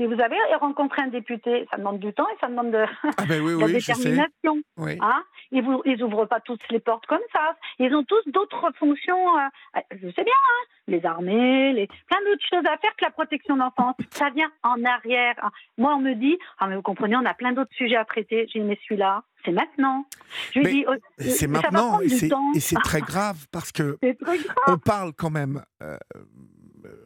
[0.00, 3.24] Mais vous avez rencontré un député, ça demande du temps et ça demande de, Ah
[3.28, 4.58] ben oui, de la détermination.
[4.76, 4.98] Oui.
[5.00, 5.22] Hein
[5.52, 7.54] ils, vous, ils ouvrent pas toutes les portes comme ça.
[7.78, 9.38] Ils ont tous d'autres fonctions.
[9.38, 13.10] euh, je sais bien, hein, les armées, les, plein d'autres choses à faire que la
[13.12, 13.94] protection d'enfance.
[14.10, 15.34] Ça vient en arrière.
[15.42, 15.50] hein.
[15.78, 18.48] Moi, on me dit, ah mais vous comprenez, on a plein d'autres sujets à traiter.
[18.52, 20.06] J'ai mais celui-là, c'est maintenant.
[20.52, 22.52] Je lui Mais dis, oh, C'est ça va maintenant, prendre et du c'est temps.
[22.56, 24.38] et c'est très grave, parce que grave.
[24.66, 25.96] on parle quand même, euh,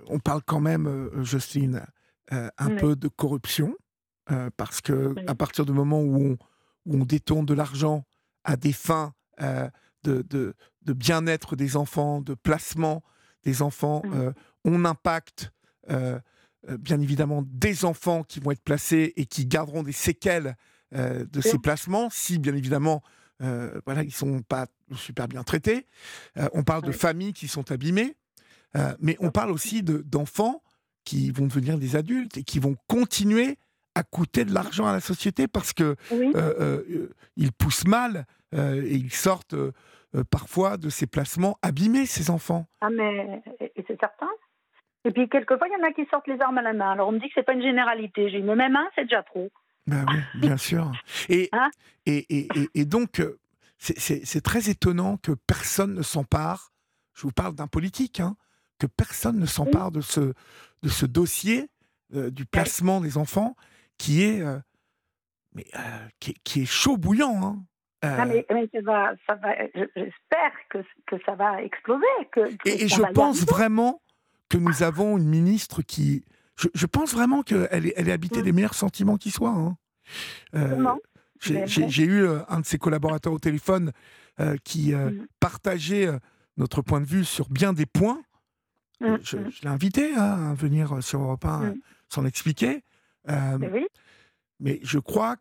[0.09, 1.83] on parle quand même, euh, Jocelyne,
[2.33, 2.77] euh, un Oui.
[2.77, 3.75] peu de corruption,
[4.31, 5.23] euh, parce que Oui.
[5.27, 6.39] à partir du moment où on,
[6.87, 8.05] où on détourne de l'argent
[8.45, 9.69] à des fins euh,
[10.05, 13.03] de, de, de bien-être des enfants, de placement
[13.45, 14.13] des enfants, Mm.
[14.15, 14.33] euh,
[14.65, 15.51] on impacte
[16.79, 20.55] bien évidemment des enfants qui vont être placés et qui garderont des séquelles
[20.93, 23.03] de ces placements, si bien évidemment
[23.87, 25.87] voilà, ils sont pas super bien traités.
[26.53, 28.17] On parle de familles qui sont abîmées,
[29.01, 30.63] mais on parle aussi de- d'enfants
[31.09, 33.57] qui vont devenir des adultes et qui vont continuer
[33.95, 36.31] à coûter de l'argent à la société parce que Oui.
[36.35, 39.55] euh, euh, euh, ils poussent mal euh, et ils sortent
[40.31, 42.67] parfois de ces placements abîmés, ces enfants.
[42.81, 43.43] Ah, mais
[43.87, 44.29] c'est certain.
[45.05, 46.91] Et puis, quelquefois, il y en a qui sortent les armes à la main.
[46.93, 48.29] Alors, on me dit que c'est pas une généralité.
[48.31, 49.49] J'ai mais même un, c'est déjà trop.
[49.87, 50.91] Ben oui, bien sûr.
[51.29, 51.71] Et, Hein
[52.07, 53.23] et, et, et- donc,
[53.79, 56.73] c'est très étonnant que personne ne s'empare,
[57.15, 58.37] je vous parle d'un politique, hein,
[58.79, 60.21] que personne ne s'empare de, ce,
[60.83, 61.69] de ce dossier
[62.15, 63.57] euh, du placement des enfants
[63.99, 64.59] qui est, euh,
[65.55, 65.79] mais, euh,
[66.21, 67.41] qui, est- qui est chaud bouillant.
[67.43, 67.65] hein.
[68.03, 72.05] Ah, mais, mais ça va, ça va, je- j'espère que, que ça va exploser.
[72.33, 74.01] Que, que Et, je pense vraiment
[74.49, 76.25] que nous avons une ministre qui.
[76.57, 78.45] Je, je pense vraiment qu'elle est, elle est habitée Mm.
[78.45, 79.51] des meilleurs sentiments qui soient.
[79.51, 79.77] hein.
[81.41, 83.93] J'ai eu un de ses collaborateurs au téléphone
[84.65, 85.27] qui Mm.
[85.41, 86.09] partageait
[86.57, 88.21] notre point de vue sur bien des points.
[89.01, 89.51] Je, mm.
[89.51, 91.81] je l'ai invité à venir sur Europe 1 euh, Mm.
[92.09, 92.83] s'en expliquer.
[93.29, 93.87] Euh, Mais oui.
[94.61, 95.37] mais je crois,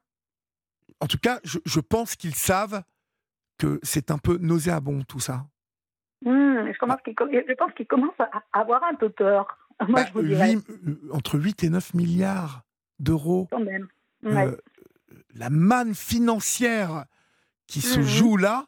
[0.99, 2.84] en tout cas, je, je pense qu'ils savent
[3.57, 5.45] que c'est un peu nauséabond tout ça.
[6.23, 8.29] Je, commence co- je pense qu'il commence à
[8.59, 9.57] avoir un peu peur.
[9.88, 12.63] Moi, Bah, je vous dirais, huit- euh, entre 8 et 9 milliards
[12.99, 13.88] d'euros, quand même.
[14.25, 14.57] euh, Ouais.
[15.35, 17.05] la manne financière
[17.67, 18.65] qui se joue là,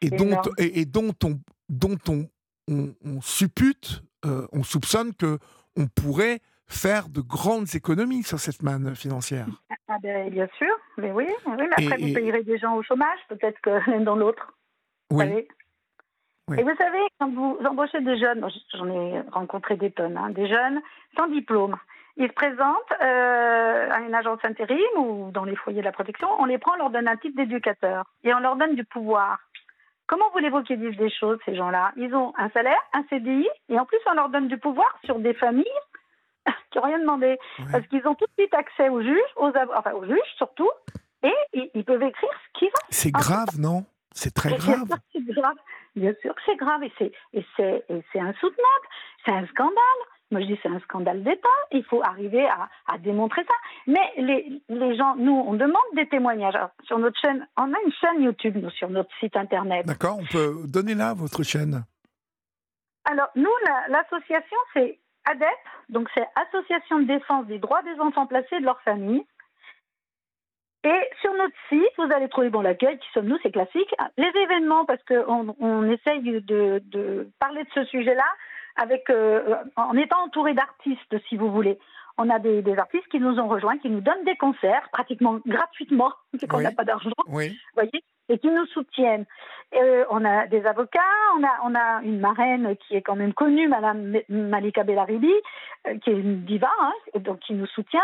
[0.00, 2.28] et, dont, et, dont on, dont on,
[2.68, 5.38] on, suppute, on soupçonne que
[5.76, 9.46] on pourrait faire de grandes économies sur cette manne financière.
[9.88, 13.18] Ah ben, bien sûr, mais oui, oui mais après vous payerez des gens au chômage,
[13.28, 14.54] peut-être que l'un dans l'autre.
[15.10, 15.24] Oui.
[16.58, 20.46] Et vous savez, quand vous embauchez des jeunes, j'en ai rencontré des tonnes, hein, des
[20.46, 20.80] jeunes
[21.16, 21.76] sans diplôme,
[22.16, 26.28] ils se présentent euh, à une agence intérim ou dans les foyers de la protection,
[26.38, 29.38] on les prend, on leur donne un titre d'éducateur et on leur donne du pouvoir.
[30.06, 31.92] Comment voulez-vous qu'ils disent des choses, ces gens-là?
[31.96, 35.18] Ils ont un salaire, un CDI, et en plus on leur donne du pouvoir sur
[35.18, 35.64] des familles
[36.70, 37.38] qui n'ont rien demandé.
[37.72, 40.70] Parce qu'ils ont tout de suite accès aux juges, aux, enfin, aux juges surtout,
[41.22, 41.32] et
[41.74, 42.90] ils, peuvent écrire ce qu'ils veulent.
[42.90, 43.86] C'est grave, non?
[44.12, 44.84] C'est très grave.
[45.96, 47.12] Bien sûr que c'est grave c'est,
[47.56, 48.86] c'est, et c'est insoutenable.
[49.24, 49.74] C'est un scandale.
[50.34, 51.48] Moi, je dis c'est un scandale d'État.
[51.70, 53.54] Il faut arriver à, à démontrer ça.
[53.86, 56.58] Mais les, les, gens, nous, on demande des témoignages.
[56.82, 59.86] sur notre chaîne, on a une chaîne YouTube, nous, sur notre site internet.
[59.86, 61.84] D'accord, on peut donner là votre chaîne.
[63.04, 63.54] Alors, nous,
[63.90, 65.46] l'association, c'est ADEP,
[65.88, 69.24] donc c'est Association de défense des droits des enfants placés et de leur famille.
[70.84, 73.94] Et sur notre site, vous allez trouver bon l'accueil, qui sommes-nous, c'est classique.
[74.18, 78.26] Les événements, parce qu'on on essaye de, de, parler de ce sujet-là
[78.76, 81.78] avec euh, en étant entouré d'artistes, si vous voulez.
[82.16, 85.40] On a des, des, artistes qui nous ont rejoints, qui nous donnent des concerts pratiquement
[85.46, 87.10] gratuitement, vu qu'on n'a pas d'argent.
[87.28, 87.58] Oui.
[87.74, 89.26] voyez et qui nous soutiennent.
[89.74, 91.00] Euh, on a des avocats,
[91.36, 95.32] on a, on a une marraine qui est quand même connue, Madame Malika Bellaribi,
[95.86, 98.00] euh, qui est une diva, hein, donc qui nous soutient.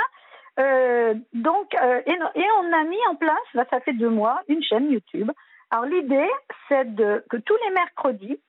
[0.59, 4.43] Euh, donc, euh, et, et, on a mis en place, là ça fait deux mois,
[4.49, 5.31] une chaîne YouTube.
[5.71, 6.29] Alors l'idée,
[6.69, 8.41] c'est que tous les mercredis,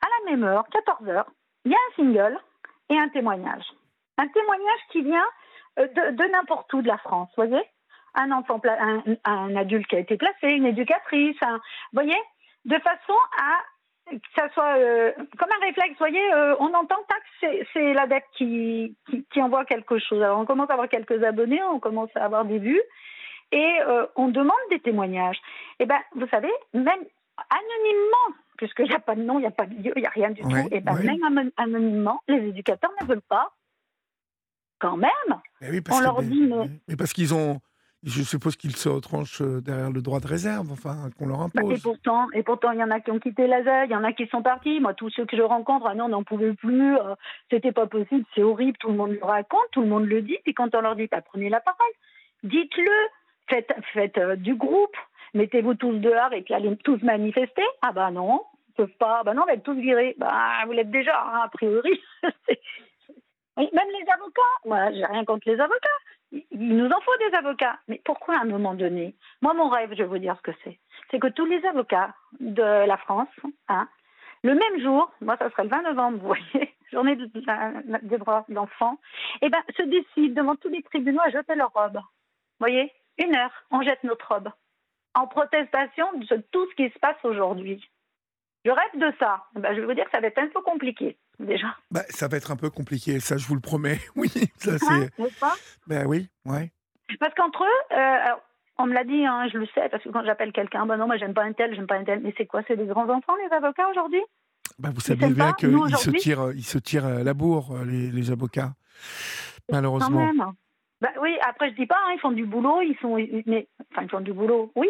[0.00, 1.24] à la même heure, 14h,
[1.68, 2.38] il y a un single
[2.88, 3.64] et un témoignage.
[4.16, 5.26] Un témoignage qui vient
[5.78, 7.62] euh, de, n'importe où de la France, voyez?
[8.14, 11.58] Un adulte qui a été placé, une éducatrice, vous
[11.92, 12.18] voyez,
[12.64, 13.60] de façon à
[14.10, 15.90] que ça soit euh, comme un réflexe.
[15.90, 16.96] Vous voyez, euh, on entend
[17.42, 18.96] que c'est l'adepte qui,
[19.30, 20.22] qui, envoie quelque chose.
[20.22, 22.82] Alors on commence à avoir quelques abonnés, on commence à avoir des vues,
[23.52, 23.78] et
[24.16, 25.38] on demande des témoignages.
[25.78, 27.04] Et eh ben, vous savez, même
[27.50, 30.06] anonymement, puisqu'il n'y a pas de nom, il n'y a pas de lieu, il n'y
[30.06, 33.54] a rien du tout, et eh ben même anonymement, les éducateurs ne veulent pas.
[34.80, 35.10] Quand même,
[35.90, 36.52] on leur dit
[36.86, 37.60] mais parce qu'ils ont
[38.04, 41.60] je suppose qu'ils se retranchent euh, derrière le droit de réserve, enfin, qu'on leur bah,
[41.62, 41.78] impose.
[41.78, 44.04] Et pourtant, et pourtant, il y en a qui ont quitté l'ASA, il y en
[44.04, 44.78] a qui sont partis.
[44.80, 47.14] Moi, tous ceux que je rencontre, ah non, on n'en pouvait plus, euh,
[47.50, 50.38] c'était pas possible, c'est horrible, tout le monde le raconte, tout le monde le dit.
[50.46, 51.92] Et quand on leur dit, bah, prenez la parole,
[52.44, 52.92] dites-le,
[53.48, 54.96] faites, faites euh, du groupe,
[55.34, 57.64] mettez-vous tous dehors et puis allez tous manifester.
[57.82, 59.22] Ah bah non, ils peuvent pas.
[59.24, 60.14] Bah non, on va être tous virés.
[60.18, 62.00] Bah, vous l'êtes déjà, hein, a priori.
[63.56, 65.98] Même les avocats, moi, j'ai rien contre les avocats
[66.32, 67.78] il nous en faut des avocats.
[67.88, 70.56] Mais pourquoi à un moment donné Moi, mon rêve, je vais vous dire ce que
[70.64, 70.78] c'est.
[71.10, 73.28] C'est que tous les avocats de la France,
[73.68, 73.88] hein,
[74.42, 78.54] le même jour, moi, ça serait le 20 novembre, vous voyez, journée des droits de
[78.54, 78.98] l'enfant,
[79.42, 81.96] eh ben, se décident devant tous les tribunaux à jeter leur robe.
[81.96, 84.50] Vous voyez Une heure, on jette notre robe.
[85.14, 87.82] En protestation de tout ce qui se passe aujourd'hui.
[88.64, 89.44] Je rêve de ça.
[89.54, 91.68] Ben, je vais vous dire que ça va être un peu compliqué déjà.
[91.90, 93.98] Bah, ça va être un peu compliqué, ça je vous le promets.
[94.16, 95.10] Oui, ça c'est.
[95.86, 96.70] Ben oui, ouais.
[97.20, 98.34] Parce qu'entre eux, euh,
[98.78, 101.06] on me l'a dit, hein, je le sais, parce que quand j'appelle quelqu'un, ben non,
[101.06, 102.20] moi j'aime pas un tel, j'aime pas un tel.
[102.20, 102.62] Mais c'est quoi?
[102.68, 104.22] C'est des grands enfants les avocats aujourd'hui?
[104.78, 108.74] Bah, Vous savez bien qu'ils se tirent, ils se tirent la bourre, les, les avocats,
[109.70, 110.26] malheureusement.
[110.28, 110.52] Quand même.
[111.00, 113.16] Bah, oui, après je dis pas, hein, ils font du boulot, ils sont,
[113.46, 114.88] mais, enfin ils font du boulot, oui.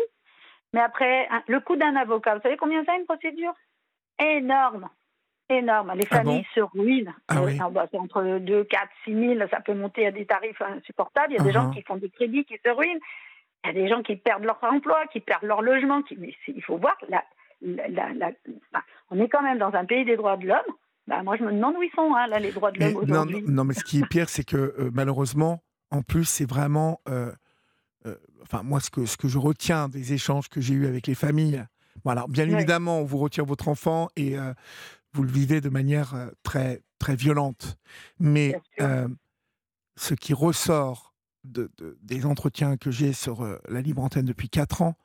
[0.72, 3.54] Mais après, le coût d'un avocat, vous savez combien ça une procédure?
[4.18, 4.88] Énorme
[5.48, 5.92] énorme.
[5.96, 7.14] Les ah familles se ruinent.
[7.28, 7.50] Ah euh,
[7.90, 11.32] c'est entre 2, 4, 6 000, ça peut monter à des tarifs insupportables.
[11.32, 11.74] Il y a des gens uh-huh.
[11.74, 13.00] qui font des crédits, qui se ruinent.
[13.64, 16.02] Il y a des gens qui perdent leur emploi, qui perdent leur logement.
[16.02, 16.16] Qui...
[16.16, 17.24] Mais il faut voir, la,
[17.62, 18.30] la,
[19.10, 20.74] on est quand même dans un pays des droits de l'homme.
[21.06, 23.42] Bah, moi, je me demande où ils sont, hein, là, les droits de l'homme aujourd'hui.
[23.48, 25.60] Non, mais ce qui est pire, c'est que euh, malheureusement,
[25.90, 27.00] en plus, c'est vraiment.
[27.08, 27.32] Euh,
[28.42, 31.14] enfin, moi, ce que, ce que je retiens des échanges que j'ai eus avec les
[31.14, 31.64] familles,
[32.28, 34.36] bien évidemment, on vous retire votre enfant et
[35.12, 37.78] vous le vivez de manière euh, très, très violente.
[38.18, 39.08] Mais euh,
[39.96, 41.70] ce qui ressort de,
[42.02, 44.96] des entretiens que j'ai sur euh, la libre antenne depuis quatre ans,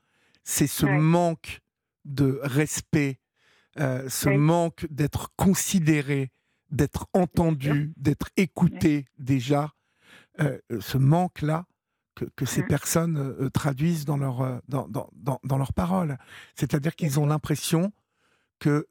[0.43, 1.61] c'est ce manque
[2.05, 3.21] de respect,
[3.77, 6.33] ce manque d'être considéré,
[6.69, 9.73] d'être entendu, d'être écouté déjà,
[10.37, 11.65] ce manque-là
[12.15, 12.67] que, que, ces mmh.
[12.67, 16.17] personnes traduisent dans, leur, dans, dans, dans, dans leurs paroles.
[16.55, 17.91] C'est-à-dire qu'ils ont l'impression
[18.59, 18.87] que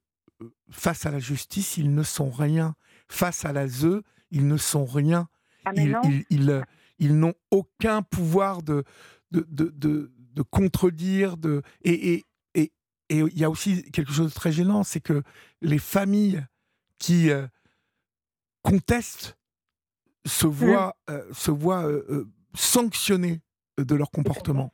[0.70, 2.74] face à la justice, ils ne sont rien.
[3.08, 5.28] Face à la ZE, ils ne sont rien.
[5.64, 6.64] Ah, ils,
[6.98, 8.84] ils, n'ont aucun pouvoir de,
[9.30, 11.36] de, de, de, contredire.
[11.36, 12.24] De, et, et,
[12.54, 12.72] et,
[13.08, 15.22] et il y a aussi quelque chose de très gênant, c'est que
[15.60, 16.44] les familles
[16.98, 17.46] qui euh,
[18.62, 19.36] contestent
[20.26, 20.50] se Mmh.
[20.50, 23.40] voient, euh, se voient euh, euh, sanctionnées
[23.78, 24.72] de leur comportement.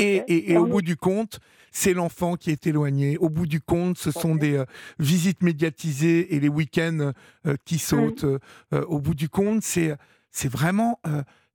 [0.00, 1.38] Et, et- et au bout du compte,
[1.70, 3.18] c'est l'enfant qui est éloigné.
[3.18, 4.64] Au bout du compte, ce sont des euh,
[4.98, 7.12] visites médiatisées et les week-ends
[7.46, 8.24] euh, qui sautent.
[8.24, 8.38] Euh,
[8.72, 9.94] euh, au bout du compte, c'est
[10.30, 10.98] c'est vraiment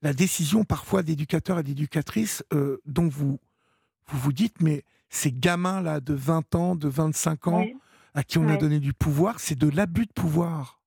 [0.04, 2.44] la décision parfois d'éducateurs et d'éducatrices
[2.86, 3.40] dont vous,
[4.06, 7.76] vous vous dites, mais ces gamins-là de 20 ans, de 25 ans, Oui.
[8.14, 10.80] à qui on a donné du pouvoir, c'est de l'abus de pouvoir.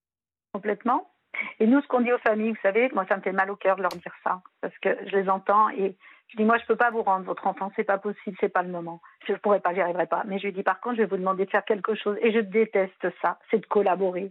[0.53, 1.11] Complètement.
[1.59, 3.57] Et nous, ce qu'on dit aux familles, vous savez, moi, ça me fait mal au
[3.57, 5.97] cœur de leur dire ça, parce que je les entends et
[6.29, 8.63] je dis, moi, je peux pas vous rendre votre enfant, c'est pas possible, c'est pas
[8.63, 9.01] le moment.
[9.27, 10.23] Je ne pourrais pas, j'y arriverai pas.
[10.27, 12.17] Mais je lui dis, par contre, je vais vous demander de faire quelque chose.
[12.23, 14.31] Et je déteste ça, c'est de collaborer.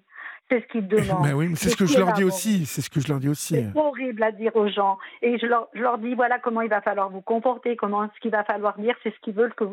[0.49, 1.23] C'est ce qu'ils demandent.
[1.23, 2.65] Ben oui, c'est ce que je leur dis aussi.
[2.65, 3.55] C'est ce que je leur dis aussi.
[3.55, 4.97] C'est horrible à dire aux gens.
[5.21, 8.19] Et je leur, je leur dis, voilà comment il va falloir vous comporter, comment ce
[8.21, 9.65] qu'il va falloir dire, c'est ce qu'ils veulent que,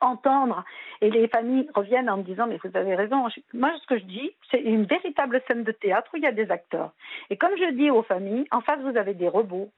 [0.00, 0.64] entendre.
[1.00, 3.26] Et les familles reviennent en me disant, mais vous avez raison.
[3.52, 6.32] Moi, ce que je dis, c'est une véritable scène de théâtre où il y a
[6.32, 6.92] des acteurs.
[7.30, 9.70] Et comme je dis aux familles, en face, vous avez des robots.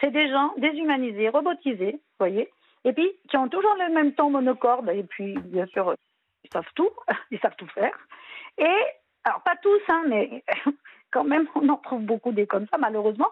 [0.00, 2.50] C'est des gens déshumanisés, robotisés, vous voyez,
[2.84, 4.88] et puis qui ont toujours le même ton monocorde.
[4.90, 5.94] Et puis, bien sûr,
[6.44, 6.90] ils savent tout,
[7.30, 7.96] ils savent tout faire.
[8.58, 8.76] Et,
[9.24, 10.44] alors pas tous, hein, mais
[11.10, 13.30] quand même, on en trouve beaucoup des comme ça, malheureusement.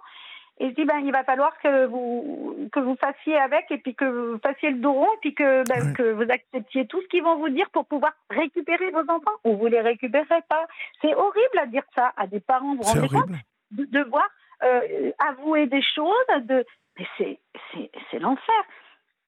[0.59, 3.95] Et je dis, ben, il va falloir que vous, que vous fassiez avec, et puis
[3.95, 7.07] que vous fassiez le dos rond, et puis que, ben, que vous acceptiez tout ce
[7.09, 10.67] qu'ils vont vous dire pour pouvoir récupérer vos enfants, ou vous les récupérez pas.
[11.01, 13.39] C'est horrible à dire ça à des parents, vous vous rendez compte horrible.
[13.73, 14.29] de devoir
[14.63, 16.65] euh, avouer des choses, de...
[16.99, 17.39] mais c'est,
[17.73, 18.63] c'est, c'est l'enfer.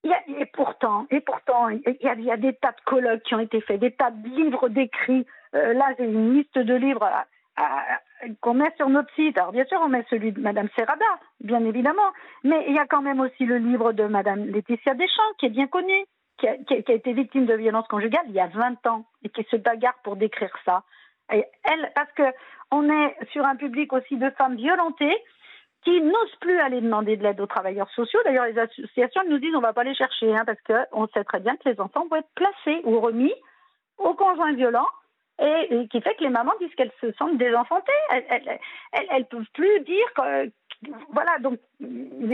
[0.03, 2.71] Il y a- et pourtant, et pourtant, il y, a, il y a des tas
[2.71, 5.25] de colloques qui ont été faits, des tas de livres d'écrits.
[5.55, 7.25] Euh, là, j'ai une liste de livres à-
[7.57, 7.99] à-
[8.41, 9.37] qu'on met sur notre site.
[9.37, 11.05] Alors, bien sûr, on met celui de Madame Serrada,
[11.41, 12.11] bien évidemment,
[12.43, 15.49] mais il y a quand même aussi le livre de Madame Laetitia Deschamps, qui est
[15.49, 15.93] bien connu,
[16.37, 16.55] qui a,
[16.93, 20.15] été victime de violences conjugales il y a 20 ans et qui se bagarre pour
[20.15, 20.83] décrire ça.
[21.27, 22.23] Parce que
[22.71, 25.17] on est sur un public aussi de femmes violentées
[25.83, 28.19] qui n'osent plus aller demander de l'aide aux travailleurs sociaux.
[28.25, 31.39] D'ailleurs, les associations nous disent on va pas les chercher hein, parce qu'on sait très
[31.39, 33.33] bien que les enfants vont être placés ou remis
[33.97, 34.89] aux conjoints violents
[35.41, 37.91] et, et qui fait que les mamans disent qu'elles se sentent désenfantées.
[38.11, 38.59] Elles,
[39.11, 40.51] elles peuvent plus dire que,
[41.13, 41.59] voilà donc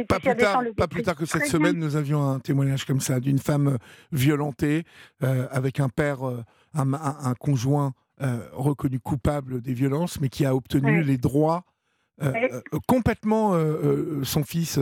[0.07, 3.19] Pas plus, tard, pas plus tard que cette semaine, nous avions un témoignage comme ça
[3.19, 3.77] d'une femme euh,
[4.11, 4.83] violentée
[5.23, 10.29] euh, avec un père, euh, un, un- un conjoint euh, reconnu coupable des violences, mais
[10.29, 11.05] qui a obtenu Oui.
[11.05, 11.63] les droits
[12.21, 12.29] Oui.
[12.87, 13.53] complètement
[14.23, 14.79] son fils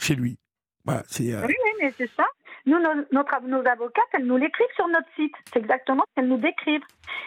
[0.00, 0.38] chez lui.
[0.84, 2.24] Voilà, c'est Oui, oui, mais c'est ça.
[2.66, 5.34] Nous, nos, notre- avocates, elles nous l'écrivent sur notre site.
[5.52, 6.82] C'est exactement ce qu'elles nous décrivent.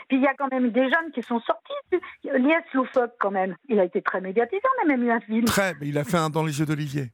[0.08, 2.02] Puis il y a quand même des jeunes qui sont sortis.
[2.24, 4.62] Lies Loufoque, quand même, il a été très médiatisé.
[4.80, 5.46] On a même eu un film.
[5.46, 5.74] très.
[5.80, 7.12] Mais il a fait un dans les yeux d'Olivier.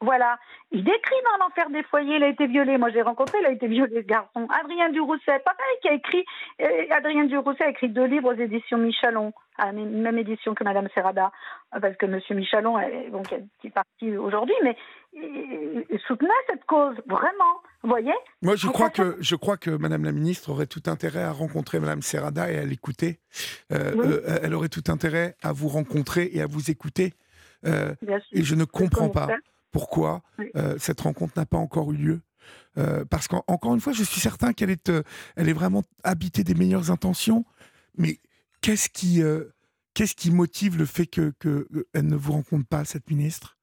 [0.00, 0.38] Voilà.
[0.72, 2.78] Il décrit dans l'enfer des foyers, il a été violé.
[2.78, 4.46] Moi, j'ai rencontré, il a été violé, ce garçon.
[4.62, 6.24] Adrien Durousset, pareil, qui a écrit.
[6.62, 10.64] euh, Adrien Durousset a écrit deux livres aux éditions Michalon, à la même édition que
[10.64, 11.32] Madame Serrada,
[11.80, 14.76] parce que Monsieur Michalon est, bon, qui est- parti aujourd'hui, mais
[15.14, 17.60] il, soutenait cette cause, vraiment.
[17.82, 18.12] Vous voyez?
[18.42, 21.78] Moi, je crois que je crois que Madame la ministre aurait tout intérêt à rencontrer
[21.80, 23.18] Madame Serrada et à l'écouter.
[23.72, 24.06] Euh, Oui.
[24.08, 27.14] euh, elle aurait tout intérêt à vous rencontrer et à vous écouter.
[27.64, 29.28] Et je ne comprends pas.
[29.70, 30.22] Pourquoi
[30.56, 32.20] euh, cette rencontre n'a pas encore eu lieu.
[32.78, 35.02] Euh, parce qu'encore une fois, je suis certain qu'elle est, euh,
[35.36, 37.44] elle est vraiment habitée des meilleures intentions.
[37.96, 38.20] Mais
[38.60, 39.22] qu'est-ce qui,
[39.94, 43.58] qu'est-ce qui motive le fait que, que elle ne vous rencontre pas, cette ministre?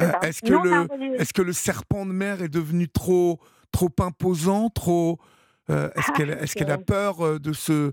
[0.00, 0.18] Euh, ça.
[0.22, 3.40] Est-ce que le, est-ce que le serpent de mer est devenu trop,
[3.70, 5.18] trop imposant, trop
[5.70, 7.92] euh, Est-ce Ah, qu'elle, est-ce qu'elle a peur de se,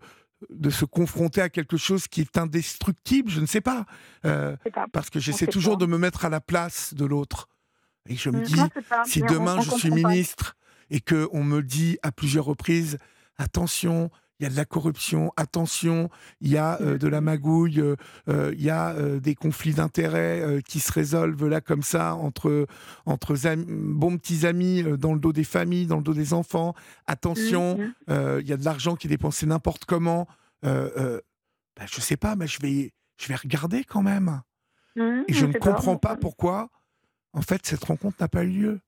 [0.49, 3.85] de se confronter à quelque chose qui est indestructible Je ne sais pas.
[4.25, 5.85] Euh, pas- parce que j'essaie toujours pas.
[5.85, 7.47] de me mettre à la place de l'autre.
[8.09, 8.69] Et je me Mm, dis, non,
[9.05, 9.95] si on- demain on je suis pas.
[9.95, 10.55] ministre
[10.89, 12.97] et que on me dit à plusieurs reprises,
[13.37, 14.09] attention,
[14.41, 16.09] il y a de la corruption, attention,
[16.41, 17.95] il y a euh, de la magouille, euh,
[18.27, 22.65] euh, il y a euh, des conflits d'intérêts qui se résolvent là comme ça entre
[23.05, 23.35] entre
[23.67, 26.73] bons petits amis dans le dos des familles, dans le dos des enfants.
[27.05, 27.77] Attention,
[28.09, 30.27] euh, il y a de l'argent qui est dépensé n'importe comment.
[30.63, 34.41] Ben, je sais pas, mais je vais je vais regarder quand même.
[34.95, 36.69] Mm, Et je ne comprends pas pourquoi,
[37.33, 38.79] en fait, cette rencontre n'a pas eu lieu.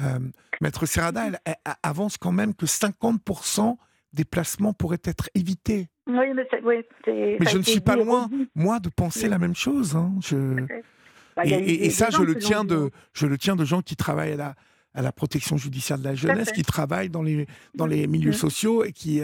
[0.00, 0.18] Euh,
[0.60, 1.38] Maître Serrada, elle
[1.82, 3.76] avance quand même que 50%
[4.14, 5.88] des placements pourraient être évités.
[6.06, 6.84] Oui, mais, oui,
[7.50, 9.30] je ne suis pas loin, moi, de penser Oui.
[9.30, 9.96] la même chose.
[9.96, 10.12] hein.
[10.22, 10.36] Je...
[11.36, 12.90] Bah, Et, ça, je le tiens de, dit.
[13.12, 14.54] je le tiens de gens qui travaillent à la,
[14.94, 18.34] à la protection judiciaire de la jeunesse, qui travaillent dans les, dans les milieux Mm.
[18.34, 19.20] sociaux et qui,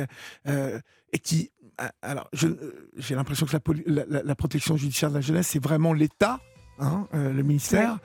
[0.48, 0.78] euh,
[1.12, 1.50] et qui,
[1.80, 3.56] euh, alors, euh, j'ai l'impression que
[3.86, 6.40] la, la- protection judiciaire de la jeunesse, c'est vraiment l'État,
[6.80, 7.98] hein, euh, le ministère,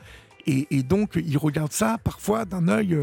[0.45, 2.95] et, et donc ils regardent ça parfois d'un œil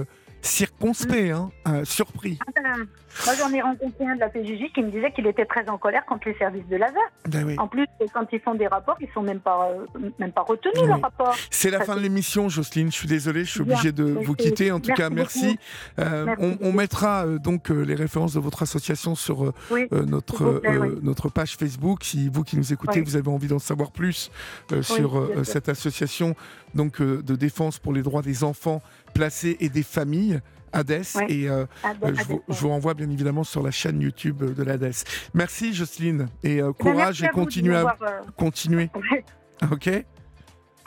[0.43, 1.51] circonspect, hein,
[1.85, 2.39] surpris.
[2.47, 2.87] Ah ben,
[3.27, 5.79] moi, j'en ai rencontré un de la PJJ qui me disait qu'il était très en
[5.79, 6.99] colère contre les services de l'ASA.
[7.29, 10.43] Ben en plus, quand ils font des rapports, ils sont même pas, euh, même pas
[10.43, 11.37] retenus, leurs rapports.
[11.51, 12.91] C'est la fin de l'émission, Jocelyne.
[12.91, 14.73] Je suis désolé, je suis obligé de vous quitter.
[14.73, 15.59] En tout cas, merci.
[15.99, 19.53] Euh, on, mettra euh, donc les références de votre association sur
[19.91, 20.63] notre,
[21.03, 22.03] notre page Facebook.
[22.03, 24.31] Si vous qui nous écoutez, vous avez envie d'en savoir plus
[24.81, 26.35] sur cette association
[26.75, 28.81] donc, de défense pour les droits des enfants
[29.13, 30.41] placés et des familles.
[30.73, 31.03] Hades.
[31.29, 32.15] Et euh, euh,
[32.49, 34.93] je, vous, renvoie bien évidemment sur la chaîne YouTube de l'Hades.
[35.35, 37.97] Merci Jocelyne et euh, ben, courage et continuez à
[38.37, 38.91] continuer.
[39.71, 39.89] Ok?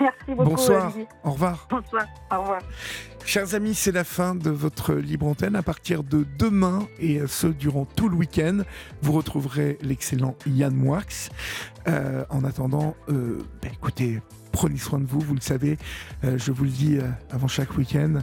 [0.02, 0.49] Merci beaucoup.
[0.49, 0.91] Bonsoir.
[1.23, 1.65] Au revoir.
[1.69, 2.06] Bonsoir.
[2.30, 2.60] Au revoir.
[3.26, 5.56] Chers amis, c'est la fin de votre libre antenne.
[5.56, 8.64] À partir de demain et ce durant tout le week-end,
[9.02, 11.03] vous retrouverez l'excellent Yann Moix.
[11.88, 14.19] en attendant, ben, écoutez,
[14.56, 15.77] prenez soin de vous, vous le savez,
[16.23, 16.98] je vous le dis
[17.30, 18.22] avant chaque week-end.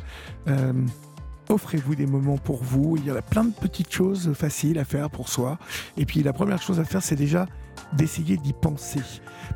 [1.49, 2.97] Offrez-vous des moments pour vous.
[2.97, 5.59] Il y a plein de petites choses faciles à faire pour soi.
[5.99, 7.47] Et puis la première chose à faire, c'est déjà
[7.93, 9.03] d'essayer d'y penser.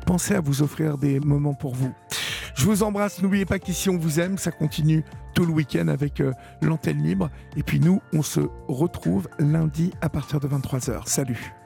[0.05, 1.91] Pensez à vous offrir des moments pour vous.
[2.55, 3.21] Je vous embrasse.
[3.21, 4.37] N'oubliez pas qu'ici on vous aime.
[4.37, 7.29] Ça continue tout le week-end avec euh, l'antenne libre.
[7.55, 11.07] Et puis nous, on se retrouve lundi à partir de 23h.
[11.07, 11.57] Salut.